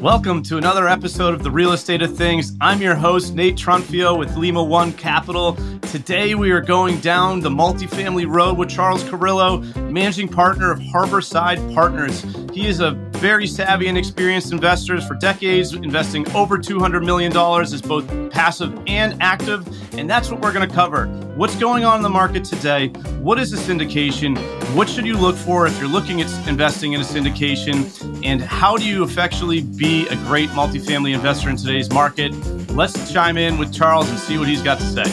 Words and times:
Welcome 0.00 0.42
to 0.44 0.56
another 0.56 0.88
episode 0.88 1.34
of 1.34 1.42
the 1.42 1.50
Real 1.50 1.72
Estate 1.72 2.00
of 2.00 2.16
Things. 2.16 2.56
I'm 2.58 2.80
your 2.80 2.94
host, 2.94 3.34
Nate 3.34 3.56
Trunfio 3.56 4.18
with 4.18 4.34
Lima 4.34 4.64
One 4.64 4.94
Capital. 4.94 5.58
Today 5.82 6.34
we 6.34 6.52
are 6.52 6.62
going 6.62 7.00
down 7.00 7.40
the 7.40 7.50
multifamily 7.50 8.26
road 8.26 8.56
with 8.56 8.70
Charles 8.70 9.04
Carillo, 9.04 9.58
managing 9.90 10.26
partner 10.26 10.72
of 10.72 10.78
Harborside 10.78 11.74
Partners. 11.74 12.24
He 12.50 12.66
is 12.66 12.80
a 12.80 12.92
very 13.12 13.46
savvy 13.46 13.88
and 13.88 13.98
experienced 13.98 14.52
investor 14.52 14.98
for 15.02 15.16
decades, 15.16 15.74
investing 15.74 16.26
over 16.34 16.56
$200 16.56 17.04
million 17.04 17.36
as 17.60 17.82
both 17.82 18.08
passive 18.30 18.72
and 18.86 19.22
active. 19.22 19.68
And 19.98 20.08
that's 20.08 20.30
what 20.30 20.40
we're 20.40 20.54
going 20.54 20.66
to 20.66 20.74
cover. 20.74 21.08
What's 21.40 21.56
going 21.56 21.86
on 21.86 21.96
in 21.96 22.02
the 22.02 22.10
market 22.10 22.44
today? 22.44 22.88
What 23.18 23.38
is 23.38 23.54
a 23.54 23.56
syndication? 23.56 24.36
What 24.74 24.90
should 24.90 25.06
you 25.06 25.16
look 25.16 25.36
for 25.36 25.66
if 25.66 25.80
you're 25.80 25.88
looking 25.88 26.20
at 26.20 26.30
investing 26.46 26.92
in 26.92 27.00
a 27.00 27.02
syndication? 27.02 28.22
And 28.22 28.42
how 28.42 28.76
do 28.76 28.84
you 28.86 29.04
effectually 29.04 29.62
be 29.62 30.06
a 30.08 30.16
great 30.16 30.50
multifamily 30.50 31.14
investor 31.14 31.48
in 31.48 31.56
today's 31.56 31.90
market? 31.90 32.34
Let's 32.72 33.10
chime 33.10 33.38
in 33.38 33.56
with 33.56 33.72
Charles 33.72 34.10
and 34.10 34.18
see 34.18 34.36
what 34.36 34.48
he's 34.48 34.60
got 34.60 34.80
to 34.80 34.84
say. 34.84 35.04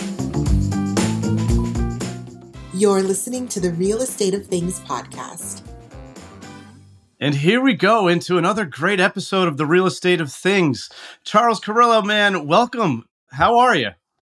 You're 2.73 3.03
listening 3.03 3.47
to 3.47 3.61
the 3.61 3.71
Real 3.71 4.01
Estate 4.01 4.33
of 4.33 4.47
Things 4.47 4.81
podcast. 4.81 5.61
And 7.21 7.35
here 7.35 7.61
we 7.61 7.73
go 7.73 8.09
into 8.09 8.37
another 8.37 8.65
great 8.65 8.99
episode 8.99 9.47
of 9.47 9.55
the 9.55 9.65
Real 9.65 9.85
Estate 9.85 10.19
of 10.19 10.33
Things. 10.33 10.89
Charles 11.23 11.61
Carillo, 11.61 12.01
man, 12.01 12.45
welcome. 12.45 13.05
How 13.27 13.57
are 13.59 13.77
you? 13.77 13.91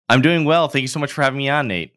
I'm 0.10 0.22
doing 0.22 0.46
well. 0.46 0.68
Thank 0.68 0.82
you 0.84 0.88
so 0.88 1.00
much 1.00 1.12
for 1.12 1.24
having 1.24 1.38
me 1.38 1.50
on, 1.50 1.68
Nate. 1.68 1.96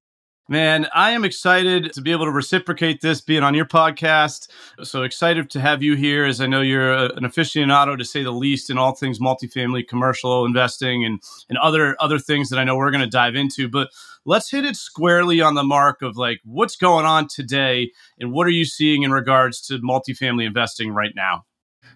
Man, 0.50 0.86
I 0.94 1.10
am 1.10 1.26
excited 1.26 1.92
to 1.92 2.00
be 2.00 2.10
able 2.10 2.24
to 2.24 2.30
reciprocate 2.30 3.02
this 3.02 3.20
being 3.20 3.42
on 3.42 3.54
your 3.54 3.66
podcast. 3.66 4.48
So 4.82 5.02
excited 5.02 5.50
to 5.50 5.60
have 5.60 5.82
you 5.82 5.94
here, 5.94 6.24
as 6.24 6.40
I 6.40 6.46
know 6.46 6.62
you're 6.62 6.90
a, 6.90 7.14
an 7.16 7.24
aficionado 7.24 7.98
to 7.98 8.04
say 8.04 8.22
the 8.22 8.30
least 8.30 8.70
in 8.70 8.78
all 8.78 8.94
things 8.94 9.18
multifamily 9.18 9.86
commercial 9.86 10.46
investing 10.46 11.04
and 11.04 11.20
and 11.50 11.58
other 11.58 11.96
other 12.00 12.18
things 12.18 12.48
that 12.48 12.58
I 12.58 12.64
know 12.64 12.76
we're 12.76 12.90
going 12.90 13.04
to 13.04 13.10
dive 13.10 13.34
into. 13.34 13.68
But 13.68 13.90
let's 14.24 14.50
hit 14.50 14.64
it 14.64 14.76
squarely 14.76 15.42
on 15.42 15.54
the 15.54 15.62
mark 15.62 16.00
of 16.00 16.16
like 16.16 16.40
what's 16.46 16.76
going 16.76 17.04
on 17.04 17.28
today 17.28 17.92
and 18.18 18.32
what 18.32 18.46
are 18.46 18.50
you 18.50 18.64
seeing 18.64 19.02
in 19.02 19.10
regards 19.10 19.60
to 19.66 19.78
multifamily 19.80 20.46
investing 20.46 20.94
right 20.94 21.12
now. 21.14 21.44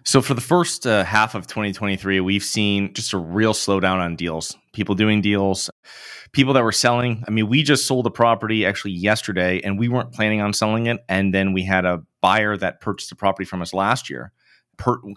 So 0.05 0.21
for 0.21 0.33
the 0.33 0.41
first 0.41 0.85
uh, 0.85 1.05
half 1.05 1.33
of 1.33 1.47
2023, 1.47 2.19
we've 2.19 2.43
seen 2.43 2.93
just 2.93 3.13
a 3.13 3.17
real 3.17 3.53
slowdown 3.53 3.99
on 3.99 4.15
deals. 4.15 4.57
People 4.73 4.95
doing 4.95 5.21
deals, 5.21 5.69
people 6.33 6.53
that 6.53 6.63
were 6.63 6.73
selling. 6.73 7.23
I 7.25 7.31
mean, 7.31 7.47
we 7.47 7.63
just 7.63 7.87
sold 7.87 8.05
a 8.05 8.11
property 8.11 8.65
actually 8.65 8.91
yesterday, 8.91 9.61
and 9.63 9.79
we 9.79 9.87
weren't 9.87 10.11
planning 10.11 10.41
on 10.41 10.51
selling 10.51 10.87
it. 10.87 11.03
And 11.07 11.33
then 11.33 11.53
we 11.53 11.63
had 11.63 11.85
a 11.85 12.03
buyer 12.21 12.57
that 12.57 12.81
purchased 12.81 13.11
the 13.11 13.15
property 13.15 13.45
from 13.45 13.61
us 13.61 13.73
last 13.73 14.09
year. 14.09 14.33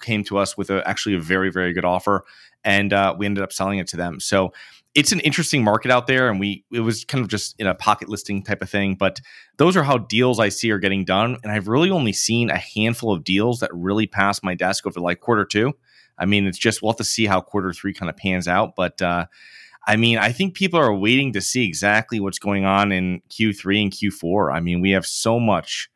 Came 0.02 0.22
to 0.24 0.38
us 0.38 0.56
with 0.56 0.70
a, 0.70 0.86
actually 0.86 1.16
a 1.16 1.20
very 1.20 1.50
very 1.50 1.72
good 1.72 1.84
offer, 1.84 2.24
and 2.62 2.92
uh, 2.92 3.14
we 3.18 3.26
ended 3.26 3.42
up 3.42 3.52
selling 3.52 3.78
it 3.78 3.88
to 3.88 3.96
them. 3.96 4.20
So 4.20 4.52
it's 4.96 5.12
an 5.12 5.20
interesting 5.20 5.62
market 5.62 5.90
out 5.90 6.06
there 6.06 6.30
and 6.30 6.40
we 6.40 6.64
it 6.72 6.80
was 6.80 7.04
kind 7.04 7.22
of 7.22 7.28
just 7.28 7.54
in 7.60 7.66
a 7.66 7.74
pocket 7.74 8.08
listing 8.08 8.42
type 8.42 8.62
of 8.62 8.70
thing 8.70 8.94
but 8.94 9.20
those 9.58 9.76
are 9.76 9.82
how 9.82 9.98
deals 9.98 10.40
i 10.40 10.48
see 10.48 10.70
are 10.70 10.78
getting 10.78 11.04
done 11.04 11.36
and 11.42 11.52
i've 11.52 11.68
really 11.68 11.90
only 11.90 12.12
seen 12.12 12.50
a 12.50 12.56
handful 12.56 13.12
of 13.12 13.22
deals 13.22 13.60
that 13.60 13.70
really 13.72 14.06
pass 14.06 14.42
my 14.42 14.54
desk 14.54 14.86
over 14.86 14.98
like 14.98 15.20
quarter 15.20 15.44
two. 15.44 15.72
I 16.18 16.24
mean 16.24 16.46
it's 16.46 16.58
just 16.58 16.82
we'll 16.82 16.92
have 16.92 16.96
to 16.96 17.04
see 17.04 17.26
how 17.26 17.42
quarter 17.42 17.74
three 17.74 17.92
kind 17.92 18.08
of 18.08 18.16
pans 18.16 18.48
out 18.48 18.74
but 18.74 19.00
uh, 19.02 19.26
i 19.86 19.96
mean 19.96 20.16
i 20.16 20.32
think 20.32 20.54
people 20.54 20.80
are 20.80 20.94
waiting 20.94 21.34
to 21.34 21.42
see 21.42 21.66
exactly 21.66 22.18
what's 22.18 22.38
going 22.38 22.64
on 22.64 22.90
in 22.90 23.20
q3 23.28 23.82
and 23.82 23.92
q4 23.92 24.52
i 24.52 24.60
mean 24.60 24.80
we 24.80 24.92
have 24.92 25.06
so 25.06 25.38
much 25.38 25.90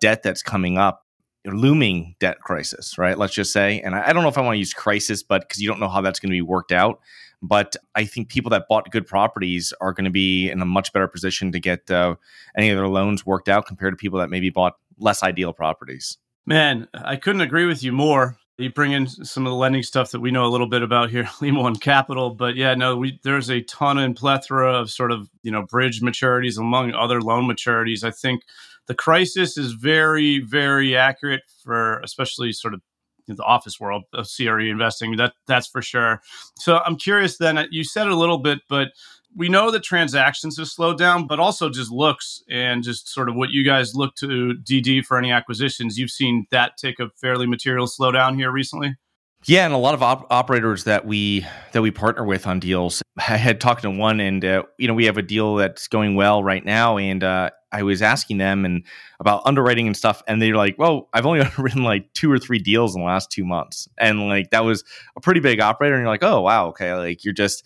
debt 0.00 0.22
that's 0.22 0.42
coming 0.42 0.76
up 0.76 1.06
looming 1.46 2.14
debt 2.20 2.38
crisis 2.40 2.98
right? 2.98 3.16
Let's 3.16 3.32
just 3.32 3.50
say 3.50 3.80
and 3.80 3.94
i, 3.94 4.08
I 4.08 4.12
don't 4.12 4.22
know 4.22 4.28
if 4.28 4.36
i 4.36 4.42
want 4.42 4.56
to 4.56 4.58
use 4.58 4.74
crisis 4.74 5.22
but 5.22 5.48
because 5.48 5.62
you 5.62 5.68
don't 5.68 5.80
know 5.80 5.88
how 5.88 6.02
that's 6.02 6.20
going 6.20 6.30
to 6.30 6.36
be 6.36 6.42
worked 6.42 6.70
out 6.70 7.00
but 7.42 7.74
I 7.94 8.04
think 8.04 8.28
people 8.28 8.50
that 8.50 8.66
bought 8.68 8.90
good 8.90 9.06
properties 9.06 9.74
are 9.80 9.92
going 9.92 10.04
to 10.04 10.10
be 10.10 10.48
in 10.48 10.62
a 10.62 10.64
much 10.64 10.92
better 10.92 11.08
position 11.08 11.50
to 11.52 11.60
get 11.60 11.90
uh, 11.90 12.14
any 12.56 12.70
of 12.70 12.76
their 12.76 12.88
loans 12.88 13.26
worked 13.26 13.48
out 13.48 13.66
compared 13.66 13.92
to 13.92 13.96
people 13.96 14.20
that 14.20 14.30
maybe 14.30 14.48
bought 14.48 14.76
less 14.98 15.22
ideal 15.22 15.52
properties. 15.52 16.18
Man, 16.46 16.88
I 16.94 17.16
couldn't 17.16 17.40
agree 17.40 17.66
with 17.66 17.82
you 17.82 17.92
more. 17.92 18.36
You 18.58 18.70
bring 18.70 18.92
in 18.92 19.08
some 19.08 19.44
of 19.44 19.50
the 19.50 19.56
lending 19.56 19.82
stuff 19.82 20.12
that 20.12 20.20
we 20.20 20.30
know 20.30 20.44
a 20.44 20.50
little 20.50 20.68
bit 20.68 20.82
about 20.82 21.10
here, 21.10 21.28
Lima 21.40 21.60
One 21.60 21.76
Capital. 21.76 22.30
But 22.30 22.54
yeah, 22.54 22.74
no, 22.74 22.96
we, 22.96 23.18
there's 23.24 23.50
a 23.50 23.62
ton 23.62 23.98
and 23.98 24.14
plethora 24.14 24.78
of 24.78 24.90
sort 24.90 25.10
of 25.10 25.28
you 25.42 25.50
know 25.50 25.62
bridge 25.62 26.00
maturities 26.00 26.58
among 26.58 26.92
other 26.92 27.20
loan 27.20 27.48
maturities. 27.48 28.04
I 28.04 28.12
think 28.12 28.42
the 28.86 28.94
crisis 28.94 29.56
is 29.56 29.72
very, 29.72 30.40
very 30.40 30.96
accurate 30.96 31.42
for 31.62 32.00
especially 32.00 32.52
sort 32.52 32.74
of 32.74 32.82
the 33.26 33.42
office 33.42 33.80
world 33.80 34.04
of 34.12 34.28
CRE 34.34 34.60
investing. 34.60 35.16
That 35.16 35.34
that's 35.46 35.66
for 35.66 35.82
sure. 35.82 36.20
So 36.56 36.78
I'm 36.84 36.96
curious. 36.96 37.38
Then 37.38 37.58
uh, 37.58 37.66
you 37.70 37.84
said 37.84 38.08
a 38.08 38.16
little 38.16 38.38
bit, 38.38 38.60
but 38.68 38.88
we 39.34 39.48
know 39.48 39.70
that 39.70 39.82
transactions 39.82 40.58
have 40.58 40.68
slowed 40.68 40.98
down, 40.98 41.26
but 41.26 41.40
also 41.40 41.70
just 41.70 41.90
looks 41.90 42.42
and 42.50 42.82
just 42.82 43.08
sort 43.08 43.28
of 43.28 43.34
what 43.34 43.50
you 43.50 43.64
guys 43.64 43.94
look 43.94 44.14
to 44.16 44.54
DD 44.62 45.04
for 45.04 45.16
any 45.16 45.32
acquisitions. 45.32 45.98
You've 45.98 46.10
seen 46.10 46.46
that 46.50 46.76
take 46.76 47.00
a 47.00 47.08
fairly 47.20 47.46
material 47.46 47.86
slowdown 47.86 48.36
here 48.36 48.50
recently. 48.50 48.96
Yeah, 49.44 49.64
and 49.64 49.74
a 49.74 49.78
lot 49.78 49.94
of 49.94 50.02
op- 50.02 50.30
operators 50.30 50.84
that 50.84 51.04
we 51.04 51.44
that 51.72 51.82
we 51.82 51.90
partner 51.90 52.24
with 52.24 52.46
on 52.46 52.60
deals. 52.60 53.02
I 53.18 53.36
had 53.36 53.60
talked 53.60 53.82
to 53.82 53.90
one, 53.90 54.20
and 54.20 54.44
uh, 54.44 54.62
you 54.78 54.86
know 54.86 54.94
we 54.94 55.06
have 55.06 55.16
a 55.16 55.22
deal 55.22 55.56
that's 55.56 55.88
going 55.88 56.14
well 56.14 56.44
right 56.44 56.64
now, 56.64 56.96
and 56.96 57.24
uh, 57.24 57.50
I 57.72 57.82
was 57.82 58.02
asking 58.02 58.38
them 58.38 58.64
and 58.64 58.84
about 59.20 59.42
underwriting 59.44 59.86
and 59.86 59.96
stuff, 59.96 60.22
and 60.28 60.40
they're 60.40 60.56
like, 60.56 60.76
"Well, 60.78 61.08
I've 61.12 61.26
only 61.26 61.42
written 61.58 61.82
like 61.82 62.12
two 62.12 62.30
or 62.30 62.38
three 62.38 62.58
deals 62.58 62.94
in 62.94 63.00
the 63.00 63.06
last 63.06 63.30
two 63.30 63.44
months," 63.44 63.88
and 63.98 64.28
like 64.28 64.50
that 64.50 64.64
was 64.64 64.84
a 65.16 65.20
pretty 65.20 65.40
big 65.40 65.60
operator, 65.60 65.94
and 65.94 66.02
you're 66.02 66.10
like, 66.10 66.22
"Oh 66.22 66.40
wow, 66.40 66.68
okay, 66.68 66.94
like 66.94 67.24
you're 67.24 67.34
just." 67.34 67.64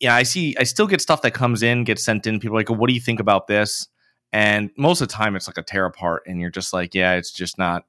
Yeah, 0.00 0.14
I 0.14 0.24
see. 0.24 0.56
I 0.58 0.64
still 0.64 0.88
get 0.88 1.00
stuff 1.00 1.22
that 1.22 1.30
comes 1.32 1.62
in, 1.62 1.84
gets 1.84 2.04
sent 2.04 2.26
in. 2.26 2.40
People 2.40 2.56
like, 2.56 2.68
"What 2.68 2.88
do 2.88 2.94
you 2.94 3.00
think 3.00 3.20
about 3.20 3.46
this?" 3.46 3.88
And 4.32 4.70
most 4.76 5.00
of 5.00 5.08
the 5.08 5.14
time, 5.14 5.36
it's 5.36 5.46
like 5.46 5.58
a 5.58 5.62
tear 5.62 5.86
apart, 5.86 6.24
and 6.26 6.40
you're 6.40 6.50
just 6.50 6.72
like, 6.72 6.94
"Yeah, 6.94 7.14
it's 7.14 7.32
just 7.32 7.58
not 7.58 7.84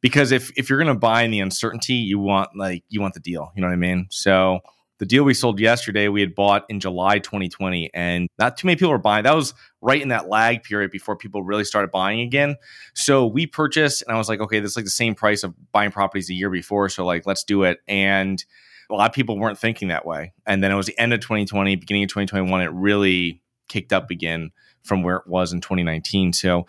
because 0.00 0.32
if 0.32 0.52
if 0.56 0.68
you're 0.68 0.82
to 0.84 0.94
buy 0.94 1.22
in 1.22 1.30
the 1.30 1.40
uncertainty, 1.40 1.94
you 1.94 2.18
want 2.18 2.50
like 2.56 2.84
you 2.88 3.00
want 3.00 3.14
the 3.14 3.20
deal. 3.20 3.52
You 3.54 3.62
know 3.62 3.68
what 3.68 3.74
I 3.74 3.76
mean? 3.76 4.06
So 4.10 4.60
the 4.98 5.06
deal 5.06 5.24
we 5.24 5.34
sold 5.34 5.60
yesterday, 5.60 6.08
we 6.08 6.20
had 6.20 6.34
bought 6.34 6.64
in 6.68 6.80
July 6.80 7.18
2020, 7.18 7.90
and 7.92 8.28
not 8.38 8.56
too 8.56 8.66
many 8.66 8.76
people 8.76 8.90
were 8.90 8.98
buying. 8.98 9.24
That 9.24 9.34
was 9.34 9.54
right 9.80 10.00
in 10.00 10.08
that 10.08 10.28
lag 10.28 10.62
period 10.62 10.90
before 10.90 11.16
people 11.16 11.42
really 11.42 11.64
started 11.64 11.90
buying 11.90 12.20
again. 12.20 12.56
So 12.94 13.26
we 13.26 13.46
purchased, 13.46 14.02
and 14.02 14.14
I 14.14 14.18
was 14.18 14.28
like, 14.28 14.40
okay, 14.40 14.60
this 14.60 14.72
is 14.72 14.76
like 14.76 14.86
the 14.86 14.90
same 14.90 15.14
price 15.14 15.42
of 15.42 15.54
buying 15.72 15.90
properties 15.90 16.30
a 16.30 16.34
year 16.34 16.50
before. 16.50 16.88
So 16.88 17.04
like, 17.04 17.26
let's 17.26 17.44
do 17.44 17.64
it. 17.64 17.80
And 17.86 18.42
a 18.90 18.94
lot 18.94 19.10
of 19.10 19.14
people 19.14 19.38
weren't 19.38 19.58
thinking 19.58 19.88
that 19.88 20.06
way. 20.06 20.32
And 20.46 20.62
then 20.62 20.70
it 20.70 20.76
was 20.76 20.86
the 20.86 20.98
end 20.98 21.12
of 21.12 21.20
2020, 21.20 21.76
beginning 21.76 22.04
of 22.04 22.08
2021, 22.08 22.62
it 22.62 22.72
really 22.72 23.42
kicked 23.68 23.92
up 23.92 24.10
again 24.10 24.50
from 24.84 25.02
where 25.02 25.16
it 25.16 25.26
was 25.26 25.52
in 25.52 25.60
2019. 25.60 26.32
So 26.32 26.66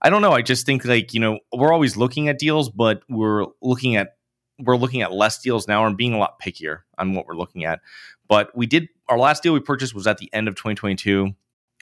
I 0.00 0.10
don't 0.10 0.22
know. 0.22 0.32
I 0.32 0.42
just 0.42 0.66
think 0.66 0.84
like, 0.84 1.12
you 1.12 1.20
know, 1.20 1.40
we're 1.52 1.72
always 1.72 1.96
looking 1.96 2.28
at 2.28 2.38
deals, 2.38 2.68
but 2.68 3.02
we're 3.08 3.46
looking 3.60 3.96
at 3.96 4.15
we're 4.58 4.76
looking 4.76 5.02
at 5.02 5.12
less 5.12 5.40
deals 5.40 5.68
now 5.68 5.86
and 5.86 5.96
being 5.96 6.14
a 6.14 6.18
lot 6.18 6.40
pickier 6.40 6.80
on 6.98 7.14
what 7.14 7.26
we're 7.26 7.36
looking 7.36 7.64
at. 7.64 7.80
But 8.28 8.56
we 8.56 8.66
did 8.66 8.88
our 9.08 9.18
last 9.18 9.42
deal 9.42 9.52
we 9.52 9.60
purchased 9.60 9.94
was 9.94 10.06
at 10.06 10.18
the 10.18 10.32
end 10.32 10.48
of 10.48 10.54
2022 10.54 11.34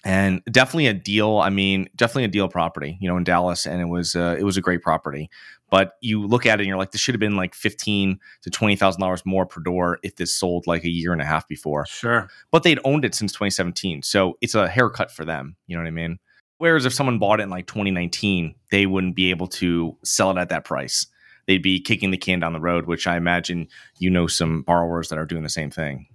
and 0.04 0.42
definitely 0.50 0.86
a 0.86 0.94
deal. 0.94 1.38
I 1.38 1.48
mean, 1.48 1.88
definitely 1.96 2.24
a 2.24 2.28
deal 2.28 2.48
property, 2.48 2.98
you 3.00 3.08
know, 3.08 3.16
in 3.16 3.24
Dallas, 3.24 3.66
and 3.66 3.80
it 3.80 3.86
was 3.86 4.14
uh, 4.14 4.36
it 4.38 4.44
was 4.44 4.56
a 4.56 4.60
great 4.60 4.82
property. 4.82 5.30
But 5.70 5.94
you 6.02 6.24
look 6.24 6.46
at 6.46 6.60
it 6.60 6.62
and 6.62 6.68
you're 6.68 6.76
like, 6.76 6.92
this 6.92 7.00
should 7.00 7.14
have 7.14 7.20
been 7.20 7.36
like 7.36 7.54
fifteen 7.54 8.20
to 8.42 8.50
twenty 8.50 8.76
thousand 8.76 9.00
dollars 9.00 9.22
more 9.24 9.46
per 9.46 9.60
door 9.62 9.98
if 10.02 10.16
this 10.16 10.32
sold 10.32 10.66
like 10.66 10.84
a 10.84 10.90
year 10.90 11.12
and 11.12 11.22
a 11.22 11.24
half 11.24 11.48
before. 11.48 11.86
Sure, 11.86 12.28
but 12.50 12.62
they'd 12.62 12.78
owned 12.84 13.04
it 13.04 13.14
since 13.14 13.32
2017, 13.32 14.02
so 14.02 14.36
it's 14.40 14.54
a 14.54 14.68
haircut 14.68 15.10
for 15.10 15.24
them. 15.24 15.56
You 15.66 15.76
know 15.76 15.82
what 15.82 15.88
I 15.88 15.92
mean? 15.92 16.18
Whereas 16.58 16.86
if 16.86 16.92
someone 16.92 17.18
bought 17.18 17.40
it 17.40 17.44
in 17.44 17.50
like 17.50 17.66
2019, 17.66 18.54
they 18.70 18.86
wouldn't 18.86 19.16
be 19.16 19.30
able 19.30 19.48
to 19.48 19.96
sell 20.04 20.30
it 20.30 20.38
at 20.38 20.50
that 20.50 20.64
price. 20.64 21.06
They'd 21.46 21.62
be 21.62 21.80
kicking 21.80 22.10
the 22.10 22.16
can 22.16 22.40
down 22.40 22.52
the 22.52 22.60
road, 22.60 22.86
which 22.86 23.06
I 23.06 23.16
imagine 23.16 23.68
you 23.98 24.10
know 24.10 24.26
some 24.26 24.62
borrowers 24.62 25.08
that 25.08 25.18
are 25.18 25.26
doing 25.26 25.42
the 25.42 25.48
same 25.48 25.70
thing. 25.70 26.06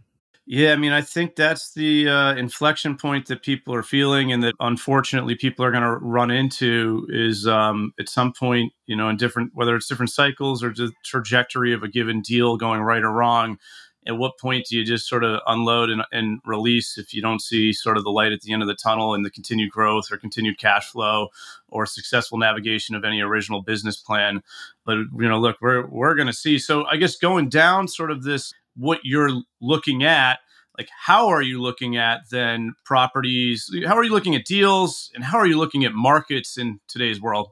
Yeah, 0.52 0.74
I 0.74 0.78
mean, 0.78 0.94
I 0.94 1.02
think 1.02 1.36
that's 1.36 1.76
the 1.76 2.10
uh, 2.10 2.34
inflection 2.34 2.98
point 2.98 3.28
that 3.28 3.44
people 3.44 3.76
are 3.76 3.84
feeling, 3.84 4.32
and 4.32 4.42
that 4.44 4.56
unfortunately 4.60 5.36
people 5.36 5.64
are 5.64 5.70
going 5.70 5.84
to 5.84 5.98
run 5.98 6.32
into 6.32 7.06
is 7.10 7.46
um, 7.46 7.94
at 8.00 8.10
some 8.10 8.34
point, 8.34 8.74
you 8.88 8.96
know, 8.96 9.10
in 9.10 9.18
different 9.18 9.52
whether 9.54 9.76
it's 9.76 9.88
different 9.88 10.10
cycles 10.10 10.64
or 10.64 10.74
the 10.74 10.92
trajectory 11.04 11.72
of 11.72 11.84
a 11.84 11.88
given 11.88 12.22
deal 12.22 12.58
going 12.58 12.82
right 12.82 13.04
or 13.04 13.12
wrong 13.12 13.60
at 14.08 14.18
what 14.18 14.38
point 14.40 14.66
do 14.68 14.78
you 14.78 14.86
just 14.86 15.08
sort 15.08 15.24
of 15.24 15.42
unload 15.46 15.90
and, 15.90 16.04
and, 16.12 16.40
release 16.46 16.98
if 16.98 17.14
you 17.14 17.22
don't 17.22 17.42
see 17.42 17.74
sort 17.74 17.98
of 17.98 18.04
the 18.04 18.10
light 18.10 18.32
at 18.32 18.42
the 18.42 18.54
end 18.54 18.62
of 18.62 18.68
the 18.68 18.76
tunnel 18.76 19.14
and 19.14 19.26
the 19.26 19.30
continued 19.30 19.72
growth 19.72 20.12
or 20.12 20.18
continued 20.18 20.58
cash 20.58 20.90
flow 20.90 21.28
or 21.68 21.86
successful 21.86 22.38
navigation 22.38 22.96
of 22.96 23.04
any 23.04 23.22
original 23.22 23.62
business 23.62 23.98
plan? 23.98 24.42
But 24.86 24.98
you 24.98 25.28
know 25.28 25.40
look 25.40 25.58
we're 25.62 25.86
we're 25.88 26.16
going 26.16 26.28
to 26.28 26.34
see. 26.34 26.58
So 26.58 26.86
i 26.86 26.98
guess 26.98 27.16
going 27.18 27.50
down 27.50 27.88
sort 27.88 28.12
of 28.12 28.24
this 28.24 28.54
what 28.76 29.00
you're 29.04 29.32
looking 29.60 30.04
at 30.04 30.40
like 30.80 30.90
how 30.98 31.28
are 31.28 31.42
you 31.42 31.62
looking 31.62 31.98
at 31.98 32.30
then 32.32 32.74
properties? 32.86 33.70
How 33.86 33.98
are 33.98 34.04
you 34.04 34.12
looking 34.12 34.34
at 34.34 34.46
deals? 34.46 35.12
And 35.14 35.24
how 35.24 35.38
are 35.38 35.46
you 35.46 35.58
looking 35.58 35.84
at 35.84 35.94
markets 35.94 36.58
in 36.58 36.80
today's 36.88 37.22
world? 37.22 37.50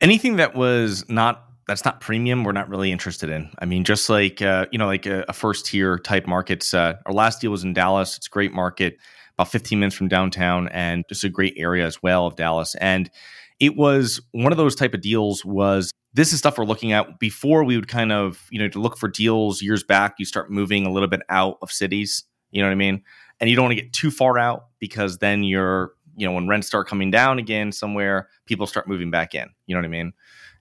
Anything 0.00 0.36
that 0.36 0.54
was 0.54 1.04
not 1.08 1.47
that's 1.68 1.84
not 1.84 2.00
premium, 2.00 2.44
we're 2.44 2.52
not 2.52 2.68
really 2.68 2.90
interested 2.90 3.28
in. 3.28 3.50
I 3.58 3.66
mean, 3.66 3.84
just 3.84 4.08
like 4.08 4.40
uh, 4.40 4.66
you 4.72 4.78
know, 4.78 4.86
like 4.86 5.06
a, 5.06 5.24
a 5.28 5.32
first 5.34 5.66
tier 5.66 5.98
type 5.98 6.26
markets. 6.26 6.72
Uh, 6.72 6.94
our 7.06 7.12
last 7.12 7.40
deal 7.40 7.50
was 7.50 7.62
in 7.62 7.74
Dallas. 7.74 8.16
It's 8.16 8.26
a 8.26 8.30
great 8.30 8.52
market, 8.52 8.96
about 9.34 9.52
15 9.52 9.78
minutes 9.78 9.94
from 9.94 10.08
downtown, 10.08 10.68
and 10.68 11.04
just 11.08 11.24
a 11.24 11.28
great 11.28 11.54
area 11.58 11.86
as 11.86 12.02
well 12.02 12.26
of 12.26 12.36
Dallas. 12.36 12.74
And 12.76 13.10
it 13.60 13.76
was 13.76 14.20
one 14.32 14.50
of 14.50 14.56
those 14.56 14.74
type 14.74 14.94
of 14.94 15.02
deals. 15.02 15.44
Was 15.44 15.92
this 16.14 16.32
is 16.32 16.38
stuff 16.38 16.56
we're 16.56 16.64
looking 16.64 16.92
at 16.92 17.18
before 17.18 17.62
we 17.64 17.76
would 17.76 17.88
kind 17.88 18.12
of 18.12 18.46
you 18.50 18.58
know 18.58 18.68
to 18.68 18.80
look 18.80 18.96
for 18.96 19.08
deals 19.08 19.60
years 19.60 19.84
back. 19.84 20.14
You 20.18 20.24
start 20.24 20.50
moving 20.50 20.86
a 20.86 20.90
little 20.90 21.08
bit 21.08 21.20
out 21.28 21.58
of 21.60 21.70
cities. 21.70 22.24
You 22.50 22.62
know 22.62 22.68
what 22.68 22.72
I 22.72 22.76
mean? 22.76 23.02
And 23.40 23.50
you 23.50 23.54
don't 23.56 23.66
want 23.66 23.76
to 23.76 23.82
get 23.82 23.92
too 23.92 24.10
far 24.10 24.38
out 24.38 24.68
because 24.78 25.18
then 25.18 25.44
you're 25.44 25.92
you 26.16 26.26
know 26.26 26.32
when 26.32 26.48
rents 26.48 26.66
start 26.66 26.88
coming 26.88 27.10
down 27.10 27.38
again 27.38 27.72
somewhere, 27.72 28.30
people 28.46 28.66
start 28.66 28.88
moving 28.88 29.10
back 29.10 29.34
in. 29.34 29.50
You 29.66 29.74
know 29.74 29.80
what 29.80 29.86
I 29.86 29.90
mean? 29.90 30.14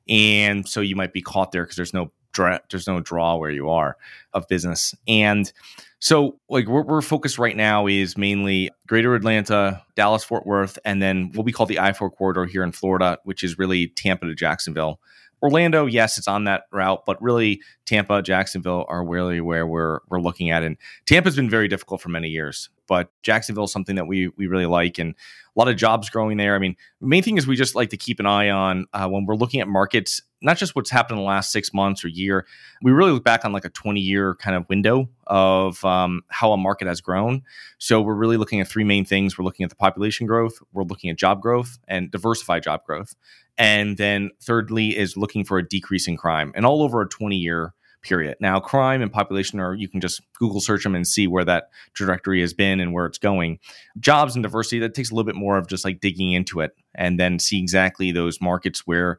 And 0.10 0.68
so 0.68 0.82
you 0.82 0.96
might 0.96 1.14
be 1.14 1.22
caught 1.22 1.52
there 1.52 1.64
because 1.64 1.76
there's 1.76 1.94
no 1.94 2.12
dra- 2.34 2.62
there's 2.70 2.88
no 2.88 3.00
draw 3.02 3.36
where 3.36 3.50
you 3.50 3.70
are 3.70 3.98
of 4.34 4.48
business. 4.48 4.94
And 5.08 5.52
so 6.00 6.40
like 6.50 6.68
we're, 6.68 6.84
we're 6.84 7.02
focused 7.02 7.40
right 7.40 7.56
now 7.56 7.88
is 7.88 8.18
mainly 8.18 8.70
greater 8.86 9.16
atlanta 9.16 9.82
dallas 9.96 10.24
fort 10.24 10.46
worth 10.46 10.78
and 10.86 11.02
then 11.02 11.32
what 11.34 11.46
we 11.46 11.52
call 11.52 11.66
the 11.66 11.78
i4 11.78 12.12
corridor 12.16 12.46
here 12.46 12.64
in 12.64 12.72
florida 12.72 13.18
which 13.24 13.44
is 13.44 13.58
really 13.58 13.88
tampa 13.88 14.26
to 14.26 14.36
jacksonville 14.36 15.00
Orlando, 15.42 15.86
yes, 15.86 16.18
it's 16.18 16.28
on 16.28 16.46
that 16.46 16.64
route, 16.72 17.06
but 17.06 17.22
really 17.22 17.62
Tampa, 17.86 18.22
Jacksonville 18.22 18.86
are 18.88 19.06
really 19.06 19.40
where 19.42 19.68
we're 19.68 20.00
we're 20.10 20.20
looking 20.20 20.50
at. 20.50 20.64
And 20.64 20.78
Tampa's 21.06 21.36
been 21.36 21.50
very 21.50 21.68
difficult 21.68 22.02
for 22.02 22.10
many 22.10 22.30
years, 22.30 22.70
but 22.88 23.12
Jacksonville 23.22 23.66
is 23.66 23.72
something 23.72 23.96
that 23.96 24.08
we 24.08 24.30
we 24.30 24.48
really 24.48 24.66
like, 24.66 24.98
and 24.98 25.12
a 25.12 25.60
lot 25.60 25.68
of 25.68 25.76
jobs 25.76 26.10
growing 26.10 26.38
there. 26.38 26.56
I 26.56 26.60
mean, 26.60 26.76
the 27.02 27.08
main 27.08 27.24
thing 27.24 27.38
is 27.38 27.46
we 27.46 27.56
just 27.56 27.76
like 27.76 27.90
to 27.90 27.98
keep 27.98 28.20
an 28.20 28.26
eye 28.26 28.50
on 28.50 28.88
uh, 28.94 29.08
when 29.08 29.26
we're 29.26 29.36
looking 29.36 29.62
at 29.62 29.68
markets, 29.68 30.22
not 30.42 30.58
just 30.58 30.76
what's 30.76 30.90
happened 30.90 31.18
in 31.18 31.24
the 31.24 31.28
last 31.28 31.52
six 31.52 31.74
months 31.74 32.04
or 32.04 32.08
year. 32.08 32.46
We 32.82 32.92
really 32.92 33.12
look 33.12 33.24
back 33.24 33.46
on 33.46 33.52
like 33.52 33.66
a 33.66 33.70
twenty 33.70 34.02
year 34.02 34.36
kind 34.36 34.56
of 34.56 34.68
window 34.70 35.10
of 35.26 35.84
um, 35.84 36.22
how 36.30 36.52
a 36.52 36.58
market 36.58 36.88
has 36.88 37.02
grown. 37.02 37.44
So 37.80 38.02
we're 38.02 38.16
really 38.16 38.38
looking 38.38 38.62
at 38.62 38.68
three 38.68 38.84
main 38.84 39.06
things. 39.06 39.38
We're 39.38 39.46
looking 39.46 39.64
at 39.64 39.70
the 39.70 39.76
population 39.76 40.28
growth, 40.28 40.60
we're 40.74 40.84
looking 40.84 41.10
at 41.10 41.18
job 41.18 41.42
growth, 41.42 41.78
and 41.88 42.12
diversified 42.12 42.64
job 42.64 42.84
growth. 42.86 43.16
And 43.58 43.98
then 43.98 44.30
thirdly 44.42 44.96
is 44.96 45.18
looking 45.18 45.44
for 45.44 45.58
a 45.58 45.68
decrease 45.68 46.08
in 46.08 46.16
crime 46.16 46.52
and 46.56 46.66
all 46.66 46.84
over 46.84 47.02
a 47.02 47.08
20 47.08 47.36
year 47.36 47.74
period. 48.08 48.38
Now, 48.40 48.60
crime 48.60 49.02
and 49.02 49.12
population 49.12 49.60
are, 49.60 49.74
you 49.74 49.88
can 49.88 50.00
just 50.00 50.22
Google 50.34 50.62
search 50.62 50.84
them 50.84 50.96
and 50.96 51.08
see 51.08 51.28
where 51.28 51.44
that 51.46 51.70
trajectory 51.94 52.42
has 52.42 52.54
been 52.54 52.80
and 52.80 52.94
where 52.94 53.06
it's 53.06 53.18
going. 53.18 53.60
Jobs 54.00 54.36
and 54.36 54.44
diversity, 54.44 54.80
that 54.80 54.94
takes 54.94 55.12
a 55.12 55.14
little 55.14 55.26
bit 55.26 55.36
more 55.36 55.58
of 55.58 55.68
just 55.68 55.84
like 55.84 56.00
digging 56.00 56.32
into 56.32 56.60
it 56.62 56.76
and 56.96 57.20
then 57.20 57.40
see 57.40 57.60
exactly 57.60 58.12
those 58.12 58.40
markets 58.40 58.86
where 58.86 59.18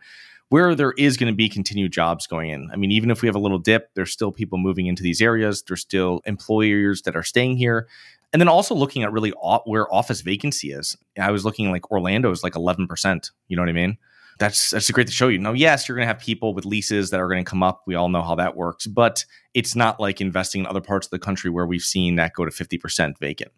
where 0.51 0.75
there 0.75 0.93
is 0.93 1.17
going 1.17 1.33
to 1.33 1.37
be 1.37 1.49
continued 1.49 1.93
jobs 1.93 2.27
going 2.27 2.51
in. 2.51 2.71
I 2.73 2.77
mean, 2.77 2.91
even 2.91 3.11
if 3.11 3.23
we 3.23 3.29
have 3.29 3.35
a 3.35 3.41
little 3.41 3.59
dip, 3.59 3.91
there's 3.95 4.13
still 4.13 4.33
people 4.33 4.59
moving 4.59 4.87
into 4.87 5.03
these 5.03 5.21
areas. 5.21 5.63
There's 5.63 5.83
still 5.83 6.21
employers 6.25 7.03
that 7.03 7.17
are 7.17 7.23
staying 7.23 7.57
here. 7.59 7.89
And 8.33 8.41
then 8.41 8.49
also 8.49 8.75
looking 8.75 9.03
at 9.03 9.13
really 9.13 9.31
where 9.65 9.93
office 9.93 10.21
vacancy 10.21 10.73
is. 10.73 10.97
I 11.19 11.31
was 11.31 11.45
looking 11.45 11.71
like 11.71 11.91
Orlando 11.91 12.31
is 12.31 12.43
like 12.43 12.55
11%. 12.55 13.31
You 13.49 13.57
know 13.57 13.63
what 13.63 13.69
I 13.69 13.73
mean? 13.73 13.99
that's 14.39 14.71
that's 14.71 14.91
great 14.91 15.09
to 15.09 15.13
show 15.13 15.29
you. 15.29 15.39
Now, 15.39 15.53
yes, 15.53 15.89
you're 15.89 15.97
going 15.97 16.07
to 16.07 16.13
have 16.13 16.21
people 16.21 16.55
with 16.55 16.65
leases 16.65 17.11
that 17.11 17.21
are 17.21 17.29
going 17.29 17.45
to 17.45 17.49
come 17.49 17.63
up. 17.63 17.83
We 17.87 17.97
all 17.97 18.09
know 18.09 18.23
how 18.23 18.37
that 18.37 18.57
works, 18.57 18.87
but 18.87 19.25
it's 19.53 19.75
not 19.75 20.01
like 20.01 20.21
investing 20.21 20.61
in 20.61 20.67
other 20.67 20.81
parts 20.81 21.07
of 21.07 21.11
the 21.11 21.19
country 21.19 21.51
where 21.51 21.67
we've 21.67 21.83
seen 21.83 22.17
that 22.17 22.35
go 22.35 22.45
to 22.45 22.51
50% 22.51 23.19
vacant, 23.19 23.51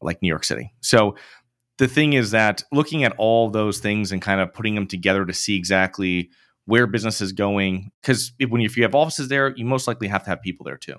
like 0.00 0.20
New 0.20 0.28
York 0.28 0.44
City. 0.44 0.72
So 0.80 1.14
the 1.78 1.88
thing 1.88 2.14
is 2.14 2.30
that 2.30 2.62
looking 2.72 3.04
at 3.04 3.14
all 3.18 3.50
those 3.50 3.78
things 3.78 4.12
and 4.12 4.22
kind 4.22 4.40
of 4.40 4.52
putting 4.52 4.74
them 4.74 4.86
together 4.86 5.24
to 5.26 5.32
see 5.32 5.56
exactly 5.56 6.30
where 6.64 6.86
business 6.86 7.20
is 7.20 7.32
going, 7.32 7.90
because 8.02 8.32
when 8.48 8.60
if 8.60 8.76
you 8.76 8.82
have 8.82 8.94
offices 8.94 9.28
there, 9.28 9.54
you 9.56 9.64
most 9.64 9.86
likely 9.86 10.08
have 10.08 10.24
to 10.24 10.30
have 10.30 10.42
people 10.42 10.64
there 10.64 10.76
too. 10.76 10.96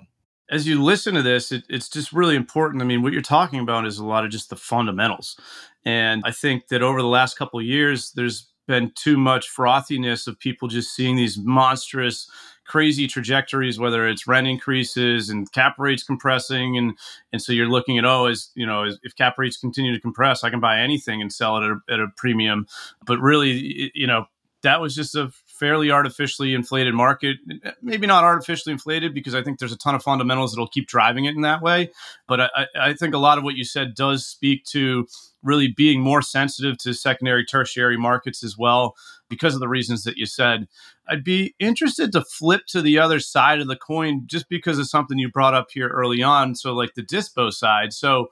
As 0.50 0.66
you 0.66 0.82
listen 0.82 1.14
to 1.14 1.22
this, 1.22 1.52
it, 1.52 1.64
it's 1.68 1.90
just 1.90 2.10
really 2.12 2.34
important. 2.34 2.82
I 2.82 2.86
mean, 2.86 3.02
what 3.02 3.12
you're 3.12 3.20
talking 3.20 3.60
about 3.60 3.86
is 3.86 3.98
a 3.98 4.06
lot 4.06 4.24
of 4.24 4.30
just 4.30 4.48
the 4.48 4.56
fundamentals, 4.56 5.38
and 5.84 6.22
I 6.24 6.30
think 6.30 6.68
that 6.68 6.82
over 6.82 7.02
the 7.02 7.08
last 7.08 7.36
couple 7.36 7.60
of 7.60 7.66
years, 7.66 8.12
there's 8.12 8.48
been 8.66 8.92
too 8.94 9.16
much 9.16 9.48
frothiness 9.54 10.26
of 10.26 10.38
people 10.38 10.68
just 10.68 10.94
seeing 10.94 11.16
these 11.16 11.38
monstrous 11.38 12.30
crazy 12.68 13.06
trajectories 13.06 13.78
whether 13.78 14.06
it's 14.06 14.26
rent 14.26 14.46
increases 14.46 15.30
and 15.30 15.50
cap 15.52 15.74
rates 15.78 16.02
compressing 16.02 16.76
and 16.76 16.92
and 17.32 17.42
so 17.42 17.52
you're 17.52 17.68
looking 17.68 17.98
at 17.98 18.04
oh 18.04 18.26
as 18.26 18.50
you 18.54 18.66
know 18.66 18.84
if 19.02 19.16
cap 19.16 19.38
rates 19.38 19.56
continue 19.56 19.92
to 19.92 20.00
compress 20.00 20.44
i 20.44 20.50
can 20.50 20.60
buy 20.60 20.78
anything 20.78 21.20
and 21.20 21.32
sell 21.32 21.56
it 21.56 21.64
at 21.64 21.70
a, 21.70 21.94
at 21.94 22.00
a 22.00 22.08
premium. 22.16 22.66
But 23.06 23.18
really 23.20 23.90
you 23.94 24.06
know 24.06 24.26
that 24.62 24.80
was 24.80 24.94
just 24.94 25.14
a 25.14 25.30
fairly 25.58 25.90
artificially 25.90 26.54
inflated 26.54 26.94
market. 26.94 27.38
Maybe 27.82 28.06
not 28.06 28.24
artificially 28.24 28.72
inflated 28.72 29.14
because 29.14 29.34
I 29.34 29.42
think 29.42 29.58
there's 29.58 29.72
a 29.72 29.78
ton 29.78 29.94
of 29.94 30.02
fundamentals 30.02 30.52
that'll 30.52 30.68
keep 30.68 30.86
driving 30.86 31.24
it 31.24 31.34
in 31.34 31.42
that 31.42 31.62
way. 31.62 31.90
But 32.26 32.40
I, 32.40 32.66
I 32.78 32.92
think 32.94 33.14
a 33.14 33.18
lot 33.18 33.38
of 33.38 33.44
what 33.44 33.56
you 33.56 33.64
said 33.64 33.94
does 33.94 34.26
speak 34.26 34.64
to 34.66 35.06
really 35.42 35.68
being 35.68 36.00
more 36.00 36.22
sensitive 36.22 36.78
to 36.78 36.92
secondary, 36.92 37.44
tertiary 37.44 37.96
markets 37.96 38.42
as 38.42 38.56
well 38.58 38.96
because 39.28 39.54
of 39.54 39.60
the 39.60 39.68
reasons 39.68 40.04
that 40.04 40.16
you 40.16 40.26
said. 40.26 40.68
I'd 41.08 41.24
be 41.24 41.54
interested 41.58 42.12
to 42.12 42.22
flip 42.22 42.66
to 42.68 42.82
the 42.82 42.98
other 42.98 43.20
side 43.20 43.60
of 43.60 43.68
the 43.68 43.76
coin 43.76 44.22
just 44.26 44.48
because 44.48 44.78
of 44.78 44.88
something 44.88 45.18
you 45.18 45.30
brought 45.30 45.54
up 45.54 45.68
here 45.72 45.88
early 45.88 46.22
on. 46.22 46.54
So, 46.54 46.74
like 46.74 46.94
the 46.94 47.02
dispo 47.02 47.52
side. 47.52 47.92
So, 47.92 48.28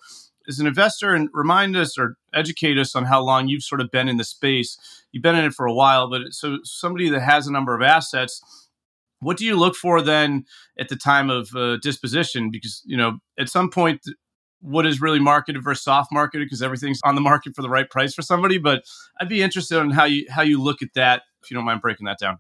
as 0.49 0.59
an 0.59 0.67
investor 0.67 1.15
and 1.15 1.29
remind 1.33 1.77
us 1.77 1.99
or 1.99 2.17
educate 2.35 2.79
us 2.79 2.95
on 2.95 3.05
how 3.05 3.23
long 3.23 3.49
you've 3.49 3.63
sort 3.63 3.81
of 3.81 3.91
been 3.91 4.09
in 4.09 4.17
the 4.17 4.25
space. 4.25 4.79
You've 5.13 5.23
been 5.23 5.37
in 5.37 5.45
it 5.45 5.55
for 5.55 5.67
a 5.67 5.75
while, 5.75 6.09
but 6.09 6.33
so 6.33 6.59
somebody 6.65 7.09
that 7.09 7.21
has 7.21 7.47
a 7.47 7.53
number 7.53 7.75
of 7.75 7.83
assets, 7.83 8.41
what 9.21 9.37
do 9.37 9.45
you 9.45 9.57
look 9.57 9.75
for 9.75 10.03
then 10.03 10.45
at 10.79 10.89
the 10.89 10.97
time 10.97 11.31
of 11.31 11.55
uh, 11.55 11.79
disposition? 11.79 12.51
Because 12.51 12.83
you 12.85 12.97
know 12.97 13.19
at 13.39 13.49
some 13.49 13.71
point, 13.71 14.01
what 14.61 14.87
is 14.87 15.01
really 15.01 15.21
marketed 15.21 15.63
versus 15.63 15.85
soft 15.85 16.13
marketed 16.13 16.47
because 16.47 16.63
everything's 16.63 17.01
on 17.05 17.15
the 17.15 17.21
market 17.21 17.55
for 17.55 17.63
the 17.63 17.71
right 17.71 17.89
price 17.89 18.15
for 18.15 18.23
somebody. 18.23 18.59
But 18.59 18.85
I'd 19.21 19.29
be 19.29 19.43
interested 19.43 19.79
in 19.79 19.91
how 19.91 20.05
you 20.05 20.27
how 20.31 20.43
you 20.43 20.63
look 20.63 20.83
at 20.83 20.89
that 20.95 21.23
if 21.43 21.51
you 21.51 21.55
don't 21.55 21.65
mind 21.65 21.81
breaking 21.81 22.07
that 22.07 22.19
down. 22.19 22.39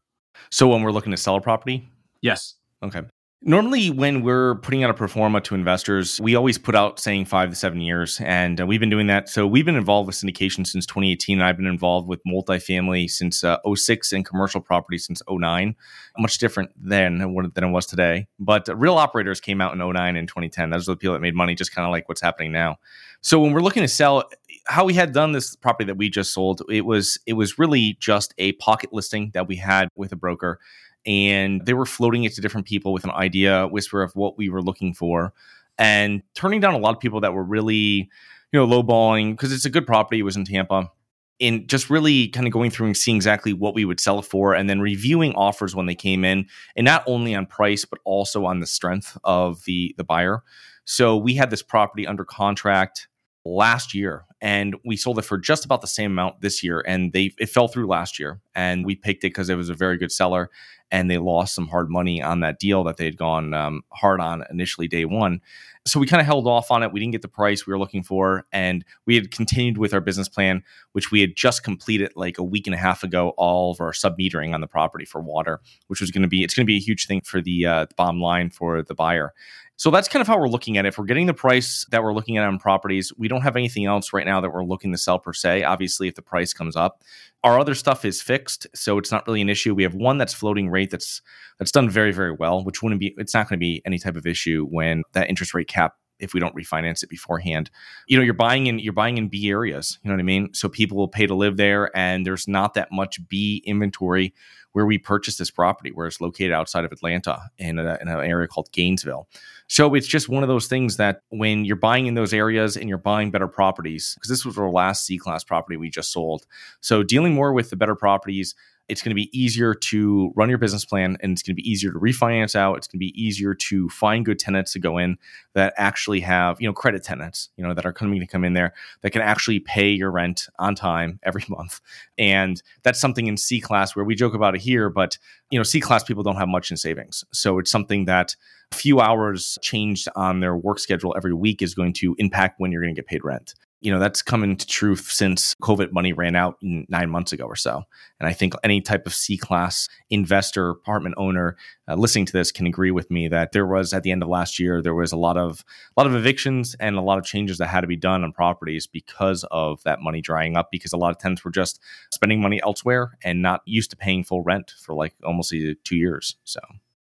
So 0.51 0.69
when 0.69 0.83
we're 0.83 0.93
looking 0.93 1.13
to 1.13 1.17
sell 1.17 1.37
a 1.37 1.41
property, 1.41 1.89
yes. 2.21 2.55
Okay. 2.83 3.03
Normally, 3.49 3.91
when 3.91 4.23
we're 4.23 4.57
putting 4.57 4.83
out 4.83 4.91
a 4.91 4.95
pro 4.95 5.07
forma 5.07 5.41
to 5.43 5.55
investors, 5.55 6.21
we 6.21 6.35
always 6.35 6.59
put 6.59 6.75
out 6.75 6.99
saying 6.99 7.27
five 7.27 7.49
to 7.51 7.55
seven 7.55 7.81
years. 7.81 8.21
And 8.25 8.61
uh, 8.61 8.67
we've 8.67 8.81
been 8.81 8.91
doing 8.91 9.07
that. 9.07 9.29
So 9.29 9.47
we've 9.47 9.65
been 9.65 9.77
involved 9.77 10.09
with 10.09 10.17
syndication 10.17 10.67
since 10.67 10.85
2018. 10.85 11.39
And 11.39 11.47
I've 11.47 11.57
been 11.57 11.69
involved 11.69 12.09
with 12.09 12.21
multifamily 12.27 13.09
since 13.09 13.45
uh, 13.45 13.59
06 13.73 14.13
and 14.13 14.27
commercial 14.27 14.61
property 14.61 14.99
since 14.99 15.23
09. 15.31 15.77
Much 16.19 16.39
different 16.39 16.73
then 16.75 17.19
than 17.19 17.63
it 17.63 17.71
was 17.71 17.87
today. 17.87 18.27
But 18.41 18.69
uh, 18.69 18.75
real 18.75 18.95
operators 18.95 19.41
came 19.41 19.61
out 19.61 19.73
in 19.73 19.79
09 19.79 20.17
and 20.17 20.27
2010. 20.27 20.71
Those 20.71 20.89
are 20.89 20.95
the 20.95 20.97
people 20.97 21.13
that 21.13 21.21
made 21.21 21.37
money, 21.37 21.55
just 21.55 21.73
kind 21.73 21.87
of 21.87 21.93
like 21.93 22.09
what's 22.09 22.21
happening 22.21 22.51
now. 22.51 22.79
So 23.21 23.39
when 23.39 23.53
we're 23.53 23.61
looking 23.61 23.85
to 23.85 23.89
sell, 23.89 24.25
how 24.67 24.85
we 24.85 24.95
had 24.95 25.13
done 25.13 25.31
this 25.31 25.55
property 25.55 25.85
that 25.85 25.97
we 25.97 26.11
just 26.11 26.35
sold, 26.35 26.63
it 26.69 26.85
was 26.85 27.17
it 27.27 27.35
was 27.35 27.61
really 27.61 27.97
just 28.01 28.35
a 28.39 28.53
pocket 28.55 28.93
listing 28.93 29.31
that 29.35 29.47
we 29.47 29.55
had 29.55 29.89
with 29.95 30.11
a 30.11 30.17
broker 30.17 30.59
and 31.07 31.65
they 31.65 31.75
were 31.75 31.87
floating 31.87 32.25
it 32.25 32.35
to 32.35 32.41
different 32.41 32.67
people 32.67 32.93
with 32.93 33.05
an 33.05 33.13
idea, 33.13 33.67
whisper 33.69 34.03
of 34.03 34.15
what 34.15 34.37
we 34.37 34.49
were 34.49 34.63
looking 34.63 34.93
for, 34.93 35.33
and 35.79 36.23
turning 36.35 36.61
down 36.61 36.75
a 36.75 36.79
lot 36.79 36.95
of 36.95 37.01
people 37.01 37.21
that 37.21 37.33
were 37.33 37.45
really, 37.45 38.11
you 38.53 38.61
know, 38.61 38.67
lowballing 38.67 39.33
because 39.33 39.53
it's 39.53 39.65
a 39.65 39.71
good 39.71 39.87
property. 39.87 40.19
It 40.19 40.25
was 40.25 40.37
in 40.37 40.45
Tampa. 40.45 40.91
And 41.39 41.69
just 41.69 41.91
really 41.91 42.29
kind 42.29 42.47
of 42.47 42.53
going 42.55 42.71
through 42.71 42.87
and 42.87 42.97
seeing 42.97 43.17
exactly 43.17 43.53
what 43.53 43.75
we 43.75 43.85
would 43.85 44.01
sell 44.01 44.19
it 44.19 44.25
for, 44.25 44.55
and 44.55 44.71
then 44.71 44.81
reviewing 44.81 45.35
offers 45.35 45.77
when 45.77 45.85
they 45.85 45.95
came 45.95 46.25
in, 46.25 46.47
and 46.75 46.87
not 46.87 47.05
only 47.07 47.35
on 47.35 47.45
price 47.45 47.85
but 47.85 47.99
also 48.05 48.47
on 48.47 48.61
the 48.61 48.67
strength 48.67 49.19
of 49.23 49.63
the 49.65 49.95
the 49.99 50.05
buyer. 50.05 50.43
So 50.87 51.15
we 51.15 51.35
had 51.35 51.51
this 51.51 51.63
property 51.63 52.07
under 52.07 52.25
contract 52.25 53.09
last 53.45 53.93
year 53.93 54.25
and 54.41 54.77
we 54.85 54.97
sold 54.97 55.19
it 55.19 55.23
for 55.23 55.39
just 55.39 55.65
about 55.65 55.81
the 55.81 55.87
same 55.87 56.13
amount 56.13 56.41
this 56.41 56.63
year 56.63 56.85
and 56.87 57.13
they 57.13 57.33
it 57.39 57.49
fell 57.49 57.69
through 57.69 57.87
last 57.87 58.19
year 58.19 58.41
and 58.55 58.85
we 58.85 58.95
picked 58.95 59.25
it 59.25 59.29
because 59.29 59.49
it 59.49 59.55
was 59.55 59.71
a 59.71 59.75
very 59.75 59.97
good 59.97 60.13
seller 60.13 60.51
and 60.91 61.11
they 61.11 61.19
lost 61.19 61.55
some 61.55 61.67
hard 61.69 61.91
money 61.91 62.23
on 62.23 62.41
that 62.41 62.59
deal 62.61 62.85
that 62.85 62.97
they 62.97 63.05
had 63.05 63.17
gone 63.17 63.55
um, 63.55 63.83
hard 63.93 64.21
on 64.21 64.45
initially 64.51 64.87
day 64.87 65.05
one. 65.05 65.41
So 65.85 65.99
we 65.99 66.07
kind 66.07 66.21
of 66.21 66.27
held 66.27 66.47
off 66.47 66.71
on 66.71 66.83
it. 66.83 66.93
We 66.93 67.01
didn't 67.01 67.13
get 67.13 67.23
the 67.23 67.29
price 67.29 67.67
we 67.67 67.73
were 67.73 67.79
looking 67.79 68.03
for 68.03 68.45
and 68.53 68.85
we 69.05 69.15
had 69.15 69.31
continued 69.31 69.79
with 69.79 69.95
our 69.95 70.01
business 70.01 70.29
plan 70.29 70.63
which 70.93 71.11
we 71.11 71.21
had 71.21 71.35
just 71.35 71.63
completed 71.63 72.13
like 72.15 72.39
a 72.39 72.45
week 72.45 72.67
and 72.67 72.75
a 72.75 72.79
half 72.79 73.03
ago 73.03 73.31
all 73.37 73.71
of 73.71 73.81
our 73.81 73.93
sub 73.93 74.19
metering 74.19 74.55
on 74.55 74.61
the 74.61 74.67
property 74.67 75.05
for 75.05 75.21
water 75.21 75.61
which 75.87 76.01
was 76.01 76.11
going 76.11 76.23
to 76.23 76.29
be 76.29 76.43
it's 76.43 76.55
going 76.55 76.65
to 76.65 76.71
be 76.71 76.77
a 76.77 76.81
huge 76.81 77.07
thing 77.07 77.21
for 77.23 77.41
the 77.41 77.67
uh, 77.67 77.87
bottom 77.97 78.21
line 78.21 78.51
for 78.51 78.83
the 78.83 78.95
buyer. 78.95 79.33
So 79.79 79.91
that's 79.91 80.09
kind 80.09 80.23
of 80.23 80.27
how 80.27 80.39
we're 80.39 80.49
looking 80.49 80.79
at 80.79 80.87
it. 80.87 80.89
If 80.89 80.99
we're 80.99 81.05
getting 81.05 81.27
the 81.27 81.35
price 81.35 81.87
that 81.91 82.03
we're 82.03 82.15
looking 82.15 82.39
at 82.39 82.45
on 82.45 82.59
properties, 82.59 83.13
we 83.17 83.29
don't 83.29 83.43
have 83.43 83.57
anything 83.57 83.85
else 83.85 84.13
right 84.13 84.26
now 84.27 84.41
that 84.41 84.53
we're 84.53 84.65
looking 84.65 84.93
to 84.93 84.99
sell 84.99 85.19
per 85.19 85.33
se. 85.33 85.63
Obviously, 85.63 86.09
if 86.09 86.15
the 86.15 86.23
price 86.23 86.53
comes 86.53 86.77
up, 86.77 87.03
our 87.43 87.59
other 87.59 87.75
stuff 87.75 88.05
is 88.05 88.21
fixed, 88.21 88.67
so 88.75 88.99
it's 88.99 89.11
not 89.11 89.27
really 89.27 89.41
an 89.41 89.49
issue. 89.49 89.75
We 89.75 89.85
have 89.85 89.95
one 89.95 90.19
that's 90.19 90.35
floating 90.35 90.69
rate 90.69 90.91
that's 90.91 91.23
that's 91.59 91.73
done 91.73 91.89
very 91.89 92.13
very 92.13 92.33
well, 92.33 92.63
which 92.65 92.83
wouldn't 92.83 93.01
be 93.01 93.15
it's 93.17 93.35
not 93.35 93.49
going 93.49 93.59
to 93.59 93.65
be 93.65 93.81
any 93.87 93.99
type 93.99 94.17
of 94.17 94.27
issue 94.27 94.67
when 94.71 95.03
that 95.13 95.31
interest 95.31 95.55
rate 95.55 95.69
cap 95.69 95.95
if 96.19 96.33
we 96.35 96.41
don't 96.41 96.55
refinance 96.55 97.03
it 97.03 97.11
beforehand. 97.11 97.71
You 98.07 98.17
know, 98.17 98.23
you're 98.25 98.35
buying 98.35 98.67
in 98.67 98.79
you're 98.79 98.93
buying 98.93 99.19
in 99.19 99.29
B 99.29 99.49
areas, 99.49 99.99
you 100.03 100.09
know 100.09 100.15
what 100.15 100.21
I 100.21 100.25
mean? 100.25 100.53
So 100.55 100.69
people 100.69 100.97
will 100.97 101.09
pay 101.09 101.27
to 101.27 101.35
live 101.35 101.57
there 101.57 101.97
and 101.97 102.27
there's 102.27 102.49
not 102.49 102.75
that 102.75 102.89
much 102.91 103.27
B 103.29 103.63
inventory 103.67 104.35
where 104.73 104.85
we 104.85 104.99
purchased 104.99 105.39
this 105.39 105.51
property, 105.51 105.91
where 105.91 106.07
it's 106.07 106.21
located 106.21 106.53
outside 106.53 106.85
of 106.85 106.93
Atlanta 106.93 107.41
in, 107.57 107.79
a, 107.79 107.97
in 108.01 108.09
an 108.09 108.21
area 108.21 108.47
called 108.47 108.71
Gainesville. 108.73 109.27
So 109.69 109.95
it's 109.95 110.07
just 110.07 110.29
one 110.29 110.43
of 110.43 110.49
those 110.49 110.69
things 110.69 110.97
that 110.97 111.23
when 111.31 111.65
you're 111.65 111.77
buying 111.77 112.07
in 112.07 112.15
those 112.15 112.33
areas 112.33 112.77
and 112.77 112.89
you're 112.89 112.99
buying 112.99 113.31
better 113.31 113.49
properties, 113.49 114.15
because 114.15 114.29
this 114.29 114.45
was 114.45 114.57
our 114.59 114.71
last 114.71 115.05
C 115.05 115.19
class 115.19 115.43
property 115.43 115.77
we 115.77 115.91
just 115.91 116.13
sold. 116.13 116.47
So 116.81 117.03
dealing 117.03 117.35
more 117.35 117.53
with 117.53 117.71
the 117.71 117.77
better 117.77 117.97
properties, 117.97 118.55
it's 118.89 119.03
going 119.03 119.11
to 119.11 119.17
be 119.17 119.31
easier 119.37 119.75
to 119.75 120.33
run 120.37 120.49
your 120.49 120.59
business 120.59 120.85
plan 120.85 121.17
and 121.21 121.33
it's 121.33 121.43
going 121.43 121.57
to 121.57 121.61
be 121.61 121.69
easier 121.69 121.93
to 121.93 121.99
refinance 121.99 122.55
out. 122.55 122.77
It's 122.77 122.87
going 122.87 122.99
to 122.99 123.05
be 123.05 123.21
easier 123.21 123.55
to 123.55 123.89
find 123.89 124.25
good 124.25 124.39
tenants 124.39 124.73
to 124.75 124.79
go 124.79 124.99
in 124.99 125.19
that 125.55 125.75
actually 125.77 126.21
have 126.21 126.61
you 126.61 126.69
know 126.69 126.73
credit 126.73 127.03
tenants 127.03 127.51
you 127.57 127.67
know 127.67 127.75
that 127.75 127.85
are 127.85 127.93
coming 127.93 128.21
to 128.21 128.27
come 128.27 128.45
in 128.45 128.53
there 128.53 128.75
that 129.03 129.11
can 129.11 129.23
actually 129.23 129.61
pay 129.61 129.91
your 129.91 130.11
rent 130.11 130.47
on 130.59 130.75
time 130.75 131.19
every 131.23 131.45
month. 131.49 131.81
And 132.17 132.63
that's 132.83 133.01
something 133.01 133.27
in 133.27 133.37
c 133.37 133.61
class 133.61 133.97
where 133.97 134.05
we 134.05 134.15
joke 134.15 134.35
about 134.35 134.55
it 134.55 134.61
here 134.61 134.89
but 134.89 135.19
you 135.51 135.59
know 135.59 135.65
c 135.65 135.81
class 135.81 136.05
people 136.05 136.23
don't 136.23 136.37
have 136.37 136.49
much 136.49 136.71
in 136.71 136.77
savings. 136.77 137.25
So 137.33 137.59
it's 137.59 137.71
something 137.71 138.05
that 138.05 138.37
a 138.73 138.75
few 138.75 139.01
hours 139.01 139.59
changed 139.63 140.09
on 140.17 140.41
their 140.41 140.57
work 140.57 140.79
schedule 140.79 141.15
every 141.17 141.35
week 141.35 141.63
is 141.63 141.75
going 141.75 141.93
to 141.95 142.15
impact 142.19 142.59
when 142.59 142.73
you're 142.73 142.83
going 142.83 142.95
to 142.95 143.01
get 143.01 143.07
paid 143.07 143.25
rent 143.25 143.55
you 143.81 143.93
know 143.93 143.99
that's 143.99 144.23
coming 144.23 144.57
to 144.57 144.67
truth 144.67 145.11
since 145.11 145.55
covid 145.63 145.93
money 145.93 146.13
ran 146.13 146.35
out 146.35 146.57
nine 146.63 147.11
months 147.11 147.33
ago 147.33 147.45
or 147.45 147.57
so. 147.57 147.83
And 148.19 148.29
i 148.29 148.33
think 148.33 148.55
any 148.65 148.81
type 148.81 149.07
of 149.07 149.15
c 149.15 149.37
class 149.37 149.89
investor 150.11 150.71
apartment 150.71 151.15
owner 151.19 151.57
uh, 151.89 151.95
listening 151.95 152.27
to 152.27 152.33
this 152.33 152.51
can 152.51 152.67
agree 152.67 152.91
with 152.91 153.11
me 153.11 153.29
that 153.29 153.53
there 153.53 153.67
was 153.67 153.93
at 153.93 154.03
the 154.03 154.11
end 154.11 154.23
of 154.23 154.29
last 154.29 154.59
year 154.59 154.81
there 154.81 154.95
was 154.95 155.13
a 155.13 155.17
lot 155.17 155.37
of 155.37 155.65
a 155.97 156.01
lot 156.01 156.07
of 156.07 156.15
evictions 156.15 156.75
and 156.81 156.97
a 156.97 157.01
lot 157.03 157.19
of 157.19 157.25
changes 157.25 157.59
that 157.59 157.69
had 157.69 157.83
to 157.83 157.87
be 157.87 157.97
done 157.97 158.25
on 158.25 158.33
properties 158.33 158.87
because 158.87 159.45
of 159.51 159.83
that 159.83 160.01
money 160.01 160.21
drying 160.21 160.57
up 160.57 160.71
because 160.71 160.93
a 160.93 160.97
lot 160.97 161.11
of 161.11 161.19
tenants 161.19 161.45
were 161.45 161.51
just 161.51 161.81
spending 162.11 162.41
money 162.41 162.61
elsewhere 162.63 163.19
and 163.23 163.43
not 163.43 163.61
used 163.67 163.91
to 163.91 163.97
paying 163.97 164.25
full 164.25 164.43
rent 164.43 164.73
for 164.81 164.95
like 164.95 165.15
almost 165.25 165.55
two 165.85 165.97
years 165.97 166.37
so. 166.45 166.61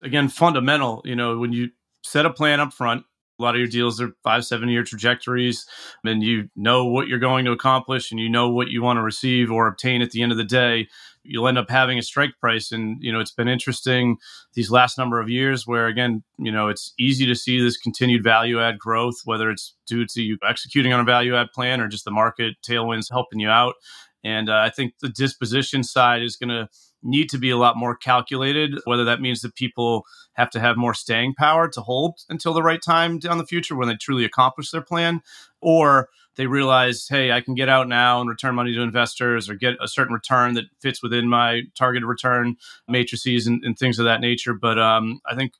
Again 0.02 0.28
fundamental 0.30 1.02
you 1.06 1.16
know 1.16 1.38
when 1.38 1.54
you 1.54 1.70
set 2.04 2.26
a 2.26 2.30
plan 2.30 2.60
up 2.60 2.74
front 2.74 3.06
a 3.40 3.44
lot 3.44 3.56
of 3.56 3.60
your 3.60 3.68
deals 3.68 4.02
are 4.02 4.12
five, 4.24 4.46
seven 4.46 4.70
year 4.70 4.84
trajectories, 4.84 5.66
and 6.04 6.24
you 6.24 6.50
know 6.56 6.86
what 6.86 7.08
you're 7.08 7.20
going 7.20 7.46
to 7.46 7.52
accomplish 7.52 8.12
and 8.12 8.20
you 8.20 8.30
know 8.30 8.50
what 8.50 8.70
you 8.70 8.82
want 8.82 8.98
to 8.98 9.04
receive 9.04 9.52
or 9.52 9.68
obtain 9.68 10.02
at 10.02 10.12
the 10.12 10.24
end 10.24 10.32
of 10.32 10.38
the 10.38 10.44
day. 10.44 10.88
You'll 11.24 11.48
end 11.48 11.58
up 11.58 11.70
having 11.70 12.00
a 12.00 12.02
strike 12.02 12.40
price. 12.40 12.72
And, 12.72 12.98
you 13.02 13.12
know, 13.12 13.20
it's 13.20 13.34
been 13.34 13.50
interesting 13.50 14.18
these 14.54 14.72
last 14.72 14.98
number 14.98 15.20
of 15.20 15.30
years 15.30 15.68
where, 15.68 15.88
again, 15.88 16.24
you 16.38 16.52
know, 16.52 16.70
it's 16.70 16.94
easy 16.98 17.26
to 17.26 17.36
see 17.36 17.62
this 17.62 17.78
continued 17.78 18.24
value 18.24 18.62
add 18.62 18.80
growth, 18.80 19.16
whether 19.26 19.52
it's 19.52 19.76
due 19.86 20.06
to 20.06 20.22
you 20.22 20.38
executing 20.48 20.94
on 20.94 21.02
a 21.02 21.04
value 21.04 21.36
add 21.36 21.52
plan 21.54 21.82
or 21.82 21.90
just 21.90 22.06
the 22.06 22.12
market 22.12 22.56
tailwinds 22.66 23.12
helping 23.12 23.40
you 23.40 23.50
out. 23.50 23.76
And 24.24 24.50
uh, 24.50 24.58
I 24.58 24.70
think 24.70 24.94
the 25.02 25.10
disposition 25.10 25.84
side 25.84 26.24
is 26.24 26.38
going 26.38 26.50
to 26.50 26.70
need 27.04 27.30
to 27.30 27.38
be 27.38 27.50
a 27.50 27.58
lot 27.58 27.78
more 27.78 27.96
calculated, 27.96 28.80
whether 28.86 29.06
that 29.06 29.22
means 29.22 29.42
that 29.42 29.56
people 29.56 30.04
have 30.34 30.50
to 30.52 30.60
have 30.60 30.78
more 30.78 30.94
staying 30.94 31.34
power 31.36 31.68
to 31.70 31.82
hold 31.82 32.20
until 32.30 32.54
the 32.54 32.64
right 32.64 32.82
time 32.82 33.20
down 33.20 33.38
the 33.38 33.46
future 33.46 33.76
when 33.76 33.88
they 33.88 33.96
truly 33.96 34.26
accomplish 34.26 34.72
their 34.72 34.82
plan, 34.82 35.22
or 35.62 36.10
they 36.36 36.48
realize, 36.48 37.08
hey, 37.08 37.32
I 37.32 37.42
can 37.42 37.56
get 37.56 37.70
out 37.70 37.88
now 37.88 38.22
and 38.22 38.30
return 38.30 38.56
money 38.56 38.74
to 38.74 38.82
investors 38.82 39.50
or 39.50 39.56
get 39.56 39.76
a 39.82 39.88
certain 39.88 40.14
return 40.14 40.54
that 40.54 40.66
fits 40.80 41.02
within 41.02 41.28
my 41.28 41.64
targeted 41.76 42.08
return 42.08 42.56
matrices 42.88 43.48
and, 43.48 43.64
and 43.64 43.78
things 43.78 44.00
of 44.00 44.06
that 44.06 44.22
nature. 44.22 44.54
But 44.54 44.78
um, 44.78 45.20
I 45.30 45.36
think 45.36 45.54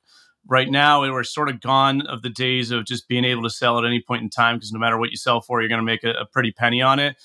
right 0.48 0.70
now 0.70 1.02
we're 1.02 1.24
sort 1.24 1.50
of 1.50 1.60
gone 1.60 2.02
of 2.06 2.22
the 2.22 2.30
days 2.30 2.70
of 2.70 2.86
just 2.86 3.08
being 3.08 3.24
able 3.24 3.42
to 3.42 3.50
sell 3.50 3.78
at 3.78 3.84
any 3.84 4.00
point 4.00 4.22
in 4.22 4.30
time 4.30 4.56
because 4.56 4.72
no 4.72 4.78
matter 4.78 4.98
what 4.98 5.10
you 5.10 5.16
sell 5.16 5.40
for, 5.40 5.60
you're 5.60 5.68
going 5.68 5.80
to 5.80 5.84
make 5.84 6.04
a, 6.04 6.12
a 6.12 6.26
pretty 6.26 6.52
penny 6.52 6.80
on 6.80 6.98
it. 6.98 7.16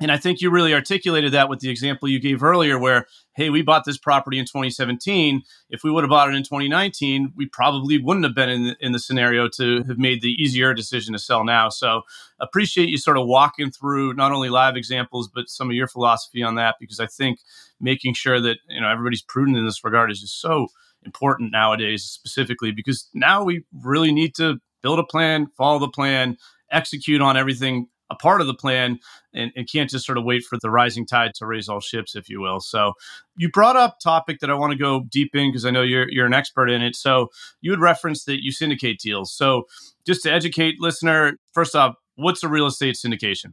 And 0.00 0.12
I 0.12 0.16
think 0.16 0.40
you 0.40 0.50
really 0.50 0.74
articulated 0.74 1.32
that 1.32 1.48
with 1.48 1.58
the 1.58 1.70
example 1.70 2.08
you 2.08 2.20
gave 2.20 2.42
earlier, 2.42 2.78
where, 2.78 3.06
hey, 3.34 3.50
we 3.50 3.62
bought 3.62 3.84
this 3.84 3.98
property 3.98 4.38
in 4.38 4.44
2017. 4.44 5.42
If 5.70 5.82
we 5.82 5.90
would 5.90 6.04
have 6.04 6.10
bought 6.10 6.28
it 6.28 6.36
in 6.36 6.44
2019, 6.44 7.32
we 7.34 7.46
probably 7.46 7.98
wouldn't 7.98 8.24
have 8.24 8.34
been 8.34 8.48
in 8.48 8.64
the, 8.64 8.76
in 8.80 8.92
the 8.92 9.00
scenario 9.00 9.48
to 9.56 9.82
have 9.84 9.98
made 9.98 10.22
the 10.22 10.30
easier 10.40 10.72
decision 10.72 11.14
to 11.14 11.18
sell 11.18 11.44
now. 11.44 11.68
So 11.68 12.02
appreciate 12.38 12.88
you 12.88 12.96
sort 12.96 13.18
of 13.18 13.26
walking 13.26 13.72
through 13.72 14.14
not 14.14 14.30
only 14.30 14.50
live 14.50 14.76
examples, 14.76 15.28
but 15.28 15.48
some 15.48 15.68
of 15.68 15.74
your 15.74 15.88
philosophy 15.88 16.44
on 16.44 16.54
that, 16.54 16.76
because 16.78 17.00
I 17.00 17.06
think 17.06 17.40
making 17.80 18.14
sure 18.14 18.40
that, 18.40 18.58
you 18.68 18.80
know, 18.80 18.88
everybody's 18.88 19.22
prudent 19.22 19.56
in 19.56 19.64
this 19.64 19.82
regard 19.82 20.12
is 20.12 20.20
just 20.20 20.40
so 20.40 20.68
important 21.04 21.50
nowadays, 21.50 22.04
specifically 22.04 22.70
because 22.70 23.08
now 23.14 23.42
we 23.42 23.64
really 23.72 24.12
need 24.12 24.34
to 24.36 24.60
build 24.80 25.00
a 25.00 25.04
plan, 25.04 25.48
follow 25.56 25.80
the 25.80 25.88
plan, 25.88 26.36
execute 26.70 27.20
on 27.20 27.36
everything 27.36 27.88
a 28.10 28.14
part 28.14 28.40
of 28.40 28.46
the 28.46 28.54
plan 28.54 28.98
and, 29.34 29.52
and, 29.54 29.68
can't 29.68 29.90
just 29.90 30.06
sort 30.06 30.16
of 30.16 30.24
wait 30.24 30.42
for 30.44 30.58
the 30.60 30.70
rising 30.70 31.06
tide 31.06 31.34
to 31.34 31.46
raise 31.46 31.68
all 31.68 31.80
ships, 31.80 32.16
if 32.16 32.28
you 32.28 32.40
will. 32.40 32.60
So 32.60 32.94
you 33.36 33.50
brought 33.50 33.76
up 33.76 33.98
topic 34.00 34.40
that 34.40 34.50
I 34.50 34.54
want 34.54 34.72
to 34.72 34.78
go 34.78 35.04
deep 35.10 35.34
in 35.34 35.50
because 35.50 35.64
I 35.64 35.70
know 35.70 35.82
you're 35.82 36.10
you're 36.10 36.26
an 36.26 36.34
expert 36.34 36.68
in 36.68 36.82
it. 36.82 36.96
So 36.96 37.28
you 37.60 37.70
had 37.70 37.80
referenced 37.80 38.26
that 38.26 38.42
you 38.42 38.52
syndicate 38.52 38.98
deals. 38.98 39.32
So 39.32 39.64
just 40.06 40.22
to 40.22 40.32
educate 40.32 40.76
listener, 40.80 41.38
first 41.52 41.76
off, 41.76 41.96
what's 42.16 42.42
a 42.42 42.48
real 42.48 42.66
estate 42.66 42.94
syndication? 42.94 43.52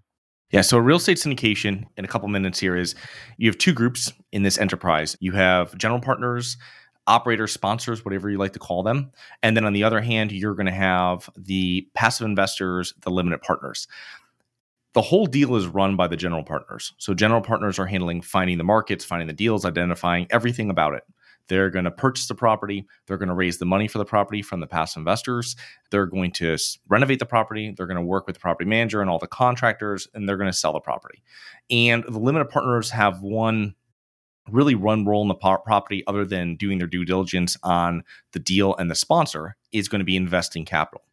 Yeah, 0.52 0.62
so 0.62 0.78
a 0.78 0.82
real 0.82 0.98
estate 0.98 1.18
syndication 1.18 1.86
in 1.98 2.06
a 2.06 2.08
couple 2.08 2.30
minutes 2.30 2.60
here 2.60 2.76
is 2.76 2.96
you 3.38 3.50
have 3.50 3.58
two 3.58 3.74
groups 3.74 4.14
in 4.32 4.44
this 4.44 4.58
enterprise. 4.58 5.18
You 5.20 5.34
have 5.34 5.76
general 5.78 6.00
partners 6.00 6.58
operators, 7.08 7.52
sponsors, 7.52 8.04
whatever 8.04 8.30
you 8.30 8.38
like 8.38 8.54
to 8.54 8.60
call 8.60 8.84
them. 8.84 9.12
And 9.44 9.56
then 9.56 9.66
on 9.66 9.74
the 9.74 9.84
other 9.84 10.02
hand, 10.02 10.32
you're 10.32 10.56
going 10.56 10.66
to 10.66 10.72
have 10.72 11.30
the 11.38 11.88
passive 11.94 12.26
investors, 12.26 12.94
the 13.02 13.12
limited 13.12 13.42
partners 13.42 13.88
the 14.96 15.02
whole 15.02 15.26
deal 15.26 15.56
is 15.56 15.68
run 15.68 15.98
by 15.98 16.08
the 16.08 16.16
general 16.16 16.44
partners. 16.44 16.94
So 16.98 17.14
general 17.14 17.42
partners 17.42 17.78
are 17.78 17.86
handling 17.86 18.22
finding 18.22 18.58
the 18.58 18.64
markets, 18.64 19.04
finding 19.04 19.28
the 19.28 19.34
deals, 19.34 19.66
identifying 19.66 20.26
everything 20.32 20.70
about 20.70 20.94
it. 20.94 21.04
They're 21.48 21.70
going 21.70 21.86
to 21.86 21.92
purchase 21.92 22.28
the 22.28 22.34
property. 22.34 22.88
They're 23.06 23.18
going 23.18 23.30
to 23.30 23.36
raise 23.36 23.60
the 23.60 23.66
money 23.66 23.88
for 23.88 23.98
the 23.98 24.06
property 24.06 24.42
from 24.42 24.62
the 24.62 24.68
past 24.68 24.98
investors. 24.98 25.56
They're 25.92 26.08
going 26.08 26.32
to 26.34 26.58
renovate 26.88 27.20
the 27.20 27.26
property. 27.26 27.74
They're 27.76 27.86
going 27.88 27.98
to 27.98 28.04
work 28.04 28.26
with 28.26 28.36
the 28.36 28.40
property 28.40 28.68
manager 28.68 29.02
and 29.02 29.10
all 29.10 29.20
the 29.20 29.28
contractors, 29.28 30.08
and 30.14 30.28
they're 30.28 30.38
going 30.38 30.52
to 30.52 30.58
sell 30.58 30.74
the 30.74 30.80
property. 30.80 31.22
And 31.70 32.04
the 32.04 32.18
limited 32.18 32.50
partners 32.50 32.90
have 32.92 33.22
one 33.22 33.76
really 34.52 34.76
run 34.76 35.06
role 35.06 35.22
in 35.22 35.28
the 35.28 35.34
property 35.36 36.04
other 36.08 36.26
than 36.26 36.56
doing 36.56 36.78
their 36.78 36.88
due 36.88 37.06
diligence 37.06 37.58
on 37.64 38.04
the 38.32 38.40
deal 38.40 38.76
and 38.76 38.90
the 38.92 38.96
sponsor 38.96 39.56
is 39.72 39.88
going 39.88 40.00
to 40.00 40.06
be 40.06 40.16
investing 40.16 40.66
capital. 40.66 41.04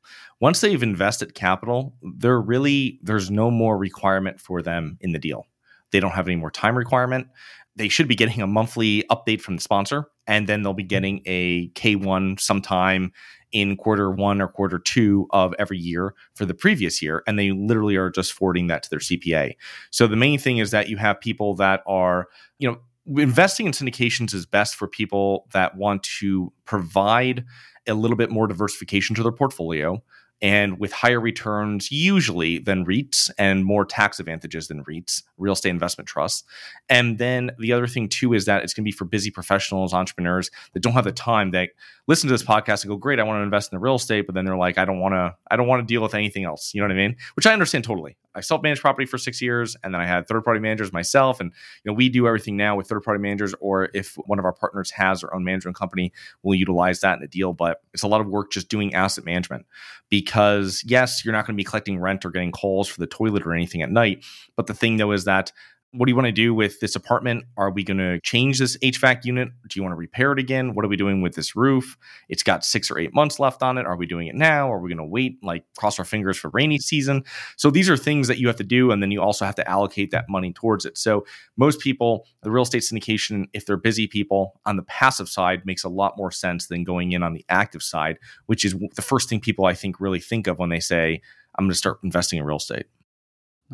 Once 0.41 0.61
they've 0.61 0.83
invested 0.83 1.35
capital, 1.35 1.95
there 2.03 2.41
really 2.41 2.99
there's 3.03 3.31
no 3.31 3.51
more 3.51 3.79
requirement 3.79 4.41
for 4.41 4.61
them 4.61 4.99
in 5.01 5.13
the 5.13 5.19
deal. 5.19 5.47
They 5.93 6.01
don't 6.01 6.13
have 6.13 6.27
any 6.27 6.37
more 6.37 6.51
time 6.51 6.77
requirement. 6.77 7.29
They 7.77 7.89
should 7.89 8.09
be 8.09 8.17
getting 8.17 8.43
a 8.43 8.47
monthly 8.47 9.05
update 9.11 9.41
from 9.41 9.57
the 9.57 9.63
sponsor 9.63 10.09
and 10.27 10.47
then 10.47 10.63
they'll 10.63 10.75
be 10.75 10.83
getting 10.83 11.23
a 11.27 11.69
K1 11.71 12.39
sometime 12.39 13.13
in 13.51 13.77
quarter 13.77 14.11
1 14.11 14.41
or 14.41 14.49
quarter 14.49 14.79
2 14.79 15.29
of 15.31 15.55
every 15.59 15.79
year 15.79 16.15
for 16.35 16.45
the 16.45 16.55
previous 16.55 17.01
year 17.01 17.23
and 17.27 17.39
they 17.39 17.51
literally 17.51 17.97
are 17.97 18.11
just 18.11 18.33
forwarding 18.33 18.67
that 18.67 18.83
to 18.83 18.91
their 18.91 18.99
CPA. 18.99 19.55
So 19.91 20.07
the 20.07 20.17
main 20.17 20.39
thing 20.39 20.59
is 20.59 20.71
that 20.71 20.89
you 20.89 20.97
have 20.99 21.21
people 21.21 21.55
that 21.57 21.83
are, 21.87 22.29
you 22.59 22.71
know, 22.71 22.79
investing 23.07 23.67
in 23.67 23.73
syndications 23.73 24.35
is 24.35 24.47
best 24.47 24.75
for 24.75 24.87
people 24.87 25.47
that 25.53 25.77
want 25.77 26.03
to 26.05 26.53
provide 26.65 27.45
a 27.87 27.95
little 27.95 28.17
bit 28.17 28.31
more 28.31 28.47
diversification 28.47 29.17
to 29.17 29.23
their 29.23 29.33
portfolio 29.33 30.03
and 30.43 30.81
with 30.81 30.93
higher 30.93 31.21
returns 31.21 31.93
usually 31.93 32.59
than 32.59 32.85
REITs 32.85 33.31
and 33.39 33.65
more 33.65 33.85
tax 33.85 34.19
advantages 34.19 34.67
than 34.67 34.83
REITs, 34.85 35.23
real 35.39 35.53
estate 35.53 35.71
investment 35.71 36.09
trusts. 36.09 36.43
And 36.89 37.19
then 37.19 37.53
the 37.61 37.73
other 37.73 37.87
thing 37.87 38.09
too 38.09 38.35
is 38.35 38.45
that 38.47 38.65
it's 38.65 38.75
going 38.75 38.83
to 38.83 38.89
be 38.89 38.93
for 38.93 39.05
busy 39.05 39.31
professionals, 39.31 39.95
entrepreneurs 39.95 40.51
that 40.73 40.83
don't 40.83 40.95
have 40.95 41.05
the 41.05 41.13
time 41.13 41.53
that 41.53 41.71
listen 42.09 42.27
to 42.27 42.35
this 42.35 42.43
podcast 42.43 42.83
and 42.83 42.91
go, 42.91 42.97
"Great, 42.97 43.21
I 43.21 43.23
want 43.23 43.39
to 43.39 43.43
invest 43.45 43.73
in 43.73 43.77
the 43.77 43.81
real 43.81 43.95
estate," 43.95 44.27
but 44.27 44.35
then 44.35 44.45
they're 44.45 44.57
like, 44.57 44.79
"I 44.79 44.85
don't 44.85 44.99
want 44.99 45.15
to, 45.15 45.35
I 45.49 45.57
don't 45.57 45.69
want 45.69 45.81
to 45.81 45.93
deal 45.93 46.03
with 46.03 46.15
anything 46.15 46.45
else." 46.45 46.75
You 46.75 46.81
know 46.81 46.89
what 46.89 46.95
I 46.95 46.97
mean? 46.97 47.17
Which 47.35 47.47
I 47.47 47.53
understand 47.53 47.85
totally. 47.85 48.17
I 48.35 48.41
self-managed 48.41 48.81
property 48.81 49.07
for 49.07 49.19
six 49.19 49.43
years, 49.43 49.77
and 49.83 49.95
then 49.95 50.01
I 50.01 50.07
had 50.07 50.27
third-party 50.27 50.61
managers 50.61 50.93
myself, 50.93 51.41
and 51.41 51.53
you 51.85 51.91
know 51.91 51.95
we 51.95 52.09
do 52.09 52.27
everything 52.27 52.57
now 52.57 52.77
with 52.77 52.89
third-party 52.89 53.21
managers, 53.21 53.55
or 53.61 53.89
if 53.95 54.15
one 54.27 54.39
of 54.39 54.45
our 54.45 54.53
partners 54.53 54.91
has 54.93 55.21
their 55.21 55.35
own 55.35 55.45
management 55.45 55.77
company, 55.77 56.13
we'll 56.43 56.59
utilize 56.59 57.01
that 57.01 57.19
in 57.19 57.25
a 57.25 57.29
deal. 57.29 57.53
But 57.53 57.83
it's 57.93 58.03
a 58.03 58.09
lot 58.09 58.21
of 58.21 58.29
work 58.29 58.53
just 58.53 58.69
doing 58.69 58.95
asset 58.95 59.25
management 59.25 59.67
because 60.09 60.83
yes, 60.87 61.25
you're 61.25 61.33
not 61.33 61.47
going 61.47 61.55
to 61.57 61.61
be 61.61 61.65
collecting 61.65 61.99
rent 61.99 62.25
or 62.25 62.31
getting 62.31 62.53
calls 62.53 62.89
for 62.89 63.01
the 63.01 63.07
toilet 63.07 63.47
or 63.47 63.55
anything 63.55 63.83
at 63.83 63.91
night. 63.91 64.25
But 64.57 64.67
the 64.67 64.75
thing 64.75 64.99
though 64.99 65.13
is 65.13 65.25
that 65.25 65.53
what 65.93 66.07
do 66.07 66.11
you 66.11 66.17
want 66.17 66.27
to 66.27 66.33
do 66.33 66.55
with 66.55 66.81
this 66.81 66.97
apartment? 66.97 67.45
Are 67.59 67.71
we 67.71 67.85
going 67.85 67.99
to 67.99 68.19
change 68.21 68.59
this 68.59 68.79
HVAC 68.79 69.27
unit? 69.27 69.51
Do 69.69 69.79
you 69.79 69.83
want 69.83 69.93
to 69.93 69.97
repair 69.99 70.33
it 70.33 70.39
again? 70.39 70.75
What 70.75 70.87
are 70.87 70.89
we 70.89 70.97
doing 70.97 71.21
with 71.21 71.35
this 71.35 71.55
roof? 71.55 71.99
It's 72.31 72.43
got 72.43 72.65
six 72.65 72.91
or 72.91 72.99
eight 72.99 73.15
months 73.15 73.39
left 73.39 73.63
on 73.63 73.77
it. 73.77 73.85
Are 73.85 73.97
we 73.97 74.07
doing 74.07 74.27
it 74.27 74.35
now? 74.35 74.73
Are 74.73 74.79
we 74.79 74.89
going 74.89 74.97
to 74.97 75.05
wait, 75.05 75.39
like 75.43 75.65
cross 75.77 75.99
our 75.99 76.07
fingers 76.07 76.39
for 76.39 76.51
rainy 76.55 76.79
season? 76.79 77.25
So 77.57 77.71
these 77.71 77.91
are 77.91 77.97
things 77.99 78.27
that 78.29 78.39
you 78.39 78.47
have 78.47 78.57
to 78.57 78.65
do. 78.65 78.91
And 78.91 79.03
then 79.03 79.11
you 79.11 79.21
also 79.21 79.45
have 79.45 79.55
to 79.57 79.69
allocate 79.69 80.13
that 80.13 80.31
money 80.31 80.55
towards 80.55 80.87
it. 80.87 80.97
So 80.97 81.27
most 81.59 81.81
people, 81.81 82.27
the 82.43 82.51
real 82.51 82.63
estate 82.63 82.83
syndication, 82.83 83.49
if 83.53 83.67
they're 83.67 83.77
busy 83.77 84.07
people 84.07 84.61
on 84.65 84.77
the 84.77 84.83
passive 84.85 85.29
side, 85.29 85.67
makes 85.67 85.85
a 85.85 85.91
lot 85.91 86.17
more 86.17 86.31
sense 86.31 86.69
than 86.69 86.85
going 86.85 87.13
in 87.13 87.23
on 87.23 87.35
the 87.35 87.45
active 87.51 87.83
side, 87.83 88.19
which 88.47 88.65
is 88.65 88.75
the 88.97 89.03
first 89.03 89.29
thing 89.29 89.41
people 89.41 89.67
I 89.67 89.75
think 89.75 90.01
really 90.01 90.21
think 90.21 90.47
of 90.47 90.59
when 90.59 90.71
they 90.71 90.81
say, 90.81 91.21
I'm 91.59 91.67
going 91.67 91.73
to 91.73 91.77
start 91.77 91.99
investing 92.03 92.39
in 92.39 92.47
real 92.47 92.57
estate. 92.57 92.87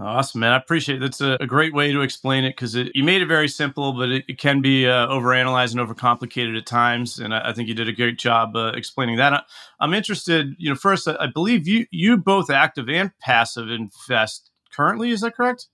Awesome, 0.00 0.40
man. 0.40 0.52
I 0.52 0.56
appreciate 0.56 0.96
it. 0.96 1.00
That's 1.00 1.20
a, 1.20 1.36
a 1.40 1.46
great 1.46 1.74
way 1.74 1.90
to 1.90 2.02
explain 2.02 2.44
it 2.44 2.50
because 2.50 2.74
you 2.74 3.02
made 3.02 3.20
it 3.20 3.26
very 3.26 3.48
simple, 3.48 3.94
but 3.94 4.10
it, 4.10 4.24
it 4.28 4.38
can 4.38 4.60
be 4.60 4.86
uh, 4.86 5.08
overanalyzed 5.08 5.76
and 5.76 5.80
overcomplicated 5.80 6.56
at 6.56 6.66
times. 6.66 7.18
And 7.18 7.34
I, 7.34 7.48
I, 7.48 7.52
think 7.52 7.68
you 7.68 7.74
did 7.74 7.88
a 7.88 7.92
great 7.92 8.18
job 8.18 8.54
uh, 8.54 8.72
explaining 8.76 9.16
that. 9.16 9.32
I, 9.32 9.42
am 9.80 9.94
interested, 9.94 10.54
you 10.58 10.68
know, 10.68 10.76
first, 10.76 11.08
I, 11.08 11.16
I 11.18 11.26
believe 11.26 11.66
you 11.66 11.86
you 11.90 12.16
both 12.16 12.48
active 12.48 12.88
and 12.88 13.10
passive 13.18 13.70
invest 13.70 14.50
currently. 14.72 15.10
Is 15.10 15.22
that 15.22 15.34
correct? 15.34 15.66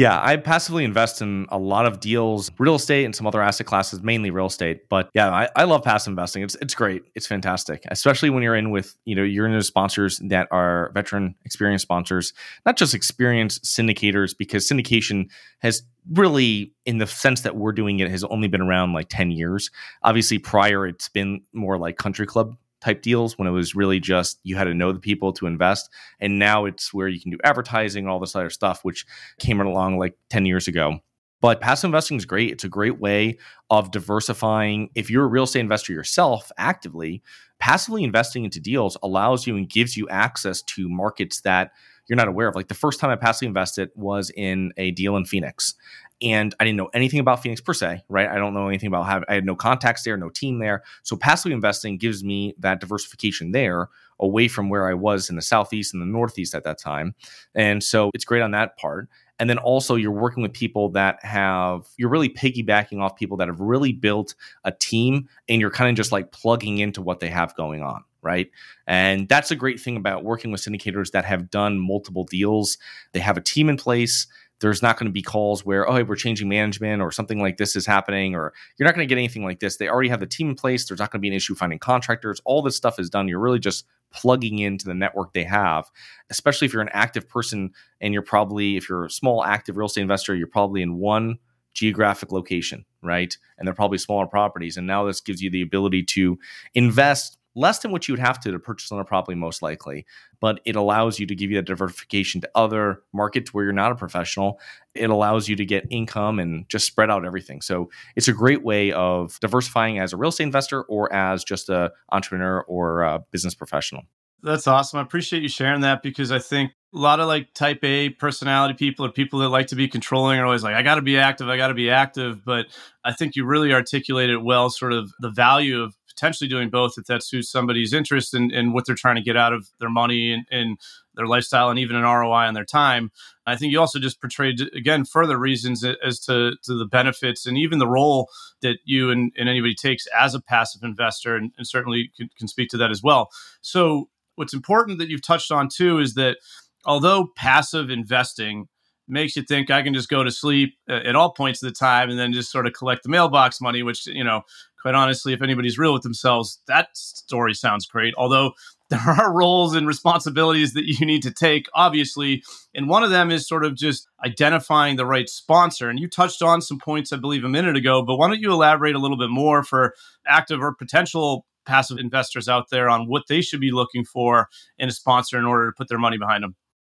Yeah, 0.00 0.18
I 0.18 0.38
passively 0.38 0.84
invest 0.84 1.20
in 1.20 1.44
a 1.50 1.58
lot 1.58 1.84
of 1.84 2.00
deals, 2.00 2.50
real 2.58 2.76
estate 2.76 3.04
and 3.04 3.14
some 3.14 3.26
other 3.26 3.42
asset 3.42 3.66
classes, 3.66 4.02
mainly 4.02 4.30
real 4.30 4.46
estate. 4.46 4.88
But 4.88 5.10
yeah, 5.12 5.28
I, 5.28 5.50
I 5.54 5.64
love 5.64 5.84
passive 5.84 6.12
investing. 6.12 6.42
It's 6.42 6.54
it's 6.62 6.74
great. 6.74 7.02
It's 7.14 7.26
fantastic, 7.26 7.82
especially 7.90 8.30
when 8.30 8.42
you're 8.42 8.56
in 8.56 8.70
with 8.70 8.96
you 9.04 9.14
know 9.14 9.22
you're 9.22 9.46
in 9.46 9.54
with 9.54 9.66
sponsors 9.66 10.18
that 10.30 10.48
are 10.50 10.90
veteran, 10.94 11.34
experienced 11.44 11.82
sponsors, 11.82 12.32
not 12.64 12.78
just 12.78 12.94
experienced 12.94 13.64
syndicators, 13.64 14.34
because 14.34 14.66
syndication 14.66 15.28
has 15.58 15.82
really 16.10 16.72
in 16.86 16.96
the 16.96 17.06
sense 17.06 17.42
that 17.42 17.56
we're 17.56 17.72
doing 17.72 18.00
it 18.00 18.10
has 18.10 18.24
only 18.24 18.48
been 18.48 18.62
around 18.62 18.94
like 18.94 19.06
10 19.10 19.30
years 19.30 19.70
obviously 20.02 20.38
prior 20.38 20.86
it's 20.86 21.10
been 21.10 21.42
more 21.52 21.76
like 21.76 21.98
country 21.98 22.24
club 22.24 22.56
type 22.80 23.02
deals 23.02 23.38
when 23.38 23.46
it 23.46 23.52
was 23.52 23.74
really 23.74 24.00
just 24.00 24.40
you 24.42 24.56
had 24.56 24.64
to 24.64 24.74
know 24.74 24.92
the 24.92 25.00
people 25.00 25.32
to 25.34 25.46
invest. 25.46 25.90
And 26.20 26.38
now 26.38 26.64
it's 26.64 26.92
where 26.92 27.08
you 27.08 27.20
can 27.20 27.30
do 27.30 27.38
advertising, 27.44 28.06
all 28.06 28.20
this 28.20 28.34
other 28.34 28.50
stuff, 28.50 28.84
which 28.84 29.06
came 29.38 29.60
along 29.60 29.98
like 29.98 30.16
10 30.30 30.46
years 30.46 30.68
ago. 30.68 31.00
But 31.40 31.60
passive 31.60 31.88
investing 31.88 32.18
is 32.18 32.26
great. 32.26 32.50
It's 32.50 32.64
a 32.64 32.68
great 32.68 33.00
way 33.00 33.38
of 33.70 33.90
diversifying. 33.90 34.90
If 34.94 35.10
you're 35.10 35.24
a 35.24 35.28
real 35.28 35.44
estate 35.44 35.60
investor 35.60 35.92
yourself 35.92 36.52
actively, 36.58 37.22
passively 37.58 38.04
investing 38.04 38.44
into 38.44 38.60
deals 38.60 38.96
allows 39.02 39.46
you 39.46 39.56
and 39.56 39.68
gives 39.68 39.96
you 39.96 40.08
access 40.10 40.60
to 40.62 40.88
markets 40.88 41.40
that 41.42 41.72
you're 42.08 42.16
not 42.16 42.28
aware 42.28 42.48
of. 42.48 42.56
Like 42.56 42.68
the 42.68 42.74
first 42.74 43.00
time 43.00 43.10
I 43.10 43.16
passively 43.16 43.48
invested 43.48 43.90
was 43.94 44.30
in 44.36 44.72
a 44.76 44.90
deal 44.90 45.16
in 45.16 45.24
Phoenix 45.24 45.74
and 46.22 46.54
I 46.60 46.64
didn't 46.64 46.76
know 46.76 46.90
anything 46.92 47.20
about 47.20 47.42
Phoenix 47.42 47.60
per 47.60 47.72
se, 47.72 48.02
right? 48.08 48.28
I 48.28 48.36
don't 48.36 48.54
know 48.54 48.68
anything 48.68 48.88
about 48.88 49.06
how 49.06 49.22
I 49.28 49.34
had 49.34 49.46
no 49.46 49.56
contacts 49.56 50.02
there, 50.02 50.16
no 50.16 50.28
team 50.28 50.58
there. 50.58 50.82
So 51.02 51.16
passively 51.16 51.52
investing 51.52 51.96
gives 51.96 52.22
me 52.22 52.54
that 52.58 52.80
diversification 52.80 53.52
there 53.52 53.88
away 54.18 54.48
from 54.48 54.68
where 54.68 54.88
I 54.88 54.94
was 54.94 55.30
in 55.30 55.36
the 55.36 55.42
southeast 55.42 55.94
and 55.94 56.02
the 56.02 56.06
northeast 56.06 56.54
at 56.54 56.64
that 56.64 56.78
time. 56.78 57.14
And 57.54 57.82
so 57.82 58.10
it's 58.14 58.24
great 58.24 58.42
on 58.42 58.50
that 58.50 58.76
part. 58.76 59.08
And 59.38 59.48
then 59.48 59.56
also 59.56 59.94
you're 59.94 60.12
working 60.12 60.42
with 60.42 60.52
people 60.52 60.90
that 60.90 61.24
have 61.24 61.86
you're 61.96 62.10
really 62.10 62.28
piggybacking 62.28 63.00
off 63.00 63.16
people 63.16 63.38
that 63.38 63.48
have 63.48 63.58
really 63.58 63.92
built 63.92 64.34
a 64.64 64.72
team 64.72 65.28
and 65.48 65.60
you're 65.60 65.70
kind 65.70 65.88
of 65.88 65.96
just 65.96 66.12
like 66.12 66.30
plugging 66.30 66.78
into 66.78 67.00
what 67.00 67.20
they 67.20 67.28
have 67.28 67.54
going 67.56 67.82
on 67.82 68.04
right? 68.22 68.50
And 68.86 69.28
that's 69.28 69.50
a 69.50 69.56
great 69.56 69.80
thing 69.80 69.96
about 69.96 70.24
working 70.24 70.50
with 70.50 70.60
syndicators 70.60 71.12
that 71.12 71.24
have 71.24 71.50
done 71.50 71.78
multiple 71.78 72.24
deals. 72.24 72.78
They 73.12 73.20
have 73.20 73.36
a 73.36 73.40
team 73.40 73.68
in 73.68 73.76
place 73.76 74.26
there's 74.60 74.82
not 74.82 74.98
going 74.98 75.06
to 75.06 75.12
be 75.12 75.22
calls 75.22 75.64
where 75.64 75.88
oh 75.88 75.96
hey, 75.96 76.02
we're 76.02 76.16
changing 76.16 76.48
management 76.48 77.02
or 77.02 77.10
something 77.10 77.40
like 77.40 77.56
this 77.56 77.76
is 77.76 77.86
happening 77.86 78.34
or 78.34 78.52
you're 78.78 78.86
not 78.86 78.94
going 78.94 79.06
to 79.06 79.12
get 79.12 79.18
anything 79.18 79.44
like 79.44 79.60
this. 79.60 79.76
They 79.76 79.88
already 79.88 80.08
have 80.08 80.20
the 80.20 80.26
team 80.26 80.50
in 80.50 80.54
place. 80.54 80.86
There's 80.86 81.00
not 81.00 81.10
going 81.10 81.20
to 81.20 81.22
be 81.22 81.28
an 81.28 81.34
issue 81.34 81.54
finding 81.54 81.78
contractors. 81.78 82.40
All 82.44 82.62
this 82.62 82.76
stuff 82.76 82.98
is 82.98 83.10
done. 83.10 83.28
You're 83.28 83.40
really 83.40 83.58
just 83.58 83.86
plugging 84.12 84.58
into 84.58 84.86
the 84.86 84.94
network 84.94 85.32
they 85.32 85.44
have 85.44 85.88
especially 86.30 86.66
if 86.66 86.72
you're 86.72 86.82
an 86.82 86.88
active 86.92 87.28
person 87.28 87.70
and 88.00 88.12
you're 88.12 88.24
probably 88.24 88.76
if 88.76 88.88
you're 88.88 89.04
a 89.04 89.10
small 89.10 89.44
active 89.44 89.76
real 89.76 89.86
estate 89.86 90.00
investor 90.00 90.34
you're 90.34 90.48
probably 90.48 90.82
in 90.82 90.96
one 90.96 91.38
geographic 91.74 92.32
location 92.32 92.84
right? 93.02 93.36
And 93.58 93.66
they're 93.66 93.74
probably 93.74 93.98
smaller 93.98 94.26
properties. 94.26 94.76
And 94.76 94.86
now 94.86 95.04
this 95.04 95.20
gives 95.20 95.42
you 95.42 95.50
the 95.50 95.62
ability 95.62 96.04
to 96.04 96.38
invest 96.74 97.38
less 97.54 97.80
than 97.80 97.90
what 97.90 98.06
you 98.06 98.12
would 98.12 98.20
have 98.20 98.38
to 98.40 98.50
to 98.50 98.58
purchase 98.58 98.92
on 98.92 99.00
a 99.00 99.04
property 99.04 99.36
most 99.36 99.62
likely 99.62 100.06
but 100.40 100.60
it 100.64 100.74
allows 100.74 101.18
you 101.18 101.26
to 101.26 101.34
give 101.34 101.50
you 101.50 101.56
that 101.56 101.66
diversification 101.66 102.40
to 102.40 102.50
other 102.54 103.02
markets 103.12 103.52
where 103.52 103.64
you're 103.64 103.72
not 103.72 103.92
a 103.92 103.94
professional. 103.94 104.58
It 104.94 105.10
allows 105.10 105.48
you 105.48 105.56
to 105.56 105.64
get 105.64 105.86
income 105.90 106.38
and 106.38 106.68
just 106.68 106.86
spread 106.86 107.10
out 107.10 107.24
everything. 107.24 107.60
So 107.60 107.90
it's 108.16 108.28
a 108.28 108.32
great 108.32 108.64
way 108.64 108.90
of 108.92 109.38
diversifying 109.40 109.98
as 109.98 110.12
a 110.12 110.16
real 110.16 110.30
estate 110.30 110.44
investor 110.44 110.82
or 110.82 111.12
as 111.12 111.44
just 111.44 111.68
a 111.68 111.92
entrepreneur 112.10 112.62
or 112.62 113.02
a 113.02 113.20
business 113.30 113.54
professional. 113.54 114.02
That's 114.42 114.66
awesome. 114.66 114.98
I 114.98 115.02
appreciate 115.02 115.42
you 115.42 115.50
sharing 115.50 115.82
that 115.82 116.02
because 116.02 116.32
i 116.32 116.38
think 116.38 116.72
a 116.94 116.98
lot 116.98 117.20
of 117.20 117.28
like 117.28 117.54
type 117.54 117.84
A 117.84 118.08
personality 118.08 118.74
people 118.74 119.06
or 119.06 119.12
people 119.12 119.40
that 119.40 119.48
like 119.48 119.68
to 119.68 119.76
be 119.76 119.86
controlling 119.86 120.40
are 120.40 120.44
always 120.44 120.64
like, 120.64 120.74
I 120.74 120.82
got 120.82 120.96
to 120.96 121.02
be 121.02 121.18
active, 121.18 121.48
I 121.48 121.56
got 121.56 121.68
to 121.68 121.74
be 121.74 121.90
active. 121.90 122.44
But 122.44 122.66
I 123.04 123.12
think 123.12 123.36
you 123.36 123.44
really 123.44 123.72
articulated 123.72 124.42
well, 124.42 124.70
sort 124.70 124.92
of 124.92 125.12
the 125.20 125.30
value 125.30 125.82
of 125.82 125.96
potentially 126.20 126.48
doing 126.48 126.68
both 126.68 126.94
if 126.98 127.06
that 127.06 127.22
suits 127.22 127.50
somebody's 127.50 127.94
interest 127.94 128.34
and 128.34 128.52
in, 128.52 128.58
in, 128.58 128.72
what 128.72 128.84
they're 128.84 128.94
trying 128.94 129.16
to 129.16 129.22
get 129.22 129.36
out 129.36 129.52
of 129.52 129.68
their 129.78 129.88
money 129.88 130.32
and, 130.32 130.44
and, 130.50 130.78
their 131.16 131.26
lifestyle 131.26 131.70
and 131.70 131.78
even 131.78 131.96
an 131.96 132.04
ROI 132.04 132.46
on 132.46 132.54
their 132.54 132.64
time. 132.64 133.10
I 133.44 133.56
think 133.56 133.72
you 133.72 133.80
also 133.80 133.98
just 133.98 134.20
portrayed 134.20 134.60
again 134.74 135.04
further 135.04 135.36
reasons 135.36 135.84
as 135.84 136.20
to, 136.20 136.52
to 136.62 136.78
the 136.78 136.86
benefits 136.86 137.46
and 137.46 137.58
even 137.58 137.80
the 137.80 137.88
role 137.88 138.30
that 138.62 138.78
you 138.84 139.10
and, 139.10 139.32
and 139.36 139.48
anybody 139.48 139.74
takes 139.74 140.06
as 140.18 140.34
a 140.34 140.40
passive 140.40 140.82
investor 140.84 141.34
and, 141.34 141.50
and 141.58 141.66
certainly 141.66 142.12
can, 142.16 142.30
can 142.38 142.46
speak 142.46 142.70
to 142.70 142.76
that 142.76 142.92
as 142.92 143.02
well. 143.02 143.28
So 143.60 144.08
what's 144.36 144.54
important 144.54 144.98
that 144.98 145.08
you've 145.08 145.26
touched 145.26 145.50
on 145.50 145.68
too 145.68 145.98
is 145.98 146.14
that 146.14 146.38
although 146.84 147.26
passive 147.36 147.90
investing 147.90 148.68
makes 149.10 149.36
you 149.36 149.42
think 149.42 149.70
I 149.70 149.82
can 149.82 149.94
just 149.94 150.08
go 150.08 150.22
to 150.22 150.30
sleep 150.30 150.74
uh, 150.88 151.00
at 151.04 151.16
all 151.16 151.32
points 151.32 151.62
of 151.62 151.68
the 151.68 151.74
time 151.74 152.10
and 152.10 152.18
then 152.18 152.32
just 152.32 152.50
sort 152.50 152.66
of 152.66 152.72
collect 152.72 153.02
the 153.02 153.08
mailbox 153.08 153.60
money, 153.60 153.82
which, 153.82 154.06
you 154.06 154.24
know, 154.24 154.42
quite 154.80 154.94
honestly, 154.94 155.32
if 155.32 155.42
anybody's 155.42 155.78
real 155.78 155.92
with 155.92 156.02
themselves, 156.02 156.60
that 156.66 156.88
story 156.94 157.54
sounds 157.54 157.86
great. 157.86 158.14
Although 158.16 158.52
there 158.90 159.00
are 159.00 159.32
roles 159.32 159.76
and 159.76 159.86
responsibilities 159.86 160.72
that 160.72 160.86
you 160.86 161.06
need 161.06 161.22
to 161.22 161.30
take, 161.30 161.68
obviously. 161.74 162.42
And 162.74 162.88
one 162.88 163.04
of 163.04 163.10
them 163.10 163.30
is 163.30 163.46
sort 163.46 163.64
of 163.64 163.76
just 163.76 164.08
identifying 164.24 164.96
the 164.96 165.06
right 165.06 165.28
sponsor. 165.28 165.88
And 165.88 165.98
you 166.00 166.08
touched 166.08 166.42
on 166.42 166.60
some 166.60 166.78
points, 166.80 167.12
I 167.12 167.16
believe, 167.16 167.44
a 167.44 167.48
minute 167.48 167.76
ago, 167.76 168.02
but 168.02 168.16
why 168.16 168.28
don't 168.28 168.40
you 168.40 168.52
elaborate 168.52 168.96
a 168.96 168.98
little 168.98 169.18
bit 169.18 169.30
more 169.30 169.62
for 169.62 169.94
active 170.26 170.60
or 170.60 170.74
potential 170.74 171.46
passive 171.66 171.98
investors 171.98 172.48
out 172.48 172.70
there 172.70 172.88
on 172.88 173.06
what 173.06 173.24
they 173.28 173.40
should 173.40 173.60
be 173.60 173.70
looking 173.70 174.04
for 174.04 174.48
in 174.78 174.88
a 174.88 174.92
sponsor 174.92 175.38
in 175.38 175.44
order 175.44 175.66
to 175.66 175.74
put 175.76 175.88
their 175.88 175.98
money 175.98 176.18
behind 176.18 176.42
them? 176.42 176.56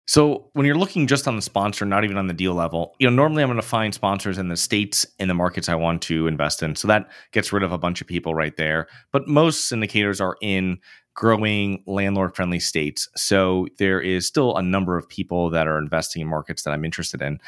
So 0.06 0.50
when 0.54 0.66
you're 0.66 0.74
looking 0.74 1.06
just 1.06 1.28
on 1.28 1.36
the 1.36 1.42
sponsor, 1.42 1.84
not 1.84 2.02
even 2.04 2.16
on 2.16 2.26
the 2.26 2.34
deal 2.34 2.54
level, 2.54 2.96
you 2.98 3.08
know, 3.08 3.14
normally 3.14 3.42
I'm 3.42 3.48
going 3.48 3.60
to 3.60 3.66
find 3.66 3.94
sponsors 3.94 4.38
in 4.38 4.48
the 4.48 4.56
states 4.56 5.06
in 5.18 5.28
the 5.28 5.34
markets 5.34 5.68
I 5.68 5.76
want 5.76 6.02
to 6.02 6.26
invest 6.26 6.62
in. 6.62 6.74
So 6.74 6.88
that 6.88 7.08
gets 7.32 7.52
rid 7.52 7.62
of 7.62 7.70
a 7.70 7.78
bunch 7.78 8.00
of 8.00 8.08
people 8.08 8.34
right 8.34 8.56
there. 8.56 8.88
But 9.12 9.28
most 9.28 9.70
syndicators 9.70 10.20
are 10.20 10.36
in 10.42 10.78
growing 11.14 11.82
landlord 11.86 12.34
friendly 12.34 12.60
states. 12.60 13.08
So 13.16 13.66
there 13.78 14.00
is 14.00 14.26
still 14.26 14.56
a 14.56 14.62
number 14.62 14.96
of 14.96 15.08
people 15.08 15.50
that 15.50 15.66
are 15.66 15.78
investing 15.78 16.22
in 16.22 16.28
markets 16.28 16.62
that 16.62 16.70
I'm 16.70 16.84
interested 16.84 17.20
in. 17.20 17.40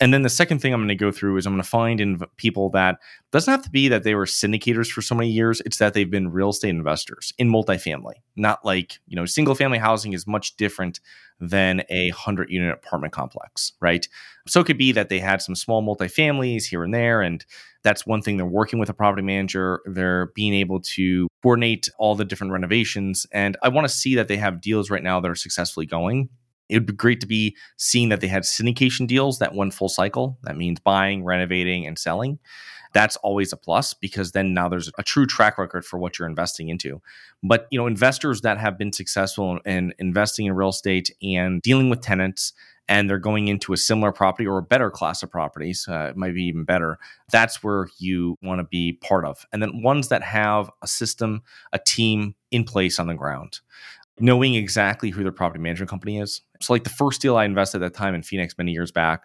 And 0.00 0.14
then 0.14 0.22
the 0.22 0.30
second 0.30 0.60
thing 0.60 0.72
I'm 0.72 0.80
going 0.80 0.88
to 0.88 0.94
go 0.94 1.12
through 1.12 1.36
is 1.36 1.46
I'm 1.46 1.52
going 1.52 1.62
to 1.62 1.68
find 1.68 2.00
in 2.00 2.20
people 2.38 2.70
that 2.70 2.98
doesn't 3.32 3.50
have 3.50 3.62
to 3.62 3.70
be 3.70 3.88
that 3.88 4.02
they 4.02 4.14
were 4.14 4.24
syndicators 4.24 4.90
for 4.90 5.02
so 5.02 5.14
many 5.14 5.28
years. 5.28 5.60
It's 5.66 5.76
that 5.76 5.92
they've 5.92 6.10
been 6.10 6.32
real 6.32 6.48
estate 6.48 6.70
investors 6.70 7.34
in 7.36 7.50
multifamily, 7.50 8.14
not 8.36 8.64
like, 8.64 8.98
you 9.06 9.16
know, 9.16 9.26
single 9.26 9.54
family 9.54 9.78
housing 9.78 10.14
is 10.14 10.26
much 10.26 10.56
different 10.56 11.00
than 11.38 11.82
a 11.90 12.08
hundred 12.10 12.50
unit 12.50 12.72
apartment 12.72 13.12
complex, 13.12 13.72
right? 13.80 14.08
So 14.46 14.60
it 14.60 14.66
could 14.66 14.78
be 14.78 14.92
that 14.92 15.10
they 15.10 15.18
had 15.18 15.42
some 15.42 15.54
small 15.54 15.82
multifamilies 15.82 16.64
here 16.64 16.82
and 16.82 16.94
there. 16.94 17.20
And 17.20 17.44
that's 17.82 18.06
one 18.06 18.22
thing 18.22 18.36
they're 18.36 18.46
working 18.46 18.78
with 18.78 18.88
a 18.88 18.94
property 18.94 19.22
manager. 19.22 19.80
They're 19.86 20.26
being 20.34 20.54
able 20.54 20.80
to 20.80 21.28
coordinate 21.42 21.88
all 21.98 22.14
the 22.14 22.24
different 22.24 22.52
renovations. 22.52 23.26
And 23.32 23.56
I 23.62 23.68
want 23.68 23.86
to 23.86 23.92
see 23.92 24.14
that 24.16 24.28
they 24.28 24.36
have 24.36 24.60
deals 24.60 24.90
right 24.90 25.02
now 25.02 25.20
that 25.20 25.30
are 25.30 25.34
successfully 25.34 25.86
going 25.86 26.28
it 26.70 26.76
would 26.76 26.86
be 26.86 26.92
great 26.92 27.20
to 27.20 27.26
be 27.26 27.56
seeing 27.76 28.08
that 28.10 28.20
they 28.20 28.28
had 28.28 28.44
syndication 28.44 29.06
deals 29.06 29.40
that 29.40 29.54
went 29.54 29.74
full 29.74 29.88
cycle. 29.88 30.38
That 30.44 30.56
means 30.56 30.78
buying, 30.80 31.24
renovating, 31.24 31.86
and 31.86 31.98
selling. 31.98 32.38
That's 32.92 33.16
always 33.16 33.52
a 33.52 33.56
plus 33.56 33.94
because 33.94 34.32
then 34.32 34.54
now 34.54 34.68
there's 34.68 34.90
a 34.98 35.02
true 35.02 35.26
track 35.26 35.58
record 35.58 35.84
for 35.84 35.98
what 35.98 36.18
you're 36.18 36.28
investing 36.28 36.68
into. 36.68 37.00
But 37.42 37.66
you 37.70 37.78
know, 37.78 37.86
investors 37.86 38.40
that 38.40 38.58
have 38.58 38.78
been 38.78 38.92
successful 38.92 39.58
in 39.64 39.92
investing 39.98 40.46
in 40.46 40.54
real 40.54 40.70
estate 40.70 41.10
and 41.22 41.60
dealing 41.62 41.90
with 41.90 42.00
tenants 42.00 42.52
and 42.90 43.08
they're 43.08 43.18
going 43.18 43.48
into 43.48 43.72
a 43.72 43.76
similar 43.76 44.12
property 44.12 44.46
or 44.46 44.58
a 44.58 44.62
better 44.62 44.90
class 44.90 45.22
of 45.22 45.30
properties, 45.30 45.86
uh, 45.88 46.08
it 46.10 46.16
might 46.16 46.34
be 46.34 46.42
even 46.42 46.64
better. 46.64 46.98
That's 47.30 47.62
where 47.62 47.88
you 47.98 48.36
want 48.42 48.58
to 48.58 48.64
be 48.64 48.94
part 48.94 49.24
of. 49.24 49.46
And 49.52 49.62
then 49.62 49.80
ones 49.80 50.08
that 50.08 50.22
have 50.22 50.70
a 50.82 50.88
system, 50.88 51.42
a 51.72 51.78
team 51.78 52.34
in 52.50 52.64
place 52.64 52.98
on 52.98 53.06
the 53.06 53.14
ground 53.14 53.60
knowing 54.22 54.54
exactly 54.54 55.08
who 55.08 55.22
their 55.22 55.32
property 55.32 55.62
management 55.62 55.88
company 55.88 56.18
is. 56.18 56.42
So, 56.60 56.74
like 56.74 56.84
the 56.84 56.90
first 56.90 57.22
deal 57.22 57.36
I 57.36 57.46
invested 57.46 57.82
at 57.82 57.92
that 57.92 57.98
time 57.98 58.14
in 58.14 58.22
Phoenix 58.22 58.58
many 58.58 58.72
years 58.72 58.92
back, 58.92 59.22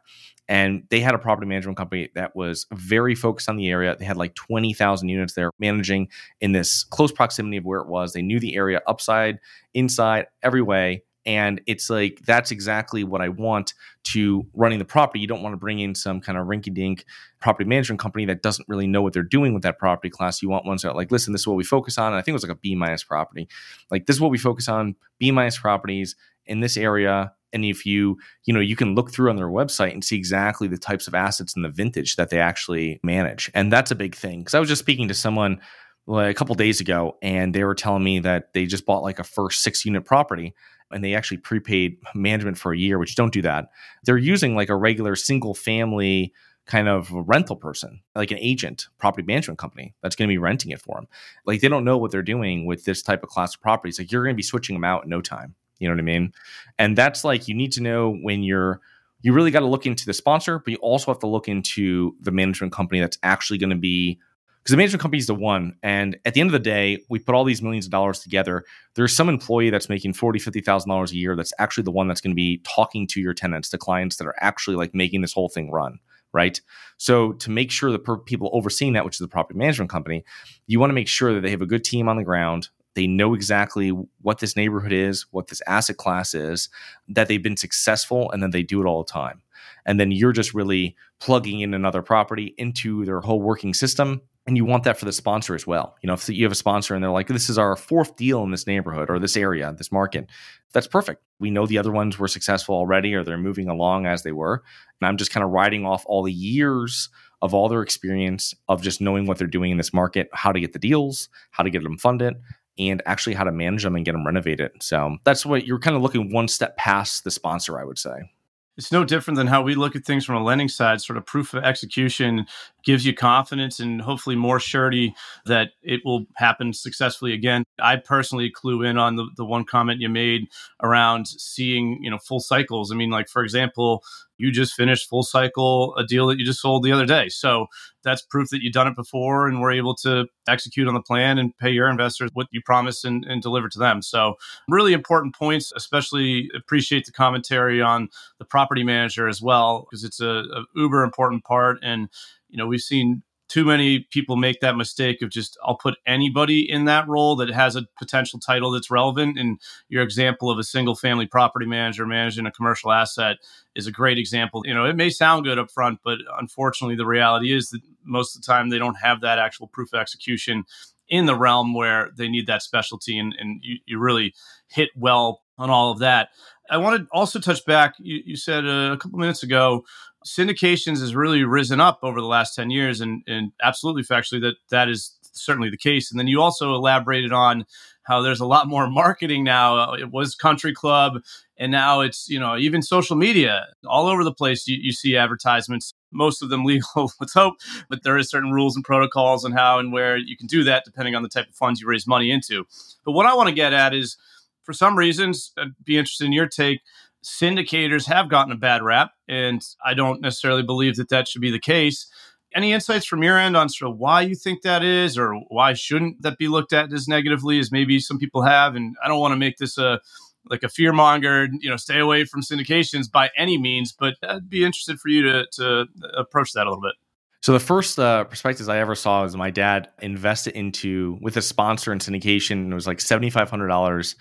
and 0.47 0.83
they 0.89 1.01
had 1.01 1.15
a 1.15 1.17
property 1.17 1.47
management 1.47 1.77
company 1.77 2.09
that 2.15 2.35
was 2.35 2.65
very 2.71 3.13
focused 3.13 3.49
on 3.49 3.57
the 3.57 3.69
area. 3.69 3.95
They 3.97 4.05
had 4.05 4.15
like 4.15 4.35
20,000 4.35 5.09
units 5.09 5.33
there 5.33 5.51
managing 5.59 6.09
in 6.39 6.53
this 6.53 6.83
close 6.83 7.11
proximity 7.11 7.57
of 7.57 7.65
where 7.65 7.81
it 7.81 7.87
was. 7.87 8.13
They 8.13 8.21
knew 8.21 8.39
the 8.39 8.55
area 8.55 8.81
upside, 8.87 9.39
inside, 9.73 10.27
every 10.43 10.61
way. 10.61 11.03
And 11.25 11.61
it's 11.65 11.89
like, 11.89 12.19
that's 12.25 12.51
exactly 12.51 13.03
what 13.03 13.21
I 13.21 13.29
want 13.29 13.73
to 14.03 14.45
running 14.53 14.79
the 14.79 14.85
property. 14.85 15.19
You 15.19 15.27
don't 15.27 15.41
want 15.41 15.53
to 15.53 15.57
bring 15.57 15.79
in 15.79 15.95
some 15.95 16.21
kind 16.21 16.37
of 16.37 16.47
rinky 16.47 16.73
dink 16.73 17.05
property 17.39 17.67
management 17.67 17.99
company 17.99 18.25
that 18.25 18.43
doesn't 18.43 18.67
really 18.67 18.87
know 18.87 19.01
what 19.01 19.13
they're 19.13 19.23
doing 19.23 19.53
with 19.53 19.63
that 19.63 19.79
property 19.79 20.09
class. 20.09 20.41
You 20.41 20.49
want 20.49 20.65
ones 20.65 20.83
that 20.83 20.95
like, 20.95 21.11
listen, 21.11 21.33
this 21.33 21.41
is 21.41 21.47
what 21.47 21.57
we 21.57 21.63
focus 21.63 21.97
on. 21.97 22.07
And 22.07 22.15
I 22.15 22.19
think 22.21 22.33
it 22.33 22.33
was 22.33 22.43
like 22.43 22.51
a 22.51 22.59
B 22.59 22.75
minus 22.75 23.03
property. 23.03 23.47
Like, 23.89 24.05
this 24.05 24.15
is 24.15 24.21
what 24.21 24.31
we 24.31 24.37
focus 24.37 24.67
on 24.69 24.95
B 25.17 25.31
minus 25.31 25.57
properties 25.57 26.15
in 26.45 26.59
this 26.59 26.77
area 26.77 27.33
And 27.55 27.63
if 27.63 27.85
you, 27.85 28.17
you 28.43 28.53
know, 28.53 28.59
you 28.59 28.75
can 28.75 28.95
look 28.95 29.11
through 29.11 29.29
on 29.29 29.37
their 29.37 29.47
website 29.47 29.93
and 29.93 30.03
see 30.03 30.17
exactly 30.17 30.67
the 30.67 30.77
types 30.77 31.07
of 31.07 31.15
assets 31.15 31.55
and 31.55 31.63
the 31.63 31.69
vintage 31.69 32.17
that 32.17 32.29
they 32.29 32.39
actually 32.39 32.99
manage. 33.01 33.49
And 33.53 33.71
that's 33.71 33.91
a 33.91 33.95
big 33.95 34.13
thing. 34.13 34.43
Cause 34.43 34.53
I 34.53 34.59
was 34.59 34.67
just 34.67 34.81
speaking 34.81 35.07
to 35.07 35.13
someone 35.13 35.61
like 36.05 36.29
a 36.29 36.33
couple 36.33 36.53
days 36.55 36.81
ago 36.81 37.17
and 37.21 37.55
they 37.55 37.63
were 37.63 37.73
telling 37.73 38.03
me 38.03 38.19
that 38.19 38.53
they 38.53 38.65
just 38.65 38.85
bought 38.85 39.03
like 39.03 39.19
a 39.19 39.23
first 39.23 39.63
six 39.63 39.85
unit 39.85 40.03
property 40.05 40.53
and 40.91 41.03
they 41.03 41.13
actually 41.13 41.37
prepaid 41.37 41.97
management 42.13 42.57
for 42.57 42.73
a 42.73 42.77
year, 42.77 42.99
which 42.99 43.15
don't 43.15 43.33
do 43.33 43.41
that. 43.41 43.69
They're 44.03 44.17
using 44.17 44.55
like 44.55 44.69
a 44.69 44.75
regular 44.75 45.15
single 45.15 45.53
family 45.53 46.33
kind 46.65 46.87
of 46.87 47.11
rental 47.11 47.55
person, 47.55 48.01
like 48.15 48.31
an 48.31 48.39
agent, 48.39 48.87
property 48.97 49.25
management 49.25 49.59
company 49.59 49.93
that's 50.01 50.15
going 50.15 50.27
to 50.27 50.31
be 50.31 50.37
renting 50.37 50.71
it 50.71 50.81
for 50.81 50.95
them. 50.95 51.07
Like 51.45 51.61
they 51.61 51.67
don't 51.67 51.85
know 51.85 51.97
what 51.97 52.11
they're 52.11 52.23
doing 52.23 52.65
with 52.65 52.85
this 52.85 53.01
type 53.01 53.23
of 53.23 53.29
class 53.29 53.55
of 53.55 53.61
properties. 53.61 53.99
Like 53.99 54.11
you're 54.11 54.23
going 54.23 54.33
to 54.33 54.37
be 54.37 54.43
switching 54.43 54.75
them 54.75 54.83
out 54.83 55.03
in 55.03 55.09
no 55.09 55.21
time. 55.21 55.55
You 55.79 55.87
know 55.87 55.93
what 55.93 55.99
I 55.99 56.03
mean? 56.03 56.33
And 56.79 56.97
that's 56.97 57.23
like 57.23 57.47
you 57.47 57.53
need 57.53 57.71
to 57.73 57.83
know 57.83 58.15
when 58.15 58.43
you're 58.43 58.81
you 59.21 59.33
really 59.33 59.51
got 59.51 59.61
to 59.61 59.65
look 59.65 59.85
into 59.85 60.05
the 60.05 60.13
sponsor, 60.13 60.59
but 60.59 60.71
you 60.71 60.77
also 60.77 61.11
have 61.11 61.19
to 61.19 61.27
look 61.27 61.47
into 61.47 62.15
the 62.21 62.31
management 62.31 62.71
company 62.71 62.99
that's 62.99 63.17
actually 63.23 63.57
going 63.57 63.71
to 63.71 63.75
be 63.75 64.19
because 64.65 64.73
the 64.73 64.77
management 64.77 65.01
company 65.03 65.19
is 65.19 65.27
the 65.27 65.35
one. 65.35 65.75
And 65.83 66.17
at 66.25 66.33
the 66.33 66.41
end 66.41 66.47
of 66.47 66.53
the 66.53 66.59
day, 66.59 66.97
we 67.07 67.19
put 67.19 67.35
all 67.35 67.43
these 67.43 67.61
millions 67.61 67.85
of 67.85 67.91
dollars 67.91 68.19
together. 68.19 68.65
There's 68.95 69.15
some 69.15 69.29
employee 69.29 69.69
that's 69.69 69.89
making 69.89 70.13
forty, 70.13 70.39
fifty 70.39 70.59
thousand 70.59 70.89
dollars 70.89 71.11
a 71.11 71.17
year. 71.17 71.35
That's 71.35 71.53
actually 71.59 71.83
the 71.83 71.91
one 71.91 72.07
that's 72.07 72.19
going 72.19 72.31
to 72.31 72.35
be 72.35 72.63
talking 72.63 73.05
to 73.09 73.21
your 73.21 73.35
tenants, 73.35 73.69
the 73.69 73.77
clients 73.77 74.15
that 74.15 74.25
are 74.25 74.33
actually 74.39 74.75
like 74.75 74.95
making 74.95 75.21
this 75.21 75.33
whole 75.33 75.49
thing 75.49 75.69
run 75.69 75.99
right? 76.33 76.59
So 76.97 77.31
to 77.31 77.49
make 77.49 77.71
sure 77.71 77.93
the 77.93 77.97
per- 77.97 78.17
people 78.17 78.49
overseeing 78.51 78.91
that, 78.93 79.05
which 79.05 79.15
is 79.15 79.19
the 79.19 79.27
property 79.29 79.57
management 79.57 79.89
company, 79.89 80.25
you 80.67 80.81
want 80.81 80.89
to 80.89 80.95
make 80.95 81.07
sure 81.07 81.33
that 81.33 81.39
they 81.39 81.49
have 81.49 81.61
a 81.61 81.65
good 81.65 81.85
team 81.85 82.09
on 82.09 82.17
the 82.17 82.25
ground. 82.25 82.67
They 82.93 83.07
know 83.07 83.33
exactly 83.33 83.93
what 84.21 84.39
this 84.39 84.57
neighborhood 84.57 84.91
is, 84.91 85.25
what 85.31 85.47
this 85.47 85.61
asset 85.65 85.95
class 85.95 86.33
is, 86.33 86.67
that 87.07 87.29
they've 87.29 87.41
been 87.41 87.55
successful, 87.55 88.29
and 88.31 88.43
then 88.43 88.51
they 88.51 88.63
do 88.63 88.81
it 88.81 88.85
all 88.85 89.01
the 89.01 89.11
time. 89.11 89.43
And 89.85 89.97
then 89.97 90.11
you're 90.11 90.33
just 90.33 90.53
really 90.53 90.97
plugging 91.21 91.61
in 91.61 91.73
another 91.73 92.01
property 92.01 92.53
into 92.57 93.05
their 93.05 93.21
whole 93.21 93.41
working 93.41 93.73
system 93.73 94.21
and 94.47 94.57
you 94.57 94.65
want 94.65 94.83
that 94.83 94.97
for 94.97 95.05
the 95.05 95.11
sponsor 95.11 95.55
as 95.55 95.65
well. 95.65 95.95
You 96.01 96.07
know, 96.07 96.13
if 96.13 96.29
you 96.29 96.43
have 96.43 96.51
a 96.51 96.55
sponsor 96.55 96.93
and 96.93 97.03
they're 97.03 97.11
like, 97.11 97.27
"This 97.27 97.49
is 97.49 97.57
our 97.57 97.75
fourth 97.75 98.15
deal 98.15 98.43
in 98.43 98.51
this 98.51 98.67
neighborhood 98.67 99.09
or 99.09 99.19
this 99.19 99.35
area, 99.35 99.73
this 99.77 99.91
market," 99.91 100.29
that's 100.73 100.87
perfect. 100.87 101.23
We 101.39 101.49
know 101.49 101.65
the 101.65 101.77
other 101.77 101.91
ones 101.91 102.19
were 102.19 102.27
successful 102.27 102.75
already, 102.75 103.13
or 103.15 103.23
they're 103.23 103.37
moving 103.37 103.67
along 103.67 104.05
as 104.05 104.23
they 104.23 104.31
were, 104.31 104.63
and 105.01 105.07
I'm 105.07 105.17
just 105.17 105.31
kind 105.31 105.43
of 105.43 105.51
writing 105.51 105.85
off 105.85 106.03
all 106.05 106.23
the 106.23 106.33
years 106.33 107.09
of 107.41 107.53
all 107.53 107.69
their 107.69 107.81
experience 107.81 108.53
of 108.67 108.81
just 108.81 109.01
knowing 109.01 109.25
what 109.25 109.37
they're 109.37 109.47
doing 109.47 109.71
in 109.71 109.77
this 109.77 109.93
market, 109.93 110.29
how 110.33 110.51
to 110.51 110.59
get 110.59 110.73
the 110.73 110.79
deals, 110.79 111.29
how 111.51 111.63
to 111.63 111.69
get 111.69 111.83
them 111.83 111.97
funded, 111.97 112.35
and 112.77 113.01
actually 113.05 113.33
how 113.35 113.43
to 113.43 113.51
manage 113.51 113.83
them 113.83 113.95
and 113.95 114.05
get 114.05 114.13
them 114.13 114.25
renovated. 114.25 114.71
So 114.81 115.17
that's 115.23 115.45
what 115.45 115.65
you're 115.65 115.79
kind 115.79 115.95
of 115.95 116.01
looking 116.01 116.31
one 116.31 116.47
step 116.47 116.77
past 116.77 117.23
the 117.23 117.31
sponsor, 117.31 117.79
I 117.79 117.83
would 117.83 117.99
say 117.99 118.31
it's 118.77 118.91
no 118.91 119.03
different 119.05 119.37
than 119.37 119.47
how 119.47 119.61
we 119.61 119.75
look 119.75 119.95
at 119.95 120.03
things 120.03 120.25
from 120.25 120.35
a 120.35 120.43
lending 120.43 120.67
side. 120.67 121.01
Sort 121.01 121.17
of 121.17 121.25
proof 121.25 121.53
of 121.53 121.63
execution 121.63 122.45
gives 122.85 123.05
you 123.05 123.13
confidence 123.13 123.79
and 123.79 124.01
hopefully 124.01 124.35
more 124.35 124.59
surety 124.59 125.13
that 125.45 125.71
it 125.81 126.01
will 126.05 126.25
happen 126.35 126.71
successfully 126.71 127.33
again. 127.33 127.63
I 127.79 127.97
personally 127.97 128.51
clue 128.51 128.83
in 128.83 128.97
on 128.97 129.15
the, 129.15 129.27
the 129.35 129.45
one 129.45 129.65
comment 129.65 130.01
you 130.01 130.09
made 130.09 130.47
around 130.81 131.27
seeing, 131.27 131.99
you 132.01 132.11
know, 132.11 132.19
full 132.19 132.39
cycles. 132.39 132.91
I 132.91 132.95
mean, 132.95 133.09
like 133.09 133.27
for 133.27 133.43
example, 133.43 134.03
you 134.37 134.51
just 134.51 134.73
finished 134.73 135.09
full 135.09 135.23
cycle 135.23 135.95
a 135.95 136.03
deal 136.03 136.27
that 136.27 136.37
you 136.37 136.45
just 136.45 136.61
sold 136.61 136.83
the 136.83 136.91
other 136.91 137.05
day. 137.05 137.29
So 137.29 137.67
that's 138.03 138.21
proof 138.21 138.49
that 138.49 138.61
you've 138.61 138.73
done 138.73 138.87
it 138.87 138.95
before 138.95 139.47
and 139.47 139.61
were 139.61 139.71
able 139.71 139.95
to 139.95 140.27
execute 140.47 140.87
on 140.87 140.93
the 140.93 141.01
plan 141.01 141.37
and 141.37 141.57
pay 141.57 141.71
your 141.71 141.89
investors 141.89 142.29
what 142.33 142.47
you 142.51 142.61
promised 142.63 143.05
and, 143.05 143.25
and 143.25 143.41
deliver 143.41 143.69
to 143.69 143.79
them. 143.79 144.01
So 144.01 144.35
really 144.67 144.93
important 144.93 145.35
points, 145.35 145.71
especially 145.75 146.49
appreciate 146.55 147.05
the 147.05 147.13
commentary 147.13 147.81
on 147.81 148.09
the 148.37 148.45
property 148.45 148.83
manager 148.83 149.27
as 149.27 149.41
well, 149.41 149.87
because 149.89 150.03
it's 150.03 150.19
a, 150.19 150.43
a 150.53 150.65
uber 150.75 151.03
important 151.03 151.45
part. 151.45 151.79
And, 151.81 152.09
you 152.49 152.57
know, 152.57 152.67
we've 152.67 152.81
seen 152.81 153.23
too 153.47 153.63
many 153.63 153.99
people 154.11 154.35
make 154.35 154.59
that 154.61 154.75
mistake 154.75 155.21
of 155.21 155.29
just 155.29 155.57
I'll 155.63 155.77
put 155.77 155.97
anybody 156.07 156.69
in 156.69 156.85
that 156.85 157.07
role 157.07 157.35
that 157.35 157.49
has 157.49 157.75
a 157.75 157.85
potential 157.97 158.39
title 158.39 158.71
that's 158.71 158.89
relevant. 158.89 159.37
And 159.37 159.59
your 159.87 160.01
example 160.01 160.49
of 160.49 160.57
a 160.57 160.63
single 160.63 160.95
family 160.95 161.27
property 161.27 161.67
manager 161.67 162.05
managing 162.07 162.47
a 162.47 162.51
commercial 162.51 162.91
asset 162.91 163.37
is 163.75 163.85
a 163.87 163.91
great 163.91 164.17
example. 164.17 164.63
You 164.65 164.73
know, 164.73 164.85
it 164.85 164.95
may 164.95 165.09
sound 165.09 165.45
good 165.45 165.59
up 165.59 165.69
front, 165.69 165.99
but 166.03 166.17
unfortunately, 166.39 166.95
the 166.95 167.05
reality 167.05 167.53
is 167.53 167.69
that 167.69 167.81
most 168.03 168.35
of 168.35 168.41
the 168.41 168.47
time 168.47 168.69
they 168.69 168.79
don't 168.79 168.95
have 168.95 169.21
that 169.21 169.37
actual 169.37 169.67
proof 169.67 169.93
of 169.93 169.99
execution 169.99 170.63
in 171.07 171.27
the 171.27 171.35
realm 171.35 171.75
where 171.75 172.09
they 172.17 172.27
need 172.27 172.47
that 172.47 172.63
specialty, 172.63 173.19
and, 173.19 173.35
and 173.39 173.59
you, 173.63 173.77
you 173.85 173.99
really 173.99 174.33
hit 174.67 174.89
well 174.95 175.43
on 175.57 175.69
all 175.69 175.91
of 175.91 175.99
that. 175.99 176.29
I 176.69 176.77
want 176.77 176.99
to 176.99 177.07
also 177.11 177.39
touch 177.39 177.63
back. 177.65 177.93
You, 177.99 178.21
you 178.25 178.35
said 178.35 178.65
uh, 178.65 178.91
a 178.93 178.97
couple 178.97 179.19
minutes 179.19 179.43
ago 179.43 179.85
syndications 180.25 180.99
has 180.99 181.15
really 181.15 181.43
risen 181.43 181.79
up 181.79 181.99
over 182.01 182.19
the 182.19 182.27
last 182.27 182.55
10 182.55 182.69
years 182.71 182.99
and, 182.99 183.23
and 183.27 183.51
absolutely 183.61 184.03
factually 184.03 184.41
that 184.41 184.55
that 184.69 184.89
is 184.89 185.17
certainly 185.33 185.69
the 185.69 185.77
case. 185.77 186.11
And 186.11 186.19
then 186.19 186.27
you 186.27 186.41
also 186.41 186.73
elaborated 186.73 187.31
on 187.31 187.65
how 188.03 188.21
there's 188.21 188.39
a 188.39 188.45
lot 188.45 188.67
more 188.67 188.89
marketing 188.89 189.43
now. 189.43 189.77
Uh, 189.77 189.93
it 189.93 190.11
was 190.11 190.35
country 190.35 190.73
club 190.73 191.21
and 191.57 191.71
now 191.71 192.01
it's 192.01 192.27
you 192.27 192.39
know 192.39 192.57
even 192.57 192.81
social 192.81 193.15
media. 193.15 193.67
All 193.87 194.07
over 194.07 194.23
the 194.23 194.33
place 194.33 194.67
you, 194.67 194.77
you 194.81 194.91
see 194.91 195.15
advertisements 195.15 195.93
most 196.11 196.41
of 196.41 196.49
them 196.49 196.63
legal 196.65 197.11
let's 197.19 197.33
hope 197.33 197.55
but 197.89 198.03
there 198.03 198.17
is 198.17 198.29
certain 198.29 198.51
rules 198.51 198.75
and 198.75 198.85
protocols 198.85 199.43
on 199.45 199.51
how 199.51 199.79
and 199.79 199.91
where 199.91 200.17
you 200.17 200.37
can 200.37 200.47
do 200.47 200.63
that 200.63 200.83
depending 200.85 201.13
on 201.13 201.23
the 201.23 201.29
type 201.29 201.49
of 201.49 201.55
funds 201.55 201.81
you 201.81 201.87
raise 201.87 202.07
money 202.07 202.31
into. 202.31 202.65
But 203.03 203.11
what 203.11 203.25
i 203.25 203.33
want 203.33 203.49
to 203.49 203.55
get 203.55 203.73
at 203.73 203.93
is 203.93 204.17
for 204.63 204.73
some 204.73 204.97
reasons 204.97 205.51
i'd 205.57 205.75
be 205.83 205.97
interested 205.97 206.25
in 206.25 206.33
your 206.33 206.47
take 206.47 206.81
syndicators 207.25 208.05
have 208.05 208.29
gotten 208.29 208.51
a 208.51 208.57
bad 208.57 208.83
rap, 208.83 209.11
and 209.27 209.61
I 209.83 209.95
don't 209.95 210.21
necessarily 210.21 210.63
believe 210.63 210.95
that 210.97 211.09
that 211.09 211.27
should 211.27 211.41
be 211.41 211.51
the 211.51 211.59
case. 211.59 212.07
Any 212.53 212.71
insights 212.71 213.05
from 213.05 213.23
your 213.23 213.37
end 213.37 213.57
on 213.57 213.67
sort 213.67 213.91
of 213.91 213.97
why 213.97 214.21
you 214.21 214.35
think 214.35 214.61
that 214.61 214.83
is, 214.83 215.17
or 215.17 215.33
why 215.49 215.73
shouldn't 215.73 216.21
that 216.21 216.37
be 216.37 216.47
looked 216.47 216.71
at 216.71 216.93
as 216.93 217.07
negatively 217.07 217.59
as 217.59 217.71
maybe 217.71 217.99
some 217.99 218.19
people 218.19 218.43
have? 218.43 218.75
And 218.75 218.95
I 219.03 219.07
don't 219.07 219.19
want 219.19 219.33
to 219.33 219.37
make 219.37 219.57
this 219.57 219.77
a 219.77 219.99
like 220.47 220.61
a 220.61 220.69
fear 220.69 220.93
monger, 220.93 221.47
you 221.59 221.69
know, 221.69 221.75
stay 221.75 221.99
away 221.99 222.23
from 222.23 222.43
syndications 222.43 223.11
by 223.11 223.31
any 223.35 223.57
means, 223.57 223.91
but 223.91 224.13
I'd 224.21 224.47
be 224.47 224.63
interested 224.63 224.99
for 224.99 225.09
you 225.09 225.23
to 225.23 225.45
to 225.53 225.85
approach 226.15 226.53
that 226.53 226.67
a 226.67 226.69
little 226.69 226.83
bit. 226.83 226.93
So 227.41 227.51
the 227.53 227.59
first 227.59 227.99
uh, 227.99 228.23
perspectives 228.23 228.69
I 228.69 228.77
ever 228.77 228.95
saw 228.95 229.23
was 229.23 229.35
my 229.35 229.51
dad 229.51 229.89
invested 230.01 230.55
into 230.55 231.17
with 231.21 231.37
a 231.37 231.41
sponsor 231.41 231.91
in 231.91 231.99
syndication. 231.99 232.71
It 232.71 232.75
was 232.75 232.87
like 232.87 233.01
seventy 233.01 233.29
five 233.31 233.49
hundred 233.49 233.67
dollars 233.67 234.15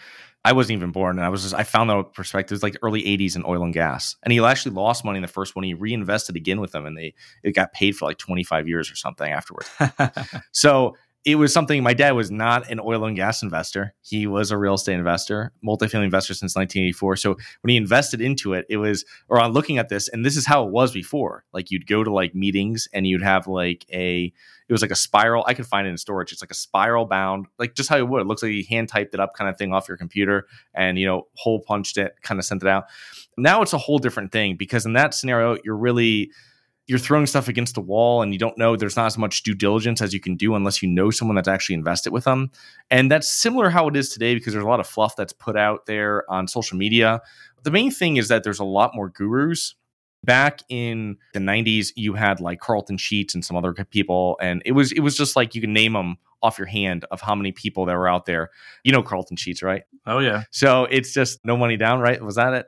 I 0.44 0.52
wasn't 0.52 0.76
even 0.76 0.90
born, 0.90 1.18
and 1.18 1.24
I 1.24 1.30
was 1.30 1.42
just 1.42 1.54
I 1.54 1.62
found 1.62 1.88
that 1.88 2.12
perspective. 2.12 2.52
It 2.52 2.57
was 2.57 2.62
like 2.62 2.76
early 2.83 3.02
'80s 3.02 3.35
in 3.35 3.44
oil 3.46 3.62
and 3.62 3.72
gas, 3.72 4.16
and 4.22 4.33
he 4.33 4.40
actually 4.40 4.74
lost 4.74 5.04
money 5.04 5.16
in 5.16 5.22
the 5.22 5.28
first 5.28 5.57
one. 5.57 5.64
He 5.64 5.72
reinvested 5.72 6.37
again 6.37 6.61
with 6.61 6.72
them, 6.72 6.85
and 6.85 6.96
they 6.96 7.14
it 7.42 7.52
got 7.52 7.72
paid 7.72 7.96
for 7.96 8.04
like 8.07 8.18
25 8.18 8.68
years 8.68 8.90
or 8.90 8.96
something 8.96 9.30
afterwards. 9.30 9.70
so 10.52 10.96
it 11.24 11.37
was 11.37 11.54
something 11.54 11.82
my 11.82 11.94
dad 11.94 12.12
was 12.12 12.30
not 12.30 12.70
an 12.70 12.78
oil 12.78 13.04
and 13.06 13.16
gas 13.16 13.42
investor. 13.42 13.94
He 14.02 14.26
was 14.26 14.50
a 14.50 14.58
real 14.58 14.74
estate 14.74 14.94
investor, 14.98 15.52
multifamily 15.64 16.04
investor 16.04 16.34
since 16.34 16.54
1984. 16.54 17.16
So 17.16 17.37
when 17.62 17.70
he 17.70 17.76
invested 17.78 18.20
into 18.20 18.52
it, 18.52 18.66
it 18.68 18.76
was, 18.76 19.06
or 19.28 19.40
on 19.40 19.52
looking 19.52 19.78
at 19.78 19.88
this, 19.88 20.08
and 20.08 20.24
this 20.24 20.37
is 20.37 20.46
how 20.46 20.66
it 20.66 20.70
was 20.70 20.92
before. 20.92 21.44
Like 21.52 21.70
you'd 21.70 21.87
go 21.87 22.04
to 22.04 22.12
like 22.12 22.34
meetings 22.34 22.88
and 22.92 23.06
you'd 23.06 23.22
have 23.22 23.46
like 23.46 23.87
a, 23.90 24.32
it 24.68 24.72
was 24.72 24.82
like 24.82 24.90
a 24.90 24.96
spiral. 24.96 25.44
I 25.46 25.54
could 25.54 25.66
find 25.66 25.87
it 25.87 25.90
in 25.90 25.96
storage. 25.96 26.30
It's 26.30 26.42
like 26.42 26.50
a 26.50 26.54
spiral 26.54 27.06
bound, 27.06 27.46
like 27.58 27.74
just 27.74 27.88
how 27.88 27.96
it 27.96 28.08
would. 28.08 28.20
It 28.20 28.26
looks 28.26 28.42
like 28.42 28.52
you 28.52 28.64
hand 28.68 28.90
typed 28.90 29.14
it 29.14 29.20
up 29.20 29.34
kind 29.34 29.48
of 29.48 29.56
thing 29.56 29.72
off 29.72 29.88
your 29.88 29.96
computer 29.96 30.46
and, 30.74 30.98
you 30.98 31.06
know, 31.06 31.28
hole 31.37 31.60
punched 31.60 31.96
it, 31.96 32.16
kind 32.22 32.38
of 32.38 32.44
sent 32.44 32.62
it 32.62 32.68
out. 32.68 32.84
Now 33.38 33.62
it's 33.62 33.72
a 33.72 33.78
whole 33.78 33.98
different 33.98 34.30
thing 34.30 34.56
because 34.56 34.84
in 34.84 34.92
that 34.92 35.14
scenario, 35.14 35.56
you're 35.64 35.76
really, 35.76 36.30
you're 36.87 36.99
throwing 36.99 37.27
stuff 37.27 37.49
against 37.49 37.75
the 37.75 37.81
wall 37.81 38.23
and 38.23 38.33
you 38.33 38.38
don't 38.38 38.59
know 38.59 38.77
there's 38.77 38.97
not 38.97 39.07
as 39.07 39.16
much 39.16 39.42
due 39.42 39.55
diligence 39.55 40.03
as 40.03 40.12
you 40.12 40.20
can 40.20 40.37
do 40.37 40.55
unless 40.55 40.83
you 40.83 40.88
know 40.88 41.11
someone 41.11 41.35
that's 41.35 41.49
actually 41.49 41.75
invested 41.75 42.12
with 42.12 42.25
them. 42.25 42.51
And 42.90 43.11
that's 43.11 43.31
similar 43.31 43.70
how 43.70 43.88
it 43.88 43.97
is 43.97 44.11
today 44.11 44.35
because 44.35 44.53
there's 44.53 44.64
a 44.64 44.68
lot 44.68 44.81
of 44.81 44.87
fluff 44.87 45.16
that's 45.16 45.33
put 45.33 45.57
out 45.57 45.87
there 45.87 46.31
on 46.31 46.47
social 46.47 46.77
media. 46.77 47.23
The 47.62 47.70
main 47.70 47.90
thing 47.90 48.16
is 48.16 48.29
that 48.29 48.44
there's 48.44 48.61
a 48.61 48.64
lot 48.64 48.94
more 48.94 49.09
gurus. 49.09 49.75
Back 50.23 50.61
in 50.70 51.18
the 51.35 51.38
90s 51.38 51.92
you 51.97 52.14
had 52.14 52.40
like 52.40 52.61
Carleton 52.61 52.97
Sheets 52.97 53.35
and 53.35 53.44
some 53.44 53.59
other 53.59 53.75
people 53.75 54.38
and 54.40 54.62
it 54.64 54.73
was 54.73 54.90
it 54.92 55.01
was 55.01 55.16
just 55.16 55.37
like 55.37 55.55
you 55.55 55.61
can 55.61 55.75
name 55.75 55.92
them 55.92 56.16
off 56.42 56.59
your 56.59 56.66
hand 56.66 57.05
of 57.11 57.20
how 57.20 57.35
many 57.35 57.53
people 57.53 57.85
that 57.87 57.94
were 57.94 58.09
out 58.09 58.25
there. 58.25 58.51
You 58.85 58.92
know 58.92 59.03
Carleton 59.03 59.37
Sheets 59.37 59.62
right? 59.62 59.83
Oh 60.07 60.20
yeah. 60.20 60.44
So 60.51 60.85
it's 60.85 61.12
just 61.12 61.44
no 61.44 61.59
money 61.59 61.77
down 61.77 62.01
right? 62.01 62.23
Was 62.23 62.37
that 62.37 62.55
it 62.55 62.66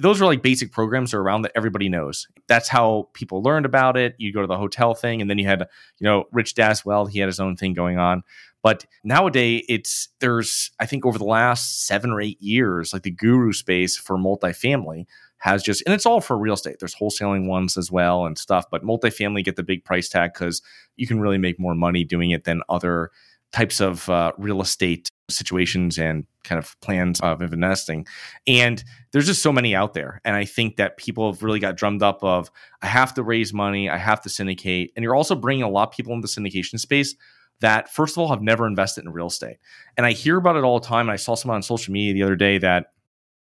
those 0.00 0.20
are 0.20 0.26
like 0.26 0.42
basic 0.42 0.72
programs 0.72 1.12
around 1.12 1.42
that 1.42 1.52
everybody 1.54 1.88
knows. 1.88 2.26
That's 2.48 2.68
how 2.68 3.08
people 3.12 3.42
learned 3.42 3.66
about 3.66 3.96
it. 3.96 4.14
You 4.18 4.32
go 4.32 4.40
to 4.40 4.46
the 4.46 4.56
hotel 4.56 4.94
thing, 4.94 5.20
and 5.20 5.28
then 5.28 5.38
you 5.38 5.46
had, 5.46 5.60
you 5.98 6.04
know, 6.04 6.24
Rich 6.32 6.54
Daswell. 6.54 7.10
He 7.10 7.18
had 7.18 7.28
his 7.28 7.40
own 7.40 7.56
thing 7.56 7.74
going 7.74 7.98
on. 7.98 8.22
But 8.62 8.86
nowadays, 9.04 9.64
it's 9.68 10.08
there's 10.20 10.70
I 10.78 10.86
think 10.86 11.06
over 11.06 11.18
the 11.18 11.24
last 11.24 11.86
seven 11.86 12.10
or 12.10 12.20
eight 12.20 12.40
years, 12.40 12.92
like 12.92 13.02
the 13.02 13.10
guru 13.10 13.52
space 13.52 13.96
for 13.96 14.16
multifamily 14.16 15.06
has 15.38 15.62
just 15.62 15.82
and 15.86 15.94
it's 15.94 16.06
all 16.06 16.20
for 16.20 16.36
real 16.36 16.54
estate. 16.54 16.76
There's 16.78 16.94
wholesaling 16.94 17.46
ones 17.46 17.76
as 17.78 17.90
well 17.90 18.26
and 18.26 18.36
stuff, 18.38 18.66
but 18.70 18.84
multifamily 18.84 19.44
get 19.44 19.56
the 19.56 19.62
big 19.62 19.84
price 19.84 20.08
tag 20.08 20.34
because 20.34 20.62
you 20.96 21.06
can 21.06 21.20
really 21.20 21.38
make 21.38 21.58
more 21.58 21.74
money 21.74 22.04
doing 22.04 22.30
it 22.30 22.44
than 22.44 22.60
other 22.68 23.10
types 23.52 23.80
of 23.80 24.08
uh, 24.08 24.32
real 24.38 24.60
estate 24.60 25.08
situations 25.28 25.98
and 25.98 26.26
kind 26.44 26.58
of 26.58 26.78
plans 26.80 27.20
of 27.20 27.42
investing. 27.42 28.06
And 28.46 28.82
there's 29.12 29.26
just 29.26 29.42
so 29.42 29.52
many 29.52 29.74
out 29.74 29.94
there. 29.94 30.20
And 30.24 30.36
I 30.36 30.44
think 30.44 30.76
that 30.76 30.96
people 30.96 31.32
have 31.32 31.42
really 31.42 31.58
got 31.58 31.76
drummed 31.76 32.02
up 32.02 32.22
of 32.22 32.50
I 32.82 32.86
have 32.86 33.14
to 33.14 33.22
raise 33.22 33.52
money, 33.52 33.88
I 33.88 33.96
have 33.96 34.20
to 34.22 34.28
syndicate. 34.28 34.92
And 34.96 35.02
you're 35.02 35.16
also 35.16 35.34
bringing 35.34 35.64
a 35.64 35.68
lot 35.68 35.88
of 35.88 35.94
people 35.94 36.12
into 36.14 36.26
the 36.26 36.40
syndication 36.40 36.78
space 36.78 37.14
that 37.60 37.92
first 37.92 38.14
of 38.14 38.18
all 38.18 38.28
have 38.28 38.42
never 38.42 38.66
invested 38.66 39.04
in 39.04 39.12
real 39.12 39.26
estate. 39.26 39.58
And 39.96 40.06
I 40.06 40.12
hear 40.12 40.38
about 40.38 40.56
it 40.56 40.64
all 40.64 40.80
the 40.80 40.86
time. 40.86 41.06
And 41.06 41.12
I 41.12 41.16
saw 41.16 41.34
someone 41.34 41.56
on 41.56 41.62
social 41.62 41.92
media 41.92 42.14
the 42.14 42.22
other 42.22 42.36
day 42.36 42.58
that 42.58 42.92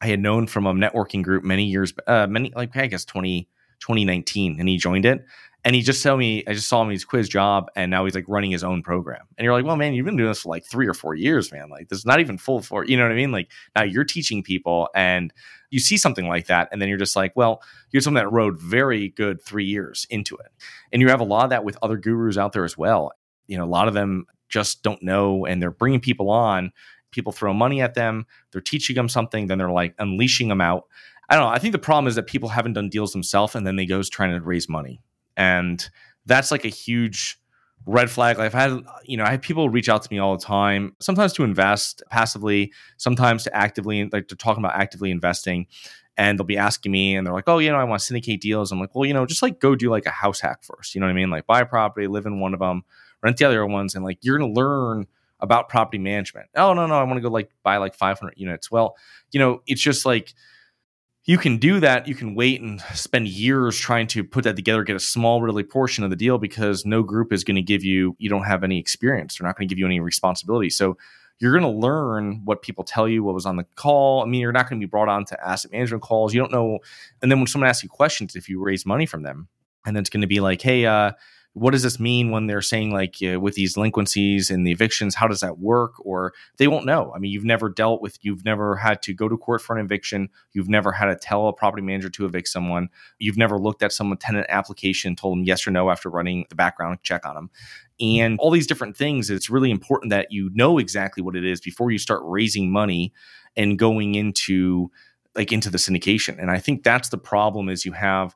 I 0.02 0.08
had 0.08 0.20
known 0.20 0.48
from 0.48 0.66
a 0.66 0.74
networking 0.74 1.24
group 1.24 1.44
many 1.44 1.66
years, 1.66 1.94
uh, 2.08 2.28
many 2.28 2.52
like 2.56 2.76
I 2.76 2.88
guess 2.88 3.06
20, 3.06 3.48
2019, 3.80 4.58
and 4.60 4.70
he 4.70 4.78
joined 4.78 5.06
it. 5.06 5.24
And 5.66 5.76
he 5.76 5.82
just 5.82 6.02
told 6.02 6.20
me, 6.20 6.44
I 6.48 6.54
just 6.54 6.70
saw 6.70 6.82
him 6.82 6.90
his 6.90 7.04
quiz 7.04 7.28
job, 7.28 7.70
and 7.76 7.92
now 7.92 8.06
he's 8.06 8.16
like 8.16 8.26
running 8.30 8.52
his 8.52 8.64
own 8.64 8.82
program. 8.82 9.26
And 9.38 9.44
you're 9.44 9.54
like, 9.54 9.66
well, 9.66 9.76
man, 9.76 9.94
you've 9.94 10.06
been 10.06 10.16
doing 10.16 10.30
this 10.30 10.44
for 10.44 10.50
like 10.50 10.66
three 10.66 10.88
or 10.88 10.94
four 10.94 11.16
years, 11.16 11.52
man. 11.52 11.70
Like, 11.70 11.90
this 11.90 12.00
is 12.00 12.06
not 12.06 12.22
even 12.22 12.38
full 12.38 12.62
for, 12.62 12.86
you 12.86 12.96
know 12.96 13.04
what 13.04 13.12
I 13.12 13.16
mean? 13.16 13.34
Like, 13.34 13.52
now 13.76 13.84
you're 13.84 14.06
teaching 14.06 14.42
people, 14.42 14.88
and 14.96 15.34
you 15.70 15.80
see 15.80 15.98
something 15.98 16.28
like 16.30 16.48
that, 16.48 16.70
and 16.72 16.82
then 16.82 16.88
you're 16.88 16.98
just 16.98 17.16
like, 17.16 17.34
well, 17.36 17.62
you're 17.92 18.02
someone 18.02 18.24
that 18.24 18.32
rode 18.32 18.58
very 18.58 19.10
good 19.10 19.42
three 19.42 19.66
years 19.66 20.08
into 20.10 20.36
it. 20.38 20.52
And 20.94 21.02
you 21.02 21.10
have 21.10 21.20
a 21.20 21.26
lot 21.26 21.44
of 21.44 21.50
that 21.50 21.66
with 21.66 21.78
other 21.82 21.98
gurus 21.98 22.38
out 22.38 22.54
there 22.54 22.64
as 22.64 22.78
well. 22.78 23.12
You 23.48 23.58
know, 23.58 23.66
a 23.66 23.68
lot 23.68 23.90
of 23.90 23.94
them 23.94 24.28
just 24.48 24.82
don't 24.82 25.04
know, 25.04 25.46
and 25.46 25.62
they're 25.62 25.72
bringing 25.72 26.00
people 26.00 26.30
on. 26.30 26.72
People 27.12 27.32
throw 27.32 27.56
money 27.56 27.82
at 27.82 27.96
them, 27.96 28.28
they're 28.52 28.62
teaching 28.62 28.96
them 28.96 29.10
something, 29.10 29.48
then 29.48 29.58
they're 29.58 29.72
like 29.72 29.96
unleashing 29.98 30.48
them 30.48 30.62
out. 30.62 30.84
I 31.30 31.36
don't 31.36 31.46
know. 31.46 31.50
I 31.54 31.60
think 31.60 31.74
the 31.74 31.80
problem 31.80 32.08
is 32.08 32.16
that 32.16 32.28
people 32.28 32.50
haven't 32.50 32.74
done 32.74 32.90
deals 32.90 33.14
themselves, 33.14 33.56
and 33.56 33.66
then 33.66 33.76
they 33.76 33.86
goes 33.86 34.10
trying 34.10 34.34
to 34.34 34.42
raise 34.42 34.68
money 34.68 35.02
and 35.40 35.90
that's 36.26 36.52
like 36.52 36.66
a 36.66 36.70
huge 36.70 37.40
red 37.86 38.12
flag. 38.12 38.38
Like 38.38 38.48
I've 38.48 38.54
had, 38.54 38.84
you 39.06 39.18
know, 39.18 39.24
I 39.24 39.32
have 39.32 39.42
people 39.42 39.70
reach 39.70 39.90
out 39.90 40.04
to 40.04 40.10
me 40.12 40.20
all 40.20 40.38
the 40.38 40.44
time, 40.44 40.96
sometimes 41.00 41.34
to 41.34 41.44
invest 41.44 42.04
passively, 42.12 42.74
sometimes 42.98 43.46
to 43.46 43.56
actively, 43.56 44.08
like 44.12 44.28
to 44.28 44.36
talking 44.36 44.64
about 44.64 44.76
actively 44.80 45.10
investing. 45.10 45.66
And 46.18 46.38
they'll 46.38 46.46
be 46.46 46.58
asking 46.58 46.92
me, 46.92 47.16
and 47.16 47.26
they're 47.26 47.34
like, 47.34 47.48
"Oh, 47.48 47.60
you 47.60 47.72
know, 47.72 47.78
I 47.78 47.86
want 47.86 48.02
to 48.02 48.06
syndicate 48.06 48.42
deals." 48.42 48.74
I'm 48.74 48.80
like, 48.82 48.94
"Well, 48.94 49.06
you 49.06 49.14
know, 49.14 49.26
just 49.26 49.42
like 49.42 49.62
go 49.62 49.74
do 49.74 49.90
like 49.90 50.06
a 50.06 50.10
house 50.12 50.42
hack 50.42 50.64
first. 50.64 50.94
You 50.94 51.00
know 51.00 51.08
what 51.08 51.12
I 51.12 51.14
mean? 51.14 51.30
Like 51.30 51.48
buy 51.48 51.62
a 51.62 51.66
property, 51.66 52.08
live 52.08 52.26
in 52.26 52.42
one 52.42 52.54
of 52.54 52.60
them, 52.60 52.84
rent 53.24 53.38
the 53.38 53.46
other 53.46 53.66
ones, 53.66 53.96
and 53.96 54.04
like 54.04 54.18
you're 54.22 54.38
gonna 54.38 54.52
learn 54.52 55.08
about 55.40 55.70
property 55.70 55.98
management. 55.98 56.50
Oh 56.56 56.74
no, 56.74 56.88
no, 56.88 56.96
I 56.96 57.04
want 57.04 57.16
to 57.16 57.22
go 57.22 57.30
like 57.30 57.52
buy 57.64 57.78
like 57.78 57.96
500 57.96 58.34
units. 58.36 58.70
Well, 58.70 58.98
you 59.32 59.40
know, 59.40 59.62
it's 59.66 59.80
just 59.80 60.06
like 60.06 60.34
you 61.26 61.38
can 61.38 61.58
do 61.58 61.80
that. 61.80 62.08
You 62.08 62.16
can 62.16 62.34
wait 62.34 62.62
and 62.62 62.82
spend 62.94 63.28
years 63.28 63.78
trying 63.78 64.08
to 64.08 64.24
put 64.24 64.44
that 64.46 64.56
together, 64.56 64.84
get 64.84 64.96
a 64.96 65.00
small, 65.00 65.42
really 65.42 65.64
portion 65.64 66.04
of 66.04 66.10
the 66.10 66.16
deal 66.16 66.38
because 66.38 66.86
no 66.86 67.04
group 67.04 67.32
is 67.32 67.44
going 67.44 67.56
to 67.56 67.62
give 67.62 67.84
you, 67.84 68.16
you 68.20 68.30
don't 68.30 68.46
have 68.46 68.64
any 68.64 68.80
experience. 68.80 69.38
They're 69.38 69.48
not 69.48 69.58
going 69.58 69.68
to 69.68 69.74
give 69.74 69.80
you 69.80 69.86
any 69.86 70.00
responsibility. 70.00 70.70
So 70.70 70.98
you're 71.40 71.58
going 71.58 71.72
to 71.72 71.80
learn 71.80 72.42
what 72.46 72.62
people 72.62 72.84
tell 72.84 73.08
you, 73.08 73.24
what 73.24 73.34
was 73.34 73.46
on 73.46 73.58
the 73.58 73.66
call. 73.76 74.22
I 74.22 74.26
mean, 74.26 74.42
you're 74.42 74.52
not 74.52 74.70
going 74.70 74.80
to 74.80 74.86
be 74.86 74.90
brought 74.90 75.08
on 75.08 75.26
to 75.26 75.48
asset 75.48 75.72
management 75.72 76.04
calls. 76.04 76.34
You 76.34 76.42
don't 76.42 76.52
know. 76.52 76.80
And 77.22 77.32
then 77.32 77.40
when 77.40 77.48
someone 77.48 77.70
asks 77.70 77.84
you 77.84 77.90
questions, 77.90 78.36
if 78.36 78.50
you 78.50 78.62
raise 78.62 78.86
money 78.86 79.06
from 79.06 79.24
them, 79.24 79.48
and 79.86 79.96
then 79.96 80.02
it's 80.02 80.10
going 80.10 80.22
to 80.22 80.28
be 80.28 80.42
like, 80.42 80.62
hey, 80.62 80.86
uh, 80.86 81.12
what 81.54 81.72
does 81.72 81.84
this 81.84 82.00
mean 82.00 82.30
when 82.30 82.48
they're 82.48 82.62
saying 82.62 82.92
like 82.92 83.16
uh, 83.24 83.40
with 83.40 83.56
these 83.56 83.74
delinquencies 83.74 84.52
and 84.52 84.66
the 84.66 84.72
evictions 84.72 85.16
how 85.16 85.28
does 85.28 85.40
that 85.40 85.58
work? 85.58 85.94
Or 86.06 86.34
they 86.58 86.68
won't 86.68 86.86
know. 86.86 87.12
I 87.16 87.20
mean 87.20 87.32
you've 87.32 87.44
never 87.44 87.70
dealt 87.70 88.02
with 88.02 88.18
you've 88.22 88.46
never 88.46 88.76
had 88.76 89.02
to 89.04 89.14
go 89.14 89.28
to 89.28 89.38
court 89.38 89.62
for 89.62 89.78
an 89.78 89.84
eviction. 89.84 90.30
You've 90.52 90.70
never 90.70 90.92
had 90.92 91.06
to 91.06 91.16
tell 91.16 91.48
a 91.48 91.54
property 91.54 91.82
manager 91.82 92.10
to 92.10 92.26
evict 92.26 92.48
someone. 92.48 92.90
You've 93.18 93.38
never 93.38 93.58
looked 93.58 93.84
at 93.84 93.92
someone 93.92 94.18
tenant 94.18 94.46
application 94.50 95.16
told 95.16 95.38
them 95.38 95.44
yes 95.44 95.66
or 95.66 95.72
no 95.72 95.90
after 95.90 96.10
running 96.10 96.46
the 96.50 96.56
background 96.56 97.00
check 97.04 97.26
on 97.26 97.36
them 97.36 97.50
and 98.00 98.40
all 98.40 98.52
these 98.52 98.68
different 98.68 98.96
things 98.96 99.30
it's 99.30 99.50
really 99.50 99.72
important 99.72 100.10
that 100.10 100.28
you 100.32 100.50
know 100.54 100.78
exactly 100.78 101.22
what 101.22 101.36
it 101.36 101.46
is 101.46 101.60
before 101.60 101.92
you 101.92 101.98
start 101.98 102.22
raising 102.24 102.72
money 102.72 103.14
and 103.56 103.78
going 103.78 104.16
into 104.16 104.90
like 105.36 105.52
into 105.52 105.70
the 105.70 105.78
syndication. 105.78 106.40
And 106.40 106.52
i 106.52 106.60
think 106.60 106.84
that's 106.84 107.10
the 107.10 107.18
problem 107.18 107.70
is 107.70 107.86
you 107.86 107.94
have 107.94 108.36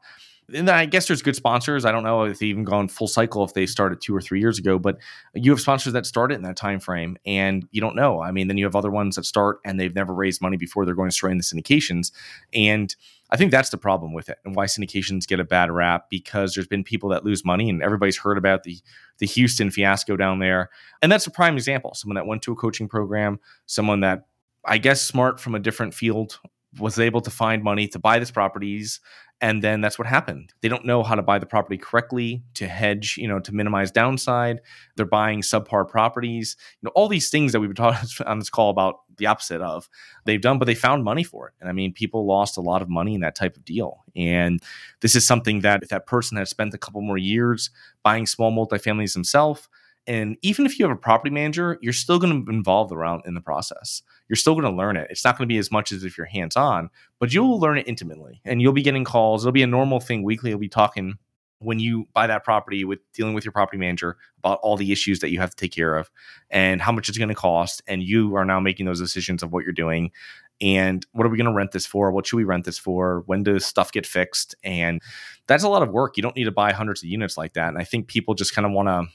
and 0.54 0.70
I 0.70 0.86
guess 0.86 1.08
there's 1.08 1.22
good 1.22 1.36
sponsors. 1.36 1.86
I 1.86 1.92
don't 1.92 2.04
know 2.04 2.24
if 2.24 2.40
they've 2.40 2.50
even 2.50 2.64
gone 2.64 2.88
full 2.88 3.08
cycle 3.08 3.44
if 3.44 3.54
they 3.54 3.66
started 3.66 4.02
two 4.02 4.16
or 4.16 4.22
three 4.22 4.40
years 4.40 4.58
ago, 4.58 4.80
but 4.80 4.98
you 5.34 5.52
have 5.52 5.60
sponsors 5.60 5.94
that 5.94 6.06
started 6.06 6.36
in 6.36 6.44
that 6.44 6.56
time 6.56 6.80
frame, 6.80 7.18
and 7.26 7.68
you 7.72 7.82
don't 7.82 7.96
know. 7.96 8.22
I 8.22 8.32
mean, 8.32 8.48
then 8.48 8.58
you 8.58 8.66
have 8.66 8.76
other 8.76 8.92
ones 8.92 9.16
that 9.16 9.26
start 9.26 9.60
and 9.66 9.80
they've 9.80 9.96
never 9.96 10.14
raised 10.14 10.42
money 10.42 10.58
before 10.58 10.86
they're 10.86 10.96
going 10.96 11.12
straight 11.12 11.32
into 11.32 11.44
syndications, 11.44 12.12
and 12.54 12.96
I 13.30 13.38
think 13.38 13.52
that's 13.52 13.70
the 13.70 13.78
problem 13.78 14.14
with 14.14 14.30
it, 14.30 14.38
and 14.46 14.56
why 14.56 14.66
syndications 14.66 15.28
get 15.28 15.40
a 15.40 15.44
bad 15.44 15.72
rap 15.72 16.10
because 16.10 16.54
there's 16.54 16.68
been 16.68 16.84
people 16.84 17.10
that 17.10 17.26
lose 17.26 17.44
money, 17.46 17.70
and 17.70 17.82
everybody's 17.82 18.18
heard 18.18 18.38
about 18.38 18.64
the 18.64 18.80
the 19.20 19.28
Houston 19.28 19.72
fiasco 19.72 20.18
down 20.18 20.40
there, 20.40 20.70
and 21.02 21.12
that's 21.12 21.28
a 21.28 21.32
prime 21.32 21.56
example. 21.56 21.94
Someone 21.94 22.16
that 22.16 22.28
went 22.28 22.42
to 22.44 22.52
a 22.52 22.56
coaching 22.56 22.88
program, 22.88 23.40
someone 23.66 24.02
that 24.02 24.28
I 24.66 24.78
guess 24.78 25.02
smart 25.02 25.40
from 25.40 25.56
a 25.56 25.60
different 25.60 25.94
field 25.94 26.40
was 26.80 27.00
able 27.00 27.22
to 27.22 27.30
find 27.30 27.64
money 27.64 27.88
to 27.88 28.00
buy 28.00 28.20
these 28.20 28.32
properties 28.32 29.00
and 29.44 29.62
then 29.62 29.82
that's 29.82 30.00
what 30.00 30.08
happened. 30.08 30.54
They 30.62 30.70
don't 30.70 30.86
know 30.86 31.04
how 31.04 31.16
to 31.16 31.22
buy 31.22 31.38
the 31.38 31.46
property 31.46 31.78
correctly 31.78 32.46
to 32.54 32.66
hedge 32.66 33.18
you 33.18 33.28
know 33.28 33.42
to 33.42 33.54
minimize 33.54 33.92
downside. 33.92 34.62
They're 34.96 35.06
buying 35.06 35.42
subpar 35.42 35.88
properties. 35.90 36.56
You 36.82 36.88
know 36.88 36.92
all 36.96 37.10
these 37.10 37.30
things 37.30 37.52
that 37.52 37.60
we've 37.60 37.70
been 37.70 37.76
talking 37.76 38.08
on 38.26 38.40
this 38.40 38.50
call 38.50 38.70
about 38.70 39.02
the 39.18 39.26
opposite 39.26 39.62
of 39.62 39.90
they've 40.26 40.42
done 40.42 40.58
but 40.58 40.66
they 40.66 40.74
found 40.74 41.04
money 41.04 41.26
for 41.26 41.50
it. 41.50 41.54
And 41.60 41.70
i 41.70 41.74
mean 41.74 41.92
people 41.92 42.26
lost 42.26 42.58
a 42.58 42.62
lot 42.62 42.82
of 42.82 42.90
money 42.90 43.16
in 43.16 43.22
that 43.22 43.36
type 43.36 43.58
of 43.58 43.66
deal. 43.66 44.06
And 44.16 44.62
this 45.02 45.14
is 45.14 45.28
something 45.28 45.60
that 45.60 45.84
if 45.84 45.90
that 45.90 46.08
person 46.08 46.38
had 46.38 46.48
spent 46.48 46.74
a 46.74 46.78
couple 46.78 47.02
more 47.02 47.18
years 47.18 47.70
buying 48.02 48.26
small 48.26 48.52
multifamilies 48.52 49.14
themselves 49.14 49.68
and 50.06 50.38
even 50.42 50.66
if 50.66 50.78
you 50.78 50.86
have 50.86 50.96
a 50.96 51.00
property 51.00 51.30
manager, 51.30 51.78
you're 51.82 51.94
still 51.94 52.20
going 52.20 52.34
to 52.34 52.46
be 52.46 52.56
involved 52.56 52.92
around 52.92 53.24
in 53.26 53.36
the 53.36 53.42
process. 53.42 54.02
You're 54.28 54.36
still 54.36 54.54
going 54.54 54.70
to 54.70 54.78
learn 54.78 54.98
it. 54.98 55.08
It's 55.10 55.24
not 55.24 55.38
going 55.38 55.48
to 55.48 55.54
be 55.54 55.58
as 55.58 55.72
much 55.72 55.92
as 55.92 56.04
if 56.04 56.18
you're 56.18 56.28
hands 56.28 56.58
on, 56.58 56.90
but 57.24 57.34
you'll 57.34 57.58
learn 57.58 57.78
it 57.78 57.88
intimately 57.88 58.42
and 58.44 58.62
you'll 58.62 58.74
be 58.74 58.82
getting 58.82 59.06
calls. 59.06 59.46
It'll 59.46 59.54
be 59.54 59.64
a 59.64 59.68
normal 59.68 60.02
thing 60.02 60.24
weekly. 60.24 60.50
You'll 60.50 60.60
be 60.60 60.68
talking 60.68 61.14
when 61.60 61.80
you 61.80 62.06
buy 62.14 62.28
that 62.28 62.44
property 62.44 62.84
with 62.84 63.00
dealing 63.14 63.34
with 63.34 63.46
your 63.46 63.54
property 63.54 63.78
manager 63.78 64.18
about 64.40 64.60
all 64.62 64.76
the 64.76 64.92
issues 64.92 65.22
that 65.22 65.30
you 65.30 65.40
have 65.40 65.50
to 65.52 65.56
take 65.56 65.72
care 65.72 65.96
of 65.96 66.12
and 66.50 66.82
how 66.82 66.92
much 66.92 67.08
it's 67.08 67.18
going 67.18 67.30
to 67.30 67.34
cost. 67.34 67.82
And 67.88 68.04
you 68.04 68.36
are 68.36 68.44
now 68.44 68.60
making 68.60 68.88
those 68.88 69.00
decisions 69.00 69.42
of 69.42 69.54
what 69.54 69.64
you're 69.64 69.72
doing 69.72 70.12
and 70.60 71.06
what 71.14 71.26
are 71.26 71.30
we 71.30 71.38
going 71.38 71.50
to 71.50 71.54
rent 71.54 71.72
this 71.72 71.86
for? 71.86 72.12
What 72.12 72.28
should 72.28 72.36
we 72.36 72.44
rent 72.44 72.66
this 72.66 72.78
for? 72.78 73.24
When 73.26 73.42
does 73.42 73.66
stuff 73.66 73.94
get 73.94 74.06
fixed? 74.06 74.54
And 74.62 75.02
that's 75.48 75.64
a 75.64 75.70
lot 75.70 75.82
of 75.82 75.92
work. 75.92 76.18
You 76.18 76.24
don't 76.24 76.36
need 76.36 76.44
to 76.44 76.52
buy 76.52 76.74
hundreds 76.74 77.04
of 77.04 77.08
units 77.08 77.38
like 77.38 77.54
that. 77.54 77.70
And 77.70 77.78
I 77.78 77.86
think 77.86 78.10
people 78.10 78.34
just 78.34 78.54
kind 78.54 78.66
of 78.66 78.74
want 78.74 78.90
to 78.90 79.06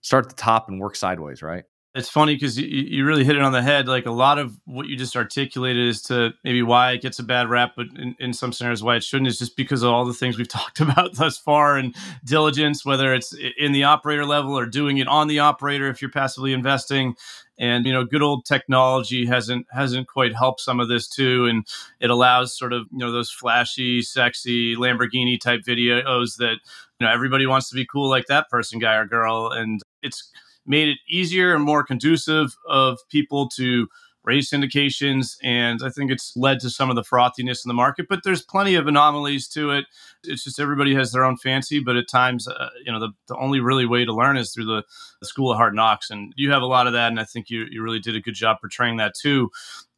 start 0.00 0.24
at 0.24 0.30
the 0.30 0.42
top 0.42 0.70
and 0.70 0.80
work 0.80 0.96
sideways, 0.96 1.42
right? 1.42 1.64
It's 1.94 2.08
funny 2.08 2.34
because 2.34 2.58
you, 2.58 2.66
you 2.66 3.04
really 3.04 3.22
hit 3.22 3.36
it 3.36 3.42
on 3.42 3.52
the 3.52 3.60
head. 3.60 3.86
Like 3.86 4.06
a 4.06 4.10
lot 4.10 4.38
of 4.38 4.58
what 4.64 4.86
you 4.86 4.96
just 4.96 5.14
articulated 5.14 5.86
is 5.86 6.00
to 6.02 6.32
maybe 6.42 6.62
why 6.62 6.92
it 6.92 7.02
gets 7.02 7.18
a 7.18 7.22
bad 7.22 7.50
rap, 7.50 7.72
but 7.76 7.86
in, 7.96 8.16
in 8.18 8.32
some 8.32 8.50
scenarios 8.50 8.82
why 8.82 8.96
it 8.96 9.04
shouldn't 9.04 9.28
is 9.28 9.38
just 9.38 9.56
because 9.58 9.82
of 9.82 9.92
all 9.92 10.06
the 10.06 10.14
things 10.14 10.38
we've 10.38 10.48
talked 10.62 10.80
about 10.80 11.14
thus 11.16 11.36
far 11.36 11.76
and 11.76 11.94
diligence, 12.24 12.84
whether 12.86 13.12
it's 13.12 13.36
in 13.58 13.72
the 13.72 13.84
operator 13.84 14.24
level 14.24 14.58
or 14.58 14.64
doing 14.64 14.98
it 14.98 15.06
on 15.06 15.28
the 15.28 15.40
operator 15.40 15.88
if 15.88 16.00
you're 16.00 16.10
passively 16.10 16.54
investing. 16.54 17.14
And 17.58 17.84
you 17.84 17.92
know, 17.92 18.04
good 18.04 18.22
old 18.22 18.46
technology 18.46 19.26
hasn't 19.26 19.66
hasn't 19.70 20.08
quite 20.08 20.34
helped 20.34 20.62
some 20.62 20.80
of 20.80 20.88
this 20.88 21.06
too, 21.06 21.44
and 21.44 21.66
it 22.00 22.08
allows 22.08 22.56
sort 22.56 22.72
of 22.72 22.86
you 22.90 22.98
know 22.98 23.12
those 23.12 23.30
flashy, 23.30 24.00
sexy 24.00 24.74
Lamborghini 24.74 25.38
type 25.38 25.60
videos 25.60 26.38
that 26.38 26.56
you 26.98 27.06
know 27.06 27.12
everybody 27.12 27.46
wants 27.46 27.68
to 27.68 27.74
be 27.74 27.86
cool 27.86 28.08
like 28.08 28.26
that 28.26 28.48
person, 28.48 28.78
guy 28.78 28.94
or 28.94 29.04
girl, 29.04 29.52
and 29.52 29.82
it's 30.02 30.32
made 30.66 30.88
it 30.88 30.98
easier 31.08 31.54
and 31.54 31.64
more 31.64 31.84
conducive 31.84 32.56
of 32.68 32.98
people 33.10 33.48
to 33.48 33.88
raise 34.24 34.48
syndications 34.48 35.36
and 35.42 35.80
i 35.84 35.88
think 35.88 36.10
it's 36.10 36.36
led 36.36 36.60
to 36.60 36.70
some 36.70 36.88
of 36.88 36.94
the 36.94 37.02
frothiness 37.02 37.64
in 37.64 37.68
the 37.68 37.74
market 37.74 38.06
but 38.08 38.20
there's 38.22 38.42
plenty 38.42 38.74
of 38.76 38.86
anomalies 38.86 39.48
to 39.48 39.70
it. 39.70 39.84
It's 40.24 40.44
just 40.44 40.60
everybody 40.60 40.94
has 40.94 41.10
their 41.10 41.24
own 41.24 41.36
fancy 41.36 41.80
but 41.80 41.96
at 41.96 42.08
times 42.08 42.46
uh, 42.46 42.68
you 42.84 42.92
know 42.92 43.00
the, 43.00 43.10
the 43.26 43.36
only 43.36 43.58
really 43.58 43.86
way 43.86 44.04
to 44.04 44.14
learn 44.14 44.36
is 44.36 44.52
through 44.52 44.66
the, 44.66 44.84
the, 45.20 45.26
school 45.26 45.50
of 45.50 45.56
hard 45.56 45.74
knocks 45.74 46.10
and 46.10 46.32
you 46.36 46.52
have 46.52 46.62
a 46.62 46.66
lot 46.66 46.86
of 46.86 46.92
that 46.92 47.08
and 47.08 47.18
i 47.18 47.24
think 47.24 47.50
you, 47.50 47.66
you 47.68 47.82
really 47.82 47.98
did 47.98 48.14
a 48.14 48.20
good 48.20 48.34
job 48.34 48.58
portraying 48.60 48.96
that 48.98 49.14
too. 49.20 49.50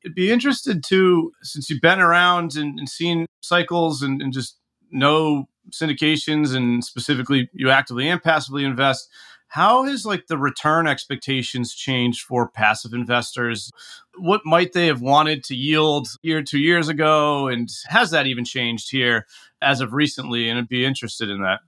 I'd 0.06 0.14
be 0.14 0.30
interested 0.30 0.82
to 0.84 1.32
since 1.42 1.68
you've 1.68 1.80
been 1.80 2.00
around 2.00 2.56
and, 2.56 2.78
and 2.78 2.88
seen 2.88 3.26
cycles 3.40 4.02
and, 4.02 4.22
and 4.22 4.32
just 4.32 4.58
know 4.90 5.48
syndications 5.70 6.54
and 6.54 6.84
specifically 6.84 7.50
you 7.52 7.70
actively 7.70 8.08
and 8.08 8.22
passively 8.22 8.64
invest 8.64 9.08
how 9.48 9.84
has 9.84 10.04
like 10.04 10.26
the 10.26 10.38
return 10.38 10.86
expectations 10.86 11.74
changed 11.74 12.22
for 12.22 12.48
passive 12.48 12.92
investors? 12.92 13.70
What 14.18 14.42
might 14.44 14.72
they 14.72 14.86
have 14.86 15.00
wanted 15.00 15.44
to 15.44 15.54
yield 15.54 16.08
year 16.22 16.42
two 16.42 16.58
years 16.58 16.88
ago? 16.88 17.48
And 17.48 17.68
has 17.86 18.10
that 18.10 18.26
even 18.26 18.44
changed 18.44 18.90
here 18.90 19.26
as 19.62 19.80
of 19.80 19.92
recently? 19.92 20.48
And 20.48 20.58
i'd 20.58 20.68
be 20.68 20.84
interested 20.84 21.30
in 21.30 21.42
that. 21.42 21.60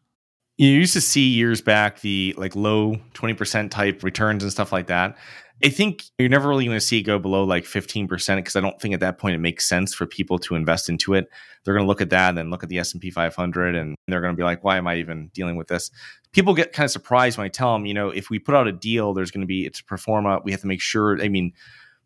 You 0.57 0.71
used 0.71 0.95
to 0.95 1.01
see 1.01 1.29
years 1.29 1.61
back 1.61 2.01
the 2.01 2.35
like 2.39 2.57
low 2.57 2.97
20% 3.15 3.71
type 3.71 4.03
returns 4.03 4.43
and 4.43 4.51
stuff 4.51 4.73
like 4.73 4.87
that 4.87 5.17
I 5.65 5.71
think 5.71 6.05
you're 6.19 6.29
never 6.29 6.49
really 6.49 6.67
going 6.67 6.77
to 6.77 6.85
see 6.85 6.99
it 6.99 7.03
go 7.03 7.19
below 7.19 7.45
like 7.45 7.65
15% 7.65 8.09
because 8.37 8.57
I 8.57 8.61
don't 8.61 8.79
think 8.81 8.93
at 8.93 9.01
that 9.01 9.19
point 9.19 9.37
it 9.37 9.39
makes 9.39 9.67
sense 9.67 9.95
for 9.95 10.07
people 10.07 10.39
to 10.41 10.55
invest 10.55 10.91
into 10.91 11.15
it. 11.15 11.31
They're 11.65 11.73
going 11.73 11.85
to 11.85 11.89
look 11.89 12.03
at 12.03 12.11
that 12.11 12.31
and 12.31 12.39
then 12.39 12.51
look 12.51 12.63
at 12.63 12.69
the 12.69 12.79
S&P 12.79 13.11
500 13.11 13.75
and 13.75 13.97
they're 14.07 14.21
going 14.21 14.35
to 14.35 14.37
be 14.37 14.45
like, 14.45 14.63
why 14.63 14.77
am 14.77 14.87
I 14.87 14.97
even 14.97 15.29
dealing 15.29 15.57
with 15.57 15.69
this? 15.69 15.91
People 16.33 16.53
get 16.53 16.75
kind 16.75 16.85
of 16.85 16.91
surprised 16.91 17.39
when 17.39 17.47
I 17.47 17.49
tell 17.49 17.73
them, 17.73 17.87
you 17.87 17.95
know, 17.95 18.11
if 18.11 18.29
we 18.29 18.39
put 18.39 18.55
out 18.55 18.69
a 18.69 18.73
deal, 18.73 19.15
there's 19.15 19.31
going 19.31 19.41
to 19.41 19.47
be, 19.47 19.65
it's 19.65 19.81
pro 19.81 19.97
forma. 19.97 20.41
We 20.45 20.53
have 20.53 20.61
to 20.61 20.67
make 20.67 20.83
sure, 20.83 21.21
I 21.23 21.29
mean, 21.29 21.53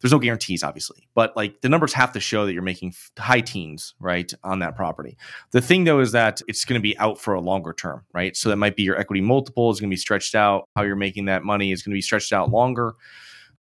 there's 0.00 0.12
no 0.12 0.18
guarantees 0.18 0.62
obviously 0.62 1.06
but 1.14 1.36
like 1.36 1.60
the 1.60 1.68
numbers 1.68 1.92
have 1.92 2.12
to 2.12 2.20
show 2.20 2.46
that 2.46 2.54
you're 2.54 2.62
making 2.62 2.94
high 3.18 3.42
teens 3.42 3.94
right 4.00 4.32
on 4.42 4.60
that 4.60 4.74
property 4.74 5.18
the 5.50 5.60
thing 5.60 5.84
though 5.84 6.00
is 6.00 6.12
that 6.12 6.40
it's 6.48 6.64
going 6.64 6.78
to 6.78 6.82
be 6.82 6.96
out 6.98 7.20
for 7.20 7.34
a 7.34 7.40
longer 7.40 7.74
term 7.74 8.02
right 8.14 8.34
so 8.34 8.48
that 8.48 8.56
might 8.56 8.76
be 8.76 8.82
your 8.82 8.98
equity 8.98 9.20
multiple 9.20 9.70
is 9.70 9.78
going 9.78 9.90
to 9.90 9.92
be 9.92 9.98
stretched 9.98 10.34
out 10.34 10.68
how 10.74 10.82
you're 10.82 10.96
making 10.96 11.26
that 11.26 11.44
money 11.44 11.70
is 11.70 11.82
going 11.82 11.92
to 11.92 11.96
be 11.96 12.00
stretched 12.00 12.32
out 12.32 12.50
longer 12.50 12.94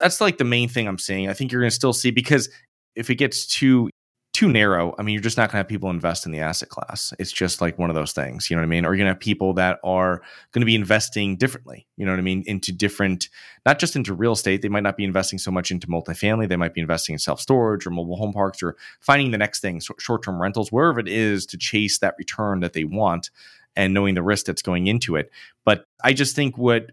that's 0.00 0.20
like 0.20 0.38
the 0.38 0.44
main 0.44 0.68
thing 0.68 0.86
i'm 0.86 0.98
seeing. 0.98 1.28
i 1.28 1.32
think 1.32 1.52
you're 1.52 1.60
going 1.60 1.70
to 1.70 1.74
still 1.74 1.92
see 1.92 2.10
because 2.10 2.48
if 2.94 3.10
it 3.10 3.16
gets 3.16 3.46
too 3.46 3.90
too 4.38 4.48
narrow, 4.48 4.94
I 4.96 5.02
mean, 5.02 5.14
you're 5.14 5.22
just 5.22 5.36
not 5.36 5.48
going 5.48 5.54
to 5.54 5.56
have 5.56 5.66
people 5.68 5.90
invest 5.90 6.24
in 6.24 6.30
the 6.30 6.38
asset 6.38 6.68
class. 6.68 7.12
It's 7.18 7.32
just 7.32 7.60
like 7.60 7.76
one 7.76 7.90
of 7.90 7.96
those 7.96 8.12
things, 8.12 8.48
you 8.48 8.54
know 8.54 8.62
what 8.62 8.66
I 8.66 8.68
mean? 8.68 8.84
Or 8.84 8.90
you're 8.90 8.98
going 8.98 9.06
to 9.06 9.14
have 9.14 9.18
people 9.18 9.52
that 9.54 9.80
are 9.82 10.22
going 10.52 10.60
to 10.60 10.66
be 10.66 10.76
investing 10.76 11.36
differently, 11.36 11.88
you 11.96 12.06
know 12.06 12.12
what 12.12 12.20
I 12.20 12.22
mean? 12.22 12.44
Into 12.46 12.70
different, 12.70 13.30
not 13.66 13.80
just 13.80 13.96
into 13.96 14.14
real 14.14 14.30
estate. 14.30 14.62
They 14.62 14.68
might 14.68 14.84
not 14.84 14.96
be 14.96 15.02
investing 15.02 15.40
so 15.40 15.50
much 15.50 15.72
into 15.72 15.88
multifamily. 15.88 16.48
They 16.48 16.54
might 16.54 16.72
be 16.72 16.80
investing 16.80 17.14
in 17.14 17.18
self 17.18 17.40
storage 17.40 17.84
or 17.84 17.90
mobile 17.90 18.14
home 18.14 18.32
parks 18.32 18.62
or 18.62 18.76
finding 19.00 19.32
the 19.32 19.38
next 19.38 19.58
thing, 19.58 19.80
short 19.98 20.22
term 20.22 20.40
rentals, 20.40 20.70
wherever 20.70 21.00
it 21.00 21.08
is 21.08 21.44
to 21.46 21.58
chase 21.58 21.98
that 21.98 22.14
return 22.16 22.60
that 22.60 22.74
they 22.74 22.84
want 22.84 23.30
and 23.74 23.92
knowing 23.92 24.14
the 24.14 24.22
risk 24.22 24.46
that's 24.46 24.62
going 24.62 24.86
into 24.86 25.16
it. 25.16 25.32
But 25.64 25.84
I 26.04 26.12
just 26.12 26.36
think 26.36 26.56
what, 26.56 26.92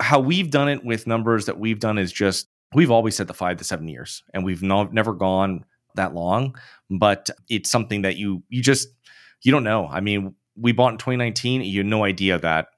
how 0.00 0.20
we've 0.20 0.50
done 0.50 0.68
it 0.68 0.84
with 0.84 1.06
numbers 1.06 1.46
that 1.46 1.58
we've 1.58 1.80
done 1.80 1.98
is 1.98 2.12
just 2.12 2.48
we've 2.74 2.90
always 2.90 3.16
said 3.16 3.26
the 3.26 3.34
five 3.34 3.56
to 3.56 3.64
seven 3.64 3.88
years 3.88 4.22
and 4.32 4.44
we've 4.44 4.62
no, 4.62 4.84
never 4.84 5.12
gone 5.12 5.64
that 5.96 6.14
long, 6.14 6.56
but 6.88 7.28
it's 7.48 7.70
something 7.70 8.02
that 8.02 8.16
you 8.16 8.42
you 8.48 8.62
just 8.62 8.88
you 9.42 9.50
don't 9.52 9.64
know. 9.64 9.88
I 9.88 10.00
mean, 10.00 10.34
we 10.56 10.72
bought 10.72 10.92
in 10.92 10.98
2019, 10.98 11.62
you 11.62 11.78
had 11.78 11.86
no 11.86 12.04
idea 12.04 12.38
that 12.38 12.68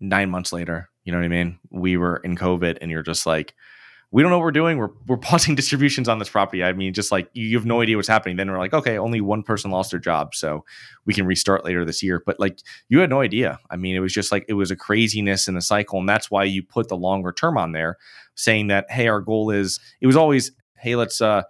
nine 0.00 0.30
months 0.30 0.52
later, 0.52 0.90
you 1.04 1.12
know 1.12 1.18
what 1.18 1.24
I 1.24 1.28
mean? 1.28 1.58
We 1.70 1.96
were 1.96 2.16
in 2.18 2.36
COVID, 2.36 2.78
and 2.80 2.90
you're 2.90 3.02
just 3.02 3.26
like, 3.26 3.54
we 4.12 4.22
don't 4.22 4.30
know 4.30 4.38
what 4.38 4.44
we're 4.44 4.52
doing. 4.52 4.76
We're 4.76 4.90
we're 5.08 5.16
pausing 5.16 5.54
distributions 5.56 6.08
on 6.08 6.18
this 6.18 6.28
property. 6.28 6.62
I 6.62 6.72
mean, 6.72 6.92
just 6.92 7.10
like 7.10 7.28
you 7.32 7.56
have 7.56 7.66
no 7.66 7.80
idea 7.80 7.96
what's 7.96 8.08
happening. 8.08 8.36
Then 8.36 8.50
we're 8.50 8.58
like, 8.58 8.74
okay, 8.74 8.98
only 8.98 9.20
one 9.20 9.42
person 9.42 9.70
lost 9.70 9.90
their 9.90 9.98
job, 9.98 10.34
so 10.34 10.64
we 11.06 11.14
can 11.14 11.26
restart 11.26 11.64
later 11.64 11.84
this 11.84 12.02
year. 12.02 12.22
But 12.24 12.38
like 12.38 12.60
you 12.88 13.00
had 13.00 13.10
no 13.10 13.20
idea. 13.20 13.58
I 13.70 13.76
mean, 13.76 13.96
it 13.96 14.00
was 14.00 14.12
just 14.12 14.30
like 14.30 14.44
it 14.48 14.54
was 14.54 14.70
a 14.70 14.76
craziness 14.76 15.48
in 15.48 15.54
the 15.54 15.62
cycle, 15.62 15.98
and 15.98 16.08
that's 16.08 16.30
why 16.30 16.44
you 16.44 16.62
put 16.62 16.88
the 16.88 16.96
longer 16.96 17.32
term 17.32 17.56
on 17.56 17.72
there, 17.72 17.96
saying 18.34 18.68
that 18.68 18.86
hey, 18.90 19.08
our 19.08 19.20
goal 19.20 19.50
is. 19.50 19.80
It 20.00 20.06
was 20.06 20.16
always 20.16 20.52
hey, 20.76 20.94
let's 20.94 21.20
uh 21.20 21.42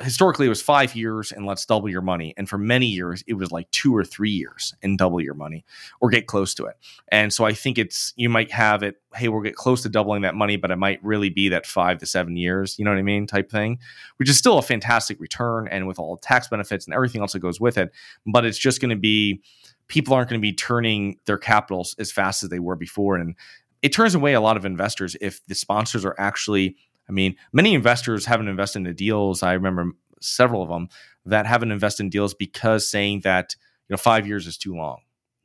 historically 0.00 0.46
it 0.46 0.48
was 0.50 0.62
five 0.62 0.94
years 0.94 1.32
and 1.32 1.46
let's 1.46 1.66
double 1.66 1.88
your 1.88 2.02
money. 2.02 2.34
And 2.36 2.48
for 2.48 2.58
many 2.58 2.86
years, 2.86 3.22
it 3.26 3.34
was 3.34 3.50
like 3.50 3.70
two 3.70 3.94
or 3.96 4.04
three 4.04 4.30
years 4.30 4.74
and 4.82 4.96
double 4.96 5.20
your 5.20 5.34
money 5.34 5.64
or 6.00 6.10
get 6.10 6.26
close 6.26 6.54
to 6.54 6.66
it. 6.66 6.76
And 7.08 7.32
so 7.32 7.44
I 7.44 7.52
think 7.52 7.78
it's, 7.78 8.12
you 8.16 8.28
might 8.28 8.50
have 8.50 8.82
it, 8.82 8.96
hey, 9.14 9.28
we'll 9.28 9.42
get 9.42 9.56
close 9.56 9.82
to 9.82 9.88
doubling 9.88 10.22
that 10.22 10.34
money, 10.34 10.56
but 10.56 10.70
it 10.70 10.76
might 10.76 11.02
really 11.04 11.30
be 11.30 11.48
that 11.50 11.66
five 11.66 11.98
to 11.98 12.06
seven 12.06 12.36
years, 12.36 12.78
you 12.78 12.84
know 12.84 12.90
what 12.90 12.98
I 12.98 13.02
mean? 13.02 13.26
Type 13.26 13.50
thing, 13.50 13.78
which 14.16 14.28
is 14.28 14.38
still 14.38 14.58
a 14.58 14.62
fantastic 14.62 15.20
return 15.20 15.68
and 15.68 15.86
with 15.86 15.98
all 15.98 16.16
the 16.16 16.20
tax 16.20 16.48
benefits 16.48 16.86
and 16.86 16.94
everything 16.94 17.20
else 17.20 17.32
that 17.32 17.40
goes 17.40 17.60
with 17.60 17.76
it. 17.76 17.92
But 18.26 18.44
it's 18.44 18.58
just 18.58 18.80
going 18.80 18.90
to 18.90 18.96
be, 18.96 19.42
people 19.88 20.14
aren't 20.14 20.30
going 20.30 20.40
to 20.40 20.42
be 20.42 20.52
turning 20.52 21.18
their 21.26 21.38
capitals 21.38 21.94
as 21.98 22.12
fast 22.12 22.42
as 22.42 22.48
they 22.48 22.60
were 22.60 22.76
before. 22.76 23.16
And 23.16 23.34
it 23.82 23.92
turns 23.92 24.14
away 24.14 24.34
a 24.34 24.40
lot 24.40 24.56
of 24.56 24.64
investors 24.64 25.16
if 25.20 25.44
the 25.46 25.54
sponsors 25.54 26.04
are 26.04 26.14
actually 26.18 26.76
I 27.10 27.12
mean, 27.12 27.34
many 27.52 27.74
investors 27.74 28.24
haven't 28.24 28.46
invested 28.46 28.86
in 28.86 28.94
deals. 28.94 29.42
I 29.42 29.54
remember 29.54 29.90
several 30.20 30.62
of 30.62 30.68
them 30.68 30.88
that 31.26 31.44
haven't 31.44 31.72
invested 31.72 32.04
in 32.04 32.10
deals 32.10 32.34
because 32.34 32.88
saying 32.88 33.22
that 33.24 33.56
you 33.88 33.94
know 33.94 33.96
five 33.96 34.28
years 34.28 34.46
is 34.46 34.56
too 34.56 34.76
long. 34.76 35.00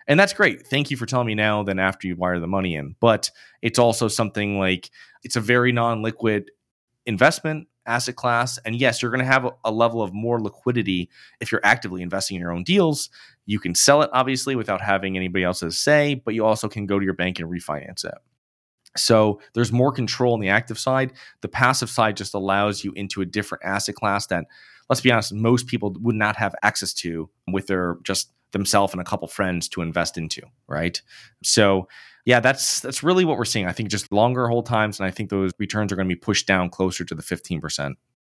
And 0.08 0.20
that's 0.20 0.34
great. 0.34 0.68
Thank 0.68 0.92
you 0.92 0.98
for 0.98 1.08
telling 1.08 1.26
me 1.26 1.34
now 1.34 1.64
than 1.64 1.80
after 1.80 2.08
you 2.08 2.16
wire 2.16 2.40
the 2.40 2.46
money 2.46 2.76
in. 2.76 2.96
But 3.00 3.32
it's 3.64 3.80
also 3.80 4.08
something 4.08 4.60
like 4.60 4.92
it's 5.24 5.36
a 5.36 5.42
very 5.42 5.72
non-liquid 5.72 6.52
investment 7.08 7.68
asset 7.88 8.16
class. 8.16 8.60
And 8.60 8.76
yes, 8.76 9.02
you're 9.02 9.10
going 9.10 9.26
to 9.26 9.26
have 9.26 9.52
a, 9.64 9.72
level 9.72 10.04
of 10.04 10.14
more 10.14 10.40
liquidity 10.40 11.10
if 11.40 11.52
you're 11.52 11.62
actively 11.64 12.04
investing 12.04 12.36
in 12.36 12.42
your 12.42 12.52
own 12.52 12.64
deals. 12.64 13.10
You 13.48 13.60
can 13.60 13.74
sell 13.74 14.04
it 14.04 14.12
obviously 14.14 14.56
without 14.56 14.82
having 14.82 15.18
anybody 15.18 15.44
else's 15.44 15.80
say, 15.80 16.14
but 16.14 16.36
you 16.36 16.46
also 16.46 16.70
can 16.70 16.86
go 16.86 17.00
to 17.00 17.06
your 17.06 17.16
bank 17.16 17.40
and 17.40 17.50
refinance 17.50 18.06
it. 18.06 18.14
So 18.98 19.40
there's 19.54 19.72
more 19.72 19.92
control 19.92 20.34
on 20.34 20.40
the 20.40 20.50
active 20.50 20.80
side. 20.80 21.14
The 21.42 21.48
passive 21.48 21.90
side 21.90 22.18
just 22.18 22.34
allows 22.34 22.84
you 22.84 22.92
into 22.96 23.22
a 23.22 23.26
different 23.26 23.64
asset 23.64 23.96
class 23.96 24.28
that, 24.28 24.46
let's 24.90 25.02
be 25.02 25.12
honest, 25.12 25.34
most 25.34 25.68
people 25.68 25.96
would 26.02 26.16
not 26.16 26.36
have 26.38 26.56
access 26.64 26.94
to 26.96 27.30
with 27.52 27.68
their 27.68 27.98
just 28.04 28.32
themselves 28.52 28.94
and 28.94 29.02
a 29.02 29.06
couple 29.06 29.28
friends 29.28 29.68
to 29.70 29.82
invest 29.82 30.18
into, 30.18 30.42
right? 30.68 31.02
So 31.44 31.88
yeah, 32.26 32.40
that's 32.40 32.80
that's 32.80 33.04
really 33.04 33.26
what 33.26 33.38
we're 33.38 33.46
seeing. 33.46 33.68
I 33.68 33.72
think 33.72 33.90
just 33.90 34.12
longer 34.12 34.48
hold 34.48 34.66
times, 34.66 35.00
and 35.00 35.06
I 35.06 35.12
think 35.12 35.30
those 35.30 35.52
returns 35.60 35.92
are 35.92 35.96
going 35.96 36.08
to 36.08 36.16
be 36.16 36.20
pushed 36.20 36.48
down 36.48 36.70
closer 36.70 37.06
to 37.06 37.14
the 37.14 37.22
15% 37.22 37.96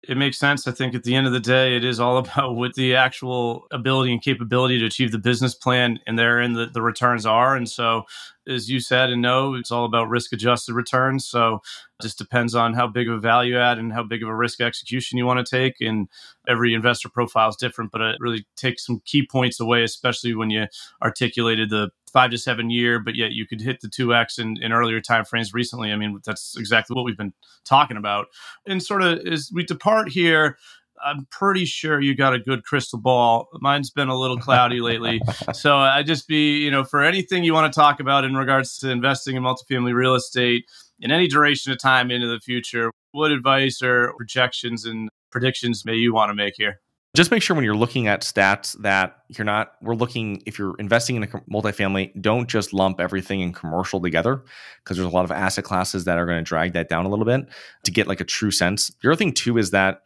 it 0.08 0.18
makes 0.18 0.38
sense. 0.38 0.68
I 0.68 0.72
think 0.72 0.96
at 0.96 1.04
the 1.04 1.16
end 1.16 1.28
of 1.28 1.34
the 1.34 1.40
day, 1.40 1.76
it 1.76 1.84
is 1.84 2.00
all 2.00 2.18
about 2.18 2.56
what 2.56 2.74
the 2.76 2.96
actual 2.96 3.68
ability 3.72 4.12
and 4.12 4.22
capability 4.22 4.80
to 4.80 4.86
achieve 4.86 5.12
the 5.12 5.18
business 5.18 5.56
plan 5.56 6.00
and 6.08 6.18
therein 6.18 6.54
the, 6.54 6.68
the 6.68 6.82
returns 6.82 7.26
are. 7.26 7.56
And 7.56 7.70
so, 7.70 8.04
as 8.48 8.70
you 8.70 8.80
said 8.80 9.10
and 9.10 9.22
know, 9.22 9.54
it's 9.54 9.72
all 9.72 9.86
about 9.86 10.10
risk 10.10 10.34
adjusted 10.34 10.74
returns. 10.74 11.28
So 11.28 11.56
it 12.00 12.04
just 12.04 12.18
depends 12.18 12.56
on 12.56 12.74
how 12.74 12.88
big 12.88 13.10
of 13.10 13.16
a 13.16 13.20
value 13.20 13.58
add 13.58 13.78
and 13.78 13.94
how 13.94 14.04
big 14.04 14.24
of 14.24 14.30
a 14.30 14.36
risk 14.36 14.62
execution 14.62 15.18
you 15.18 15.26
want 15.26 15.46
to 15.46 15.50
take. 15.50 15.82
And 15.82 16.08
every 16.48 16.74
investor 16.74 17.10
profile 17.10 17.50
is 17.50 17.56
different, 17.56 17.92
but 17.92 18.02
it 18.02 18.18
really 18.20 18.46
takes 18.56 18.86
some 18.86 19.02
key 19.06 19.28
points 19.30 19.60
away, 19.60 19.84
especially 19.84 20.34
when 20.36 20.50
you 20.50 20.68
articulated 21.02 21.70
the 21.70 21.90
five 22.12 22.32
to 22.32 22.38
seven 22.38 22.70
year, 22.70 23.00
but 23.00 23.16
yet 23.16 23.32
you 23.32 23.46
could 23.46 23.62
hit 23.62 23.82
the 23.82 23.88
2x 23.88 24.40
in, 24.40 24.58
in 24.62 24.72
earlier 24.72 25.02
time 25.02 25.26
frames 25.26 25.54
recently. 25.54 25.92
I 25.92 25.98
mean, 25.98 26.20
that's 26.26 26.56
exactly 26.58 26.96
what 26.96 27.04
we've 27.04 27.18
been 27.18 27.34
talking 27.66 27.98
about. 27.98 28.28
And 28.66 28.82
sort 28.82 29.04
of 29.04 29.20
as 29.20 29.52
we 29.54 29.64
depart 29.64 30.10
here, 30.10 30.58
I'm 31.04 31.28
pretty 31.32 31.66
sure 31.66 32.00
you 32.00 32.16
got 32.16 32.34
a 32.34 32.40
good 32.40 32.64
crystal 32.64 33.00
ball. 33.00 33.48
Mine's 33.62 33.90
been 33.90 34.10
a 34.10 34.16
little 34.16 34.38
cloudy 34.38 34.80
lately. 34.80 35.22
So 35.54 35.78
I 35.78 36.04
just 36.04 36.28
be, 36.28 36.58
you 36.58 36.70
know, 36.70 36.84
for 36.84 37.04
anything 37.04 37.44
you 37.44 37.54
want 37.54 37.72
to 37.72 37.78
talk 37.78 38.00
about 38.00 38.26
in 38.26 38.36
regards 38.36 38.78
to 38.80 38.90
investing 38.90 39.36
in 39.36 39.44
multifamily 39.44 39.94
real 39.94 40.14
estate 40.14 40.66
in 41.00 41.10
any 41.10 41.28
duration 41.28 41.72
of 41.72 41.80
time 41.80 42.12
into 42.12 42.28
the 42.28 42.40
future, 42.40 42.92
what 43.12 43.32
advice 43.32 43.82
or 43.82 44.14
projections 44.18 44.86
and 44.86 45.10
predictions 45.32 45.86
may 45.86 45.96
you 45.96 46.14
want 46.14 46.30
to 46.30 46.36
make 46.36 46.56
here? 46.58 46.80
just 47.18 47.32
make 47.32 47.42
sure 47.42 47.56
when 47.56 47.66
you're 47.66 47.76
looking 47.76 48.08
at 48.08 48.22
stats 48.22 48.80
that 48.82 49.24
you're 49.30 49.46
not 49.46 49.74
we're 49.82 49.96
looking 49.96 50.42
if 50.46 50.60
you're 50.60 50.76
investing 50.78 51.16
in 51.16 51.24
a 51.24 51.28
multifamily 51.52 52.12
don't 52.22 52.48
just 52.48 52.74
lump 52.74 53.00
everything 53.00 53.42
in 53.42 53.52
commercial 53.52 54.00
together 54.00 54.44
because 54.84 54.98
there's 54.98 55.12
a 55.12 55.16
lot 55.16 55.26
of 55.26 55.32
asset 55.32 55.64
classes 55.64 56.06
that 56.06 56.20
are 56.20 56.28
going 56.28 56.38
to 56.38 56.48
drag 56.48 56.74
that 56.74 56.90
down 56.90 57.06
a 57.06 57.10
little 57.10 57.26
bit 57.26 57.48
to 57.84 57.92
get 57.92 58.08
like 58.08 58.22
a 58.22 58.24
true 58.24 58.52
sense 58.52 58.92
the 59.02 59.10
other 59.10 59.16
thing 59.16 59.34
too 59.34 59.58
is 59.58 59.72
that 59.72 60.04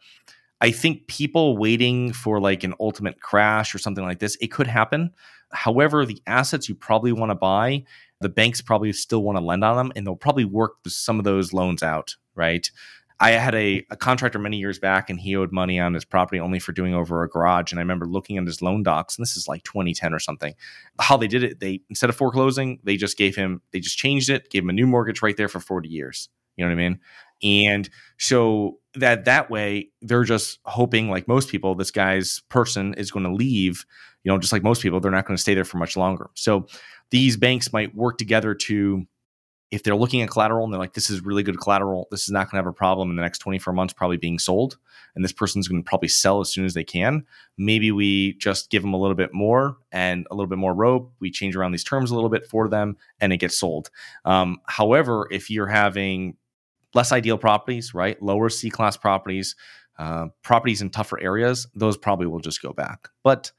i 0.62 0.70
think 0.70 1.06
people 1.06 1.58
waiting 1.58 2.12
for 2.12 2.40
like 2.40 2.64
an 2.64 2.74
ultimate 2.80 3.20
crash 3.20 3.74
or 3.74 3.78
something 3.78 4.04
like 4.04 4.18
this 4.18 4.36
it 4.40 4.48
could 4.48 4.66
happen 4.66 5.10
however 5.52 6.06
the 6.06 6.20
assets 6.26 6.68
you 6.68 6.74
probably 6.74 7.12
want 7.12 7.30
to 7.30 7.34
buy 7.34 7.84
the 8.20 8.28
banks 8.28 8.62
probably 8.62 8.92
still 8.92 9.22
want 9.22 9.36
to 9.36 9.44
lend 9.44 9.62
on 9.62 9.76
them 9.76 9.92
and 9.94 10.06
they'll 10.06 10.16
probably 10.16 10.46
work 10.46 10.76
some 10.86 11.18
of 11.18 11.24
those 11.24 11.52
loans 11.52 11.82
out 11.82 12.16
right 12.34 12.70
I 13.22 13.30
had 13.30 13.54
a, 13.54 13.86
a, 13.88 13.96
contractor 13.96 14.40
many 14.40 14.56
years 14.56 14.80
back 14.80 15.08
and 15.08 15.20
he 15.20 15.36
owed 15.36 15.52
money 15.52 15.78
on 15.78 15.94
his 15.94 16.04
property 16.04 16.40
only 16.40 16.58
for 16.58 16.72
doing 16.72 16.92
over 16.92 17.22
a 17.22 17.28
garage. 17.28 17.70
And 17.70 17.78
I 17.78 17.82
remember 17.82 18.04
looking 18.04 18.36
at 18.36 18.44
his 18.44 18.60
loan 18.60 18.82
docs, 18.82 19.16
and 19.16 19.22
this 19.22 19.36
is 19.36 19.46
like 19.46 19.62
2010 19.62 20.12
or 20.12 20.18
something. 20.18 20.54
How 20.98 21.16
they 21.16 21.28
did 21.28 21.44
it, 21.44 21.60
they 21.60 21.82
instead 21.88 22.10
of 22.10 22.16
foreclosing, 22.16 22.80
they 22.82 22.96
just 22.96 23.16
gave 23.16 23.36
him, 23.36 23.62
they 23.70 23.78
just 23.78 23.96
changed 23.96 24.28
it, 24.28 24.50
gave 24.50 24.64
him 24.64 24.70
a 24.70 24.72
new 24.72 24.88
mortgage 24.88 25.22
right 25.22 25.36
there 25.36 25.48
for 25.48 25.60
40 25.60 25.88
years. 25.88 26.30
You 26.56 26.64
know 26.64 26.70
what 26.70 26.82
I 26.82 26.88
mean? 26.88 26.98
And 27.42 27.88
so 28.18 28.78
that 28.94 29.24
that 29.24 29.50
way, 29.50 29.90
they're 30.00 30.24
just 30.24 30.58
hoping, 30.64 31.10
like 31.10 31.26
most 31.28 31.48
people, 31.48 31.74
this 31.74 31.90
guy's 31.90 32.40
person 32.48 32.94
is 32.94 33.10
going 33.10 33.24
to 33.24 33.32
leave. 33.32 33.84
You 34.24 34.30
know, 34.30 34.38
just 34.38 34.52
like 34.52 34.62
most 34.62 34.82
people, 34.82 35.00
they're 35.00 35.10
not 35.10 35.26
going 35.26 35.36
to 35.36 35.40
stay 35.42 35.54
there 35.54 35.64
for 35.64 35.78
much 35.78 35.96
longer. 35.96 36.30
So 36.34 36.66
these 37.10 37.36
banks 37.36 37.72
might 37.72 37.94
work 37.94 38.18
together 38.18 38.54
to 38.54 39.06
if 39.72 39.82
they're 39.82 39.96
looking 39.96 40.20
at 40.20 40.28
collateral 40.28 40.64
and 40.64 40.72
they're 40.72 40.78
like, 40.78 40.92
this 40.92 41.08
is 41.08 41.24
really 41.24 41.42
good 41.42 41.58
collateral, 41.58 42.06
this 42.10 42.24
is 42.24 42.30
not 42.30 42.50
going 42.50 42.50
to 42.50 42.56
have 42.58 42.66
a 42.66 42.74
problem 42.74 43.08
in 43.08 43.16
the 43.16 43.22
next 43.22 43.38
24 43.38 43.72
months, 43.72 43.94
probably 43.94 44.18
being 44.18 44.38
sold, 44.38 44.76
and 45.14 45.24
this 45.24 45.32
person's 45.32 45.66
going 45.66 45.82
to 45.82 45.88
probably 45.88 46.08
sell 46.08 46.40
as 46.40 46.52
soon 46.52 46.66
as 46.66 46.74
they 46.74 46.84
can. 46.84 47.24
Maybe 47.56 47.90
we 47.90 48.34
just 48.34 48.70
give 48.70 48.82
them 48.82 48.92
a 48.92 48.98
little 48.98 49.14
bit 49.14 49.32
more 49.32 49.78
and 49.90 50.26
a 50.30 50.34
little 50.34 50.48
bit 50.48 50.58
more 50.58 50.74
rope. 50.74 51.10
We 51.20 51.30
change 51.30 51.56
around 51.56 51.72
these 51.72 51.84
terms 51.84 52.10
a 52.10 52.14
little 52.14 52.28
bit 52.28 52.46
for 52.46 52.68
them 52.68 52.98
and 53.18 53.32
it 53.32 53.38
gets 53.38 53.58
sold. 53.58 53.90
Um, 54.26 54.58
however, 54.66 55.26
if 55.30 55.48
you're 55.48 55.66
having 55.66 56.36
less 56.94 57.12
ideal 57.12 57.38
properties, 57.38 57.94
right, 57.94 58.20
lower 58.22 58.48
C 58.48 58.70
class 58.70 58.96
properties, 58.96 59.56
uh, 59.98 60.26
properties 60.42 60.82
in 60.82 60.90
tougher 60.90 61.20
areas, 61.20 61.66
those 61.74 61.96
probably 61.96 62.26
will 62.26 62.40
just 62.40 62.62
go 62.62 62.72
back. 62.72 63.08
But 63.22 63.52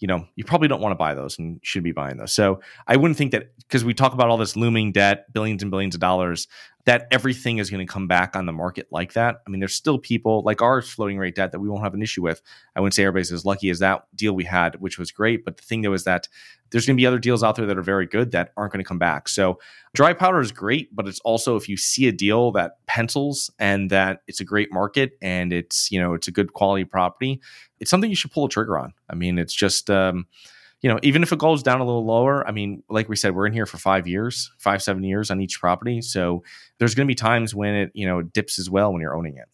you 0.00 0.08
know, 0.08 0.26
you 0.34 0.44
probably 0.44 0.66
don't 0.66 0.80
want 0.80 0.92
to 0.92 0.96
buy 0.96 1.14
those 1.14 1.38
and 1.38 1.60
should 1.62 1.82
be 1.84 1.92
buying 1.92 2.16
those. 2.16 2.32
So 2.32 2.60
I 2.86 2.96
wouldn't 2.96 3.18
think 3.18 3.32
that 3.32 3.54
because 3.58 3.84
we 3.84 3.92
talk 3.92 4.14
about 4.14 4.28
all 4.28 4.38
this 4.38 4.56
looming 4.56 4.92
debt, 4.92 5.30
billions 5.32 5.62
and 5.62 5.70
billions 5.70 5.94
of 5.94 6.00
dollars. 6.00 6.48
That 6.84 7.06
everything 7.10 7.58
is 7.58 7.70
going 7.70 7.86
to 7.86 7.92
come 7.92 8.08
back 8.08 8.34
on 8.34 8.46
the 8.46 8.52
market 8.52 8.86
like 8.90 9.12
that. 9.12 9.42
I 9.46 9.50
mean, 9.50 9.60
there's 9.60 9.74
still 9.74 9.98
people 9.98 10.42
like 10.44 10.62
our 10.62 10.80
floating 10.80 11.18
rate 11.18 11.34
debt 11.34 11.52
that 11.52 11.60
we 11.60 11.68
won't 11.68 11.82
have 11.82 11.94
an 11.94 12.02
issue 12.02 12.22
with. 12.22 12.40
I 12.74 12.80
wouldn't 12.80 12.94
say 12.94 13.04
everybody's 13.04 13.32
as 13.32 13.44
lucky 13.44 13.68
as 13.68 13.80
that 13.80 14.04
deal 14.14 14.32
we 14.32 14.44
had, 14.44 14.80
which 14.80 14.98
was 14.98 15.12
great. 15.12 15.44
But 15.44 15.58
the 15.58 15.62
thing 15.62 15.82
though 15.82 15.92
is 15.92 16.04
that 16.04 16.28
there's 16.70 16.86
going 16.86 16.96
to 16.96 17.00
be 17.00 17.06
other 17.06 17.18
deals 17.18 17.42
out 17.42 17.56
there 17.56 17.66
that 17.66 17.76
are 17.76 17.82
very 17.82 18.06
good 18.06 18.30
that 18.30 18.52
aren't 18.56 18.72
going 18.72 18.82
to 18.82 18.88
come 18.88 18.98
back. 18.98 19.28
So 19.28 19.58
dry 19.92 20.12
powder 20.12 20.40
is 20.40 20.52
great, 20.52 20.94
but 20.94 21.06
it's 21.06 21.20
also 21.20 21.56
if 21.56 21.68
you 21.68 21.76
see 21.76 22.08
a 22.08 22.12
deal 22.12 22.52
that 22.52 22.84
pencils 22.86 23.50
and 23.58 23.90
that 23.90 24.22
it's 24.26 24.40
a 24.40 24.44
great 24.44 24.72
market 24.72 25.18
and 25.20 25.52
it's 25.52 25.90
you 25.90 26.00
know 26.00 26.14
it's 26.14 26.28
a 26.28 26.32
good 26.32 26.54
quality 26.54 26.84
property, 26.84 27.40
it's 27.78 27.90
something 27.90 28.08
you 28.08 28.16
should 28.16 28.32
pull 28.32 28.46
a 28.46 28.48
trigger 28.48 28.78
on. 28.78 28.94
I 29.08 29.14
mean, 29.14 29.38
it's 29.38 29.54
just. 29.54 29.90
Um, 29.90 30.26
you 30.82 30.88
know, 30.88 30.98
even 31.02 31.22
if 31.22 31.32
it 31.32 31.38
goes 31.38 31.62
down 31.62 31.80
a 31.80 31.84
little 31.84 32.04
lower, 32.04 32.46
I 32.46 32.52
mean, 32.52 32.82
like 32.88 33.08
we 33.08 33.16
said, 33.16 33.34
we're 33.34 33.46
in 33.46 33.52
here 33.52 33.66
for 33.66 33.76
five 33.76 34.06
years, 34.06 34.50
five, 34.58 34.82
seven 34.82 35.04
years 35.04 35.30
on 35.30 35.40
each 35.40 35.60
property. 35.60 36.00
So 36.00 36.42
there's 36.78 36.94
going 36.94 37.06
to 37.06 37.10
be 37.10 37.14
times 37.14 37.54
when 37.54 37.74
it, 37.74 37.90
you 37.94 38.06
know, 38.06 38.22
dips 38.22 38.58
as 38.58 38.70
well 38.70 38.92
when 38.92 39.02
you're 39.02 39.14
owning 39.14 39.36
it. 39.36 39.46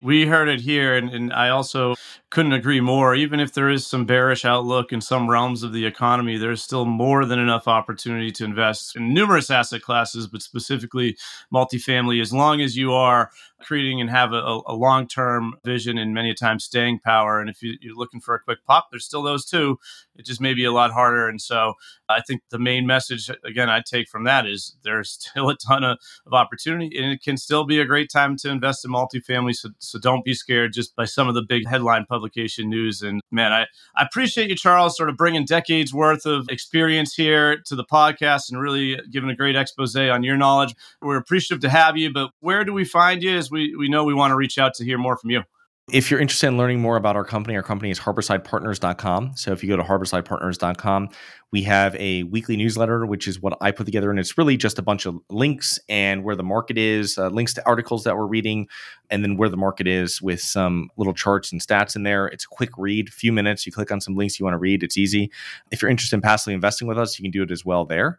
We 0.00 0.26
heard 0.26 0.48
it 0.48 0.60
here, 0.60 0.96
and, 0.96 1.10
and, 1.10 1.32
I 1.32 1.48
also 1.48 1.96
couldn't 2.30 2.52
agree 2.52 2.80
more. 2.80 3.14
Even 3.14 3.40
if 3.40 3.54
there 3.54 3.70
is 3.70 3.86
some 3.86 4.04
bearish 4.04 4.44
outlook 4.44 4.92
in 4.92 5.00
some 5.00 5.30
realms 5.30 5.62
of 5.62 5.72
the 5.72 5.86
economy, 5.86 6.36
there's 6.36 6.62
still 6.62 6.84
more 6.84 7.24
than 7.24 7.38
enough 7.38 7.66
opportunity 7.66 8.30
to 8.32 8.44
invest 8.44 8.96
in 8.96 9.14
numerous 9.14 9.50
asset 9.50 9.80
classes, 9.80 10.26
but 10.26 10.42
specifically 10.42 11.16
multifamily, 11.52 12.20
as 12.20 12.32
long 12.32 12.60
as 12.60 12.76
you 12.76 12.92
are 12.92 13.30
creating 13.60 14.00
and 14.00 14.10
have 14.10 14.32
a, 14.32 14.60
a 14.66 14.74
long 14.74 15.06
term 15.06 15.54
vision 15.64 15.98
and 15.98 16.14
many 16.14 16.34
times 16.34 16.64
staying 16.64 17.00
power. 17.00 17.40
And 17.40 17.50
if 17.50 17.62
you, 17.62 17.72
are 17.72 17.94
looking 17.94 18.20
for 18.20 18.34
a 18.34 18.40
quick 18.40 18.64
pop, 18.64 18.88
there's 18.90 19.04
still 19.04 19.22
those 19.22 19.44
too. 19.44 19.78
It 20.16 20.26
just 20.26 20.40
may 20.40 20.54
be 20.54 20.64
a 20.64 20.72
lot 20.72 20.92
harder. 20.92 21.28
And 21.28 21.40
so 21.40 21.74
I 22.08 22.20
think 22.20 22.42
the 22.50 22.58
main 22.58 22.86
message, 22.86 23.30
again, 23.44 23.68
I 23.68 23.80
take 23.80 24.08
from 24.08 24.24
that 24.24 24.46
is 24.46 24.76
there's 24.82 25.10
still 25.20 25.48
a 25.48 25.56
ton 25.56 25.84
of, 25.84 25.98
of 26.26 26.32
opportunity 26.32 26.96
and 26.98 27.12
it 27.12 27.22
can 27.22 27.36
still 27.36 27.64
be 27.64 27.80
a 27.80 27.84
great 27.84 28.10
time 28.10 28.36
to 28.38 28.50
invest 28.50 28.84
in 28.84 28.92
multifamily. 28.92 29.54
So, 29.54 29.70
so 29.78 29.98
don't 29.98 30.24
be 30.24 30.34
scared 30.34 30.72
just 30.72 30.94
by 30.94 31.04
some 31.04 31.28
of 31.28 31.34
the 31.34 31.42
big 31.42 31.66
headline 31.66 32.06
publication 32.18 32.68
news. 32.68 33.02
And 33.02 33.20
man, 33.30 33.52
I, 33.52 33.66
I 33.96 34.02
appreciate 34.02 34.48
you, 34.48 34.56
Charles, 34.56 34.96
sort 34.96 35.08
of 35.08 35.16
bringing 35.16 35.44
decades 35.44 35.94
worth 35.94 36.26
of 36.26 36.48
experience 36.48 37.14
here 37.14 37.58
to 37.66 37.76
the 37.76 37.84
podcast 37.84 38.50
and 38.50 38.60
really 38.60 39.00
giving 39.10 39.30
a 39.30 39.36
great 39.36 39.56
expose 39.56 39.94
on 39.96 40.22
your 40.22 40.36
knowledge. 40.36 40.74
We're 41.00 41.16
appreciative 41.16 41.62
to 41.62 41.68
have 41.70 41.96
you, 41.96 42.12
but 42.12 42.30
where 42.40 42.64
do 42.64 42.72
we 42.72 42.84
find 42.84 43.22
you? 43.22 43.36
As 43.36 43.50
we 43.50 43.74
we 43.76 43.88
know 43.88 44.04
we 44.04 44.14
want 44.14 44.32
to 44.32 44.36
reach 44.36 44.58
out 44.58 44.74
to 44.74 44.84
hear 44.84 44.98
more 44.98 45.16
from 45.16 45.30
you. 45.30 45.42
If 45.90 46.10
you're 46.10 46.20
interested 46.20 46.48
in 46.48 46.58
learning 46.58 46.82
more 46.82 46.96
about 46.96 47.16
our 47.16 47.24
company, 47.24 47.56
our 47.56 47.62
company 47.62 47.90
is 47.90 47.98
harborsidepartners.com. 47.98 49.32
So 49.36 49.52
if 49.52 49.62
you 49.62 49.70
go 49.70 49.76
to 49.78 49.82
harborsidepartners.com, 49.82 51.08
we 51.50 51.62
have 51.62 51.96
a 51.96 52.24
weekly 52.24 52.58
newsletter, 52.58 53.06
which 53.06 53.26
is 53.26 53.40
what 53.40 53.56
I 53.62 53.70
put 53.70 53.86
together. 53.86 54.10
And 54.10 54.20
it's 54.20 54.36
really 54.36 54.58
just 54.58 54.78
a 54.78 54.82
bunch 54.82 55.06
of 55.06 55.18
links 55.30 55.78
and 55.88 56.24
where 56.24 56.36
the 56.36 56.42
market 56.42 56.76
is, 56.76 57.16
uh, 57.16 57.28
links 57.28 57.54
to 57.54 57.66
articles 57.66 58.04
that 58.04 58.18
we're 58.18 58.26
reading, 58.26 58.68
and 59.08 59.24
then 59.24 59.38
where 59.38 59.48
the 59.48 59.56
market 59.56 59.88
is 59.88 60.20
with 60.20 60.40
some 60.40 60.90
little 60.98 61.14
charts 61.14 61.52
and 61.52 61.60
stats 61.62 61.96
in 61.96 62.02
there. 62.02 62.26
It's 62.26 62.44
a 62.44 62.48
quick 62.48 62.70
read, 62.76 63.10
few 63.10 63.32
minutes. 63.32 63.64
You 63.64 63.72
click 63.72 63.90
on 63.90 64.02
some 64.02 64.14
links 64.14 64.38
you 64.38 64.44
want 64.44 64.54
to 64.54 64.58
read. 64.58 64.82
It's 64.82 64.98
easy. 64.98 65.30
If 65.70 65.80
you're 65.80 65.90
interested 65.90 66.16
in 66.16 66.20
passively 66.20 66.52
investing 66.52 66.86
with 66.86 66.98
us, 66.98 67.18
you 67.18 67.22
can 67.22 67.30
do 67.30 67.42
it 67.44 67.50
as 67.50 67.64
well 67.64 67.86
there. 67.86 68.18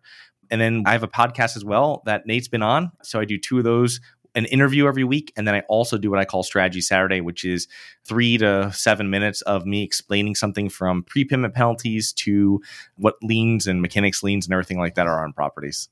And 0.50 0.60
then 0.60 0.84
I 0.88 0.94
have 0.94 1.04
a 1.04 1.08
podcast 1.08 1.56
as 1.56 1.64
well 1.64 2.02
that 2.08 2.26
Nate's 2.26 2.48
been 2.48 2.64
on. 2.64 2.92
So 3.04 3.20
I 3.20 3.26
do 3.26 3.38
two 3.38 3.60
of 3.60 3.64
those 3.64 4.00
an 4.36 4.46
interview 4.46 4.88
every 4.88 5.04
week. 5.04 5.34
And 5.36 5.48
then 5.48 5.56
I 5.56 5.62
also 5.70 5.98
do 5.98 6.10
what 6.10 6.20
I 6.20 6.26
call 6.26 6.44
Strategy 6.44 6.82
Saturday, 6.82 7.22
which 7.22 7.44
is 7.44 7.68
three 8.06 8.38
to 8.38 8.72
seven 8.74 9.10
minutes 9.10 9.42
of 9.44 9.66
me 9.66 9.84
explaining 9.84 10.36
something 10.36 10.70
from 10.70 11.04
prepayment 11.04 11.54
penalties 11.54 12.14
to 12.14 12.62
what 12.96 13.16
liens 13.22 13.68
and 13.68 13.82
mechanics 13.82 14.24
liens 14.24 14.46
and 14.46 14.54
everything 14.54 14.80
like 14.80 14.96
that 14.96 15.08
are 15.08 15.24
on 15.24 15.34
properties. 15.34 15.90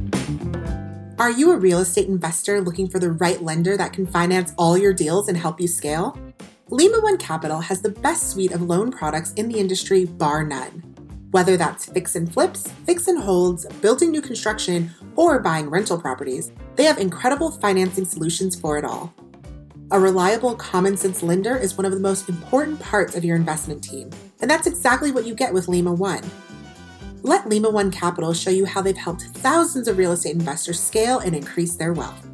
Are 1.20 1.32
you 1.32 1.52
a 1.52 1.58
real 1.58 1.80
estate 1.80 2.08
investor 2.08 2.62
looking 2.62 2.88
for 2.88 3.00
the 3.00 3.10
right 3.10 3.42
lender 3.42 3.76
that 3.76 3.92
can 3.92 4.06
finance 4.06 4.54
all 4.56 4.78
your 4.78 4.94
deals 4.94 5.28
and 5.28 5.36
help 5.36 5.60
you 5.60 5.68
scale? 5.68 6.16
Lima 6.70 7.00
One 7.00 7.18
Capital 7.18 7.60
has 7.60 7.82
the 7.82 7.90
best 7.90 8.30
suite 8.30 8.52
of 8.52 8.62
loan 8.62 8.92
products 8.92 9.34
in 9.34 9.48
the 9.48 9.58
industry, 9.58 10.06
bar 10.06 10.44
none. 10.44 10.84
Whether 11.32 11.58
that's 11.58 11.86
fix 11.86 12.16
and 12.16 12.32
flips, 12.32 12.68
fix 12.86 13.08
and 13.08 13.18
holds, 13.18 13.66
building 13.82 14.12
new 14.12 14.22
construction, 14.22 14.92
or 15.16 15.40
buying 15.40 15.72
rental 15.72 16.00
properties, 16.00 16.52
they 16.76 16.84
have 16.84 17.00
incredible 17.00 17.50
financing 17.50 18.06
solutions 18.06 18.56
for 18.56 18.78
it 18.78 18.86
all. 18.86 19.12
A 19.90 20.00
reliable, 20.00 20.54
common 20.54 20.98
sense 20.98 21.24
lender 21.24 21.58
is 21.58 21.78
one 21.78 21.86
of 21.86 21.94
the 21.94 22.00
most 22.00 22.30
important 22.30 22.80
parts 22.80 23.16
of 23.16 23.26
your 23.26 23.38
investment 23.38 23.84
team, 23.84 24.12
and 24.40 24.52
that's 24.52 24.68
exactly 24.68 25.12
what 25.12 25.26
you 25.26 25.34
get 25.34 25.52
with 25.52 25.68
Lima 25.68 25.94
One. 25.94 26.22
Let 27.24 27.50
Lima 27.50 27.70
One 27.70 27.92
Capital 27.92 28.34
show 28.34 28.50
you 28.50 28.66
how 28.66 28.82
they've 28.82 28.96
helped 28.96 29.24
thousands 29.24 29.88
of 29.88 29.98
real 29.98 30.12
estate 30.12 30.36
investors 30.36 30.80
scale 30.80 31.20
and 31.20 31.36
increase 31.36 31.76
their 31.76 31.94
wealth. 31.94 32.28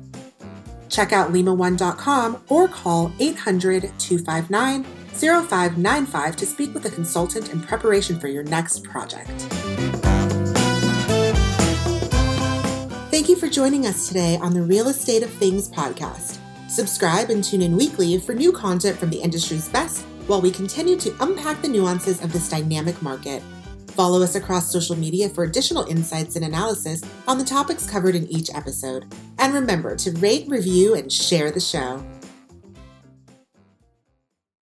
Check 0.90 1.12
out 1.12 1.32
limaone.com 1.32 2.44
or 2.50 2.68
call 2.68 3.12
800 3.20 3.92
259 3.98 4.84
0595 5.14 6.36
to 6.36 6.46
speak 6.46 6.74
with 6.74 6.86
a 6.86 6.90
consultant 6.90 7.52
in 7.52 7.62
preparation 7.62 8.20
for 8.20 8.28
your 8.28 8.44
next 8.44 8.84
project. 8.84 9.30
Thank 13.10 13.30
you 13.30 13.36
for 13.36 13.48
joining 13.48 13.86
us 13.86 14.08
today 14.08 14.38
on 14.42 14.54
the 14.54 14.62
Real 14.62 14.90
Estate 14.90 15.24
of 15.24 15.30
Things 15.32 15.70
podcast. 15.70 16.40
Subscribe 16.68 17.30
and 17.30 17.44
tune 17.44 17.62
in 17.62 17.78
weekly 17.78 18.18
for 18.18 18.34
new 18.34 18.52
content 18.52 18.98
from 18.98 19.12
the 19.12 19.22
industry's 19.22 19.70
best 19.70 20.02
while 20.26 20.42
we 20.42 20.50
continue 20.50 20.98
to 20.98 21.16
unpack 21.22 21.62
the 21.62 21.68
nuances 21.68 22.24
of 22.24 22.34
this 22.34 22.50
dynamic 22.50 23.00
market. 23.02 23.44
Follow 23.94 24.24
us 24.24 24.34
across 24.34 24.72
social 24.72 24.96
media 24.96 25.30
for 25.30 25.44
additional 25.44 25.86
insights 25.86 26.36
and 26.36 26.44
analysis 26.44 27.04
on 27.28 27.38
the 27.38 27.46
topics 27.46 27.88
covered 27.88 28.16
in 28.16 28.28
each 28.28 28.50
episode. 28.54 29.06
And 29.38 29.54
remember 29.54 29.96
to 29.98 30.12
rate, 30.14 30.48
review, 30.48 30.96
and 30.96 31.12
share 31.12 31.52
the 31.52 31.60
show. 31.60 32.04